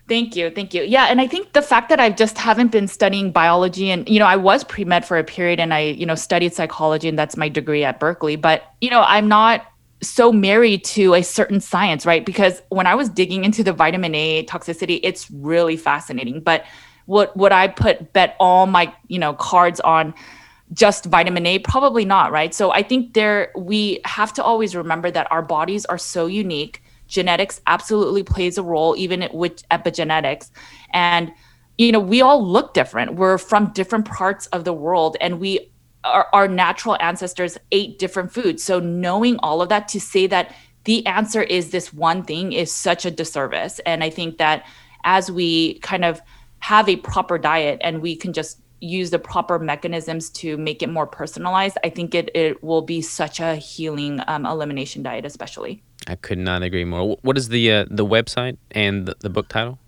Thank 0.09 0.37
you. 0.37 0.51
Thank 0.51 0.73
you. 0.73 0.83
Yeah. 0.83 1.07
And 1.07 1.21
I 1.21 1.27
think 1.27 1.53
the 1.53 1.63
fact 1.63 1.89
that 1.89 1.99
I 1.99 2.11
just 2.11 2.39
haven't 2.39 2.71
been 2.71 2.87
studying 2.87 3.33
biology 3.33 3.91
and, 3.91 4.09
you 4.09 4.21
know, 4.21 4.27
I 4.27 4.37
was 4.37 4.63
pre 4.63 4.85
med 4.85 5.05
for 5.05 5.19
a 5.19 5.25
period 5.25 5.59
and 5.59 5.75
I, 5.75 5.81
you 5.81 6.07
know, 6.07 6.15
studied 6.15 6.55
psychology 6.55 7.09
and 7.09 7.19
that's 7.19 7.37
my 7.37 7.49
degree 7.49 7.83
at 7.83 7.99
Berkeley. 7.99 8.37
But, 8.37 8.63
you 8.81 8.89
know, 8.89 9.03
I'm 9.03 9.27
not 9.27 9.67
so 10.03 10.33
married 10.33 10.85
to 10.85 11.15
a 11.15 11.23
certain 11.23 11.61
science, 11.61 12.07
right? 12.07 12.25
Because 12.25 12.63
when 12.69 12.87
I 12.87 12.95
was 12.95 13.09
digging 13.09 13.45
into 13.45 13.65
the 13.65 13.73
vitamin 13.73 14.15
A 14.15 14.45
toxicity, 14.45 15.01
it's 15.03 15.29
really 15.31 15.77
fascinating. 15.77 16.41
But 16.41 16.65
would 17.07 17.31
would 17.35 17.53
I 17.53 17.69
put 17.69 18.13
bet 18.13 18.37
all 18.41 18.67
my 18.67 18.93
you 19.09 19.19
know 19.19 19.35
cards 19.35 19.81
on 19.81 20.15
just 20.73 21.07
vitamin 21.07 21.47
A? 21.47 21.59
Probably 21.61 22.05
not, 22.05 22.33
right? 22.33 22.55
So 22.55 22.73
I 22.73 22.83
think 22.83 23.15
there 23.15 23.53
we 23.57 24.01
have 24.05 24.33
to 24.35 24.43
always 24.43 24.75
remember 24.75 25.11
that 25.11 25.31
our 25.31 25.43
bodies 25.43 25.85
are 25.87 25.99
so 25.99 26.27
unique. 26.27 26.83
Genetics 27.07 27.61
absolutely 27.69 28.25
plays 28.25 28.59
a 28.59 28.63
role, 28.63 28.97
even 28.97 29.29
with 29.33 29.67
epigenetics, 29.69 30.51
and 30.93 31.33
you 31.79 31.93
know 31.93 32.01
we 32.01 32.21
all 32.21 32.45
look 32.45 32.75
different. 32.75 33.15
We're 33.15 33.39
from 33.39 33.73
different 33.73 34.07
parts 34.07 34.47
of 34.49 34.65
the 34.65 34.73
world, 34.73 35.17
and 35.21 35.39
we 35.39 35.71
our, 36.07 36.29
our 36.33 36.49
natural 36.49 36.97
ancestors 37.01 37.59
ate 37.73 37.99
different 37.99 38.33
foods. 38.33 38.63
So 38.63 38.81
knowing 38.81 39.39
all 39.39 39.61
of 39.61 39.69
that 39.69 39.89
to 39.89 40.01
say 40.01 40.27
that 40.29 40.55
the 40.85 41.05
answer 41.07 41.43
is 41.43 41.71
this 41.71 41.93
one 41.93 42.23
thing 42.23 42.53
is 42.53 42.73
such 42.73 43.05
a 43.05 43.11
disservice. 43.11 43.81
And 43.81 44.05
I 44.05 44.11
think 44.11 44.39
that 44.39 44.65
as 45.05 45.31
we 45.31 45.81
kind 45.81 46.05
of 46.05 46.23
have 46.67 46.89
a 46.89 46.97
proper 46.97 47.39
diet 47.39 47.79
and 47.81 48.03
we 48.03 48.17
can 48.17 48.33
just 48.33 48.61
use 48.81 49.11
the 49.11 49.21
proper 49.21 49.57
mechanisms 49.59 50.29
to 50.31 50.57
make 50.57 50.83
it 50.83 50.89
more 50.89 51.07
personalized, 51.07 51.79
I 51.85 51.91
think 51.91 52.13
it, 52.13 52.29
it 52.35 52.63
will 52.63 52.83
be 52.83 53.01
such 53.03 53.39
a 53.39 53.55
healing 53.55 54.21
um, 54.27 54.45
elimination 54.45 55.05
diet, 55.05 55.25
especially. 55.25 55.83
I 56.09 56.17
could 56.17 56.39
not 56.39 56.65
agree 56.65 56.85
more. 56.85 57.19
What 57.23 57.39
is 57.39 57.49
the 57.49 57.71
uh, 57.71 57.85
the 57.89 58.05
website 58.05 58.57
and 58.73 59.07
the, 59.07 59.15
the 59.21 59.31
book 59.31 59.49
title? 59.49 59.79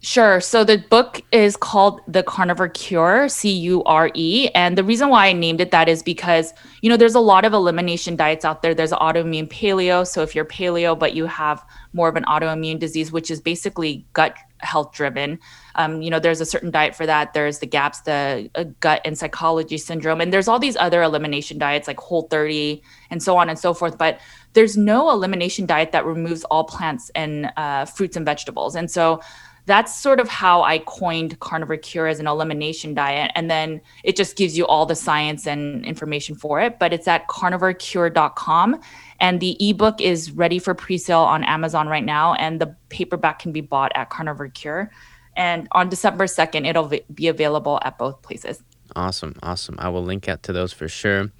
Sure. 0.00 0.40
So 0.40 0.64
the 0.64 0.78
book 0.78 1.22
is 1.30 1.56
called 1.56 2.00
The 2.08 2.24
Carnivore 2.24 2.70
Cure, 2.70 3.28
C 3.28 3.52
U 3.70 3.84
R 3.84 4.10
E. 4.14 4.48
And 4.54 4.76
the 4.76 4.82
reason 4.82 5.10
why 5.10 5.28
I 5.28 5.32
named 5.32 5.60
it 5.60 5.70
that 5.70 5.88
is 5.88 6.02
because, 6.02 6.52
you 6.80 6.90
know, 6.90 6.96
there's 6.96 7.14
a 7.14 7.20
lot 7.20 7.44
of 7.44 7.52
elimination 7.52 8.16
diets 8.16 8.44
out 8.44 8.62
there. 8.62 8.74
There's 8.74 8.90
autoimmune 8.90 9.48
paleo. 9.48 10.04
So 10.04 10.22
if 10.22 10.34
you're 10.34 10.44
paleo, 10.44 10.98
but 10.98 11.14
you 11.14 11.26
have 11.26 11.62
more 11.92 12.08
of 12.08 12.16
an 12.16 12.24
autoimmune 12.24 12.80
disease, 12.80 13.12
which 13.12 13.30
is 13.30 13.40
basically 13.40 14.04
gut 14.12 14.34
health 14.58 14.92
driven, 14.92 15.38
um, 15.74 16.02
you 16.02 16.10
know, 16.10 16.18
there's 16.18 16.40
a 16.40 16.46
certain 16.46 16.70
diet 16.70 16.94
for 16.94 17.06
that. 17.06 17.32
There's 17.32 17.58
the 17.58 17.66
GAPS, 17.66 18.00
the 18.02 18.50
uh, 18.54 18.64
gut 18.80 19.00
and 19.04 19.16
psychology 19.16 19.78
syndrome. 19.78 20.20
And 20.20 20.32
there's 20.32 20.48
all 20.48 20.58
these 20.58 20.76
other 20.76 21.02
elimination 21.02 21.58
diets 21.58 21.88
like 21.88 21.98
Whole 21.98 22.22
30 22.22 22.82
and 23.10 23.22
so 23.22 23.36
on 23.36 23.48
and 23.48 23.58
so 23.58 23.74
forth. 23.74 23.98
But 23.98 24.20
there's 24.52 24.76
no 24.76 25.10
elimination 25.10 25.66
diet 25.66 25.92
that 25.92 26.04
removes 26.04 26.44
all 26.44 26.64
plants 26.64 27.10
and 27.14 27.50
uh, 27.56 27.84
fruits 27.86 28.16
and 28.16 28.26
vegetables. 28.26 28.76
And 28.76 28.90
so, 28.90 29.20
that's 29.66 29.96
sort 29.96 30.18
of 30.18 30.28
how 30.28 30.62
I 30.62 30.78
coined 30.78 31.38
carnivore 31.38 31.76
cure 31.76 32.08
as 32.08 32.18
an 32.18 32.26
elimination 32.26 32.94
diet. 32.94 33.30
And 33.34 33.50
then 33.50 33.80
it 34.02 34.16
just 34.16 34.36
gives 34.36 34.58
you 34.58 34.66
all 34.66 34.86
the 34.86 34.96
science 34.96 35.46
and 35.46 35.84
information 35.84 36.34
for 36.34 36.60
it. 36.60 36.78
But 36.78 36.92
it's 36.92 37.06
at 37.06 37.28
carnivorecure.com. 37.28 38.80
And 39.20 39.40
the 39.40 39.56
ebook 39.60 40.00
is 40.00 40.32
ready 40.32 40.58
for 40.58 40.74
pre 40.74 40.98
sale 40.98 41.20
on 41.20 41.44
Amazon 41.44 41.86
right 41.88 42.04
now. 42.04 42.34
And 42.34 42.60
the 42.60 42.74
paperback 42.88 43.38
can 43.38 43.52
be 43.52 43.60
bought 43.60 43.92
at 43.94 44.10
Carnivore 44.10 44.48
Cure. 44.48 44.90
And 45.36 45.68
on 45.72 45.88
December 45.88 46.24
2nd, 46.24 46.66
it'll 46.66 46.92
be 47.14 47.28
available 47.28 47.78
at 47.82 47.98
both 47.98 48.22
places. 48.22 48.62
Awesome. 48.94 49.36
Awesome. 49.42 49.76
I 49.78 49.88
will 49.88 50.04
link 50.04 50.28
out 50.28 50.42
to 50.44 50.52
those 50.52 50.72
for 50.72 50.88
sure. 50.88 51.30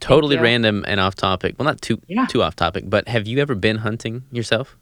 Totally 0.00 0.36
random 0.36 0.84
and 0.86 1.00
off 1.00 1.14
topic. 1.14 1.54
Well, 1.58 1.64
not 1.64 1.80
too 1.80 2.00
yeah. 2.06 2.26
too 2.26 2.42
off 2.42 2.56
topic, 2.56 2.84
but 2.86 3.08
have 3.08 3.26
you 3.26 3.38
ever 3.38 3.54
been 3.54 3.78
hunting 3.78 4.24
yourself? 4.30 4.76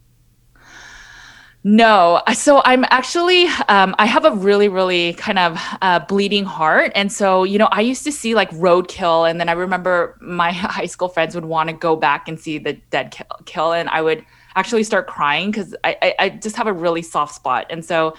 No. 1.67 2.21
So 2.35 2.61
I'm 2.65 2.85
actually, 2.91 3.47
um, 3.69 3.95
I 3.99 4.05
have 4.05 4.27
a 4.27 4.33
really, 4.33 4.69
really 4.69 5.15
kind 5.15 5.39
of 5.39 5.59
uh, 5.81 6.01
bleeding 6.01 6.45
heart. 6.45 6.93
And 6.95 7.11
so, 7.11 7.43
you 7.43 7.59
know, 7.59 7.69
I 7.73 7.81
used 7.81 8.05
to 8.05 8.13
see 8.13 8.35
like 8.35 8.51
roadkill. 8.51 9.29
And 9.29 9.41
then 9.41 9.49
I 9.49 9.53
remember 9.53 10.19
my 10.21 10.53
high 10.53 10.87
school 10.87 11.09
friends 11.09 11.35
would 11.35 11.47
want 11.47 11.71
to 11.71 11.75
go 11.75 11.97
back 11.97 12.29
and 12.29 12.39
see 12.39 12.59
the 12.59 12.75
dead 12.91 13.13
kill. 13.13 13.27
kill 13.47 13.73
and 13.73 13.89
I 13.89 14.03
would 14.03 14.25
actually 14.57 14.85
start 14.85 15.07
crying 15.07 15.51
because 15.51 15.75
I, 15.85 15.97
I, 16.03 16.15
I, 16.19 16.29
just 16.29 16.55
have 16.57 16.67
a 16.67 16.73
really 16.73 17.03
soft 17.03 17.35
spot. 17.35 17.67
And 17.71 17.85
so 17.85 18.15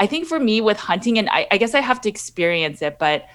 I 0.00 0.06
think 0.06 0.26
for 0.26 0.40
me 0.40 0.60
with 0.60 0.78
hunting, 0.78 1.18
and 1.18 1.28
I, 1.30 1.46
I 1.52 1.58
guess 1.58 1.74
I 1.74 1.80
have 1.80 2.00
to 2.00 2.08
experience 2.08 2.82
it, 2.82 2.98
but 2.98 3.26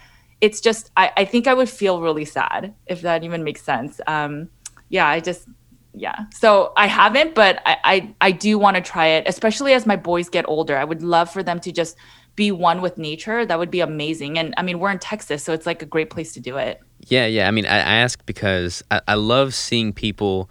it's 0.41 0.59
just, 0.59 0.91
I, 0.97 1.11
I 1.15 1.23
think 1.23 1.47
I 1.47 1.53
would 1.53 1.69
feel 1.69 2.01
really 2.01 2.25
sad 2.25 2.73
if 2.87 3.01
that 3.01 3.23
even 3.23 3.45
makes 3.45 3.61
sense. 3.61 4.01
Um, 4.07 4.49
yeah, 4.89 5.07
I 5.07 5.21
just, 5.21 5.47
yeah. 5.93 6.25
So 6.33 6.73
I 6.75 6.87
haven't, 6.87 7.35
but 7.35 7.61
I 7.65 7.77
I, 7.83 8.15
I 8.19 8.31
do 8.31 8.59
want 8.59 8.75
to 8.75 8.81
try 8.81 9.07
it, 9.07 9.23
especially 9.27 9.71
as 9.71 9.85
my 9.85 9.95
boys 9.95 10.27
get 10.27 10.43
older. 10.49 10.75
I 10.75 10.83
would 10.83 11.01
love 11.01 11.29
for 11.31 11.41
them 11.41 11.59
to 11.61 11.71
just 11.71 11.95
be 12.35 12.51
one 12.51 12.81
with 12.81 12.97
nature. 12.97 13.45
That 13.45 13.59
would 13.59 13.71
be 13.71 13.79
amazing. 13.79 14.37
And 14.37 14.53
I 14.57 14.61
mean, 14.61 14.79
we're 14.79 14.91
in 14.91 14.99
Texas, 14.99 15.41
so 15.41 15.53
it's 15.53 15.65
like 15.65 15.81
a 15.81 15.85
great 15.85 16.09
place 16.09 16.33
to 16.33 16.41
do 16.41 16.57
it. 16.57 16.81
Yeah, 17.07 17.27
yeah. 17.27 17.47
I 17.47 17.51
mean, 17.51 17.65
I, 17.65 17.77
I 17.77 17.95
ask 18.03 18.25
because 18.25 18.83
I, 18.91 18.99
I 19.07 19.13
love 19.13 19.53
seeing 19.53 19.93
people 19.93 20.49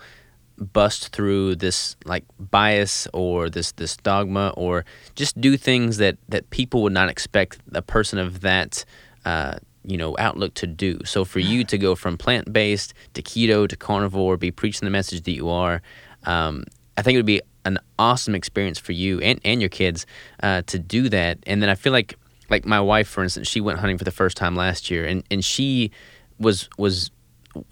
bust 0.58 1.08
through 1.08 1.56
this 1.56 1.96
like 2.04 2.24
bias 2.38 3.08
or 3.12 3.50
this 3.50 3.72
this 3.72 3.96
dogma 3.96 4.52
or 4.56 4.84
just 5.14 5.40
do 5.40 5.56
things 5.56 5.96
that 5.98 6.16
that 6.28 6.48
people 6.50 6.82
would 6.82 6.92
not 6.92 7.08
expect 7.08 7.58
a 7.72 7.82
person 7.82 8.18
of 8.18 8.40
that 8.40 8.84
uh, 9.24 9.56
you 9.84 9.96
know 9.96 10.16
outlook 10.18 10.54
to 10.54 10.66
do. 10.66 11.00
So 11.04 11.24
for 11.24 11.40
you 11.40 11.64
to 11.64 11.78
go 11.78 11.94
from 11.94 12.16
plant 12.16 12.52
based 12.52 12.94
to 13.14 13.22
keto 13.22 13.68
to 13.68 13.76
carnivore, 13.76 14.36
be 14.36 14.50
preaching 14.50 14.86
the 14.86 14.90
message 14.90 15.22
that 15.22 15.32
you 15.32 15.48
are, 15.48 15.82
um, 16.24 16.64
I 16.96 17.02
think 17.02 17.14
it 17.14 17.18
would 17.18 17.26
be 17.26 17.42
an 17.64 17.78
awesome 17.98 18.34
experience 18.34 18.78
for 18.78 18.92
you 18.92 19.20
and, 19.20 19.40
and 19.44 19.60
your 19.60 19.70
kids 19.70 20.06
uh, 20.42 20.62
to 20.66 20.78
do 20.78 21.08
that. 21.08 21.38
And 21.46 21.62
then 21.62 21.70
I 21.70 21.74
feel 21.74 21.92
like 21.92 22.16
like 22.50 22.66
my 22.66 22.80
wife, 22.80 23.08
for 23.08 23.22
instance, 23.22 23.48
she 23.48 23.60
went 23.60 23.78
hunting 23.78 23.98
for 23.98 24.04
the 24.04 24.10
first 24.10 24.36
time 24.36 24.54
last 24.54 24.90
year, 24.90 25.04
and 25.04 25.24
and 25.30 25.44
she 25.44 25.90
was 26.38 26.68
was 26.78 27.10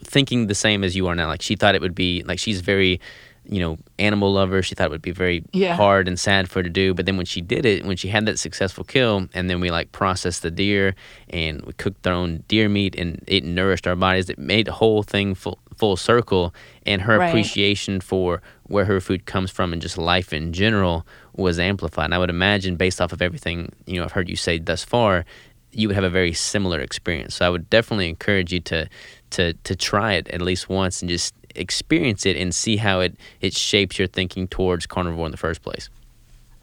thinking 0.05 0.47
the 0.47 0.55
same 0.55 0.85
as 0.85 0.97
you 0.97 1.07
are 1.09 1.15
now. 1.15 1.29
Like 1.29 1.43
she 1.43 1.57
thought 1.57 1.75
it 1.75 1.81
would 1.81 1.95
be 1.95 2.23
like 2.25 2.39
she's 2.39 2.61
very 2.61 3.01
you 3.45 3.59
know, 3.59 3.77
animal 3.99 4.33
lover. 4.33 4.63
She 4.63 4.75
thought 4.75 4.87
it 4.87 4.91
would 4.91 5.03
be 5.03 5.11
very 5.11 5.45
yeah. 5.53 5.75
hard 5.75 6.07
and 6.07 6.19
sad 6.19 6.49
for 6.49 6.61
her 6.61 6.63
to 6.63 6.71
do. 6.71 6.95
But 6.95 7.07
then 7.07 7.17
when 7.17 7.27
she 7.27 7.41
did 7.41 7.67
it, 7.67 7.85
when 7.85 7.97
she 7.97 8.09
had 8.09 8.25
that 8.27 8.39
successful 8.39 8.85
kill, 8.85 9.29
and 9.35 9.51
then 9.51 9.61
we 9.61 9.71
like 9.71 9.91
processed 9.93 10.43
the 10.43 10.51
deer 10.51 10.95
and 11.31 11.61
we 11.63 11.73
cooked 11.73 12.07
our 12.07 12.13
own 12.13 12.45
deer 12.49 12.69
meat 12.69 12.95
and 12.95 13.23
it 13.27 13.45
nourished 13.45 13.87
our 13.87 13.97
bodies, 13.97 14.31
it 14.31 14.39
made 14.39 14.67
the 14.67 14.73
whole 14.73 15.03
thing 15.03 15.35
full, 15.35 15.59
full 15.77 15.97
circle. 15.97 16.55
And 16.87 17.03
her 17.03 17.19
right. 17.19 17.29
appreciation 17.29 18.01
for 18.01 18.43
where 18.65 18.85
her 18.85 19.01
food 19.01 19.27
comes 19.27 19.51
from 19.51 19.73
and 19.73 19.83
just 19.83 19.99
life 19.99 20.33
in 20.33 20.53
general 20.53 21.05
was 21.35 21.59
amplified. 21.59 22.07
And 22.07 22.15
I 22.15 22.19
would 22.19 22.31
imagine, 22.31 22.77
based 22.77 23.01
off 23.01 23.13
of 23.13 23.21
everything 23.21 23.73
you 23.87 23.99
know 23.99 24.05
I've 24.05 24.13
heard 24.13 24.29
you 24.29 24.37
say 24.37 24.59
thus 24.59 24.85
far, 24.85 25.25
you 25.73 25.89
would 25.89 25.95
have 25.95 26.05
a 26.05 26.11
very 26.11 26.33
similar 26.33 26.81
experience. 26.81 27.37
So 27.37 27.47
I 27.47 27.51
would 27.51 27.69
definitely 27.71 28.09
encourage 28.09 28.53
you 28.53 28.61
to 28.61 28.89
to 29.33 29.55
to 29.55 29.77
try 29.77 30.15
it 30.15 30.29
at 30.29 30.41
least 30.41 30.69
once 30.69 31.03
and 31.03 31.09
just 31.09 31.35
experience 31.55 32.25
it 32.25 32.37
and 32.37 32.55
see 32.55 32.77
how 32.77 33.01
it 33.01 33.17
it 33.41 33.55
shapes 33.55 33.99
your 33.99 34.09
thinking 34.09 34.49
towards 34.49 34.87
carnivore 34.87 35.27
in 35.27 35.33
the 35.33 35.39
first 35.39 35.63
place. 35.63 35.91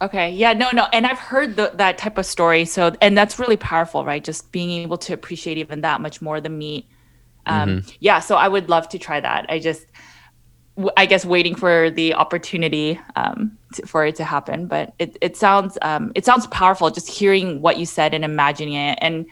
Okay. 0.01 0.31
Yeah. 0.31 0.53
No. 0.53 0.69
No. 0.71 0.87
And 0.93 1.05
I've 1.05 1.19
heard 1.19 1.57
the, 1.57 1.71
that 1.75 1.97
type 1.97 2.17
of 2.17 2.25
story. 2.25 2.65
So, 2.65 2.95
and 3.01 3.17
that's 3.17 3.37
really 3.37 3.57
powerful, 3.57 4.05
right? 4.05 4.23
Just 4.23 4.51
being 4.51 4.81
able 4.81 4.97
to 4.99 5.13
appreciate 5.13 5.57
even 5.57 5.81
that 5.81 5.99
much 5.99 6.21
more 6.21 6.39
the 6.39 6.49
meat. 6.49 6.87
Um, 7.45 7.69
mm-hmm. 7.69 7.89
Yeah. 7.99 8.19
So 8.19 8.37
I 8.37 8.47
would 8.47 8.69
love 8.69 8.87
to 8.89 8.99
try 8.99 9.19
that. 9.19 9.45
I 9.49 9.59
just, 9.59 9.85
I 10.95 11.05
guess, 11.05 11.25
waiting 11.25 11.53
for 11.53 11.89
the 11.89 12.13
opportunity 12.13 12.97
um, 13.17 13.57
to, 13.73 13.85
for 13.85 14.05
it 14.05 14.15
to 14.15 14.23
happen. 14.23 14.67
But 14.67 14.93
it 14.99 15.17
it 15.19 15.35
sounds 15.35 15.77
um, 15.81 16.13
it 16.15 16.23
sounds 16.23 16.47
powerful. 16.47 16.89
Just 16.89 17.09
hearing 17.09 17.61
what 17.61 17.77
you 17.77 17.85
said 17.85 18.13
and 18.13 18.23
imagining 18.23 18.75
it, 18.75 18.97
and 19.01 19.25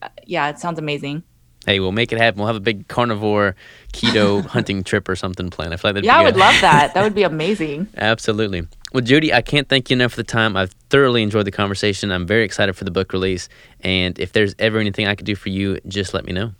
uh, 0.00 0.08
yeah, 0.24 0.48
it 0.48 0.58
sounds 0.58 0.78
amazing 0.78 1.24
hey, 1.66 1.80
we'll 1.80 1.92
make 1.92 2.12
it 2.12 2.18
happen. 2.18 2.38
We'll 2.38 2.46
have 2.46 2.56
a 2.56 2.60
big 2.60 2.88
carnivore 2.88 3.54
keto 3.92 4.44
hunting 4.46 4.84
trip 4.84 5.08
or 5.08 5.16
something 5.16 5.50
planned. 5.50 5.74
I 5.74 5.76
feel 5.76 5.88
like 5.90 5.94
that'd 5.94 6.04
yeah, 6.06 6.16
I 6.16 6.22
would 6.22 6.36
love 6.36 6.54
that. 6.60 6.94
That 6.94 7.02
would 7.02 7.14
be 7.14 7.22
amazing. 7.34 7.88
Absolutely. 7.96 8.66
Well, 8.92 9.02
Judy, 9.04 9.32
I 9.34 9.42
can't 9.42 9.68
thank 9.68 9.90
you 9.90 9.94
enough 9.94 10.12
for 10.12 10.16
the 10.16 10.24
time. 10.24 10.56
I've 10.56 10.72
thoroughly 10.88 11.22
enjoyed 11.22 11.44
the 11.46 11.50
conversation. 11.50 12.10
I'm 12.10 12.26
very 12.26 12.44
excited 12.44 12.74
for 12.74 12.84
the 12.84 12.90
book 12.90 13.12
release. 13.12 13.48
And 13.80 14.18
if 14.18 14.32
there's 14.32 14.54
ever 14.58 14.78
anything 14.78 15.06
I 15.06 15.14
could 15.14 15.26
do 15.26 15.34
for 15.34 15.50
you, 15.50 15.78
just 15.86 16.14
let 16.14 16.24
me 16.24 16.32
know. 16.32 16.52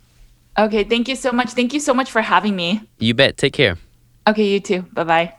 Okay. 0.57 0.83
Thank 0.83 1.07
you 1.07 1.15
so 1.15 1.31
much. 1.31 1.51
Thank 1.51 1.73
you 1.73 1.79
so 1.79 1.93
much 1.93 2.11
for 2.11 2.21
having 2.21 2.55
me. 2.55 2.81
You 2.99 3.13
bet. 3.13 3.37
Take 3.37 3.53
care. 3.53 3.77
Okay. 4.27 4.47
You 4.47 4.59
too. 4.59 4.81
Bye 4.93 5.03
bye. 5.03 5.33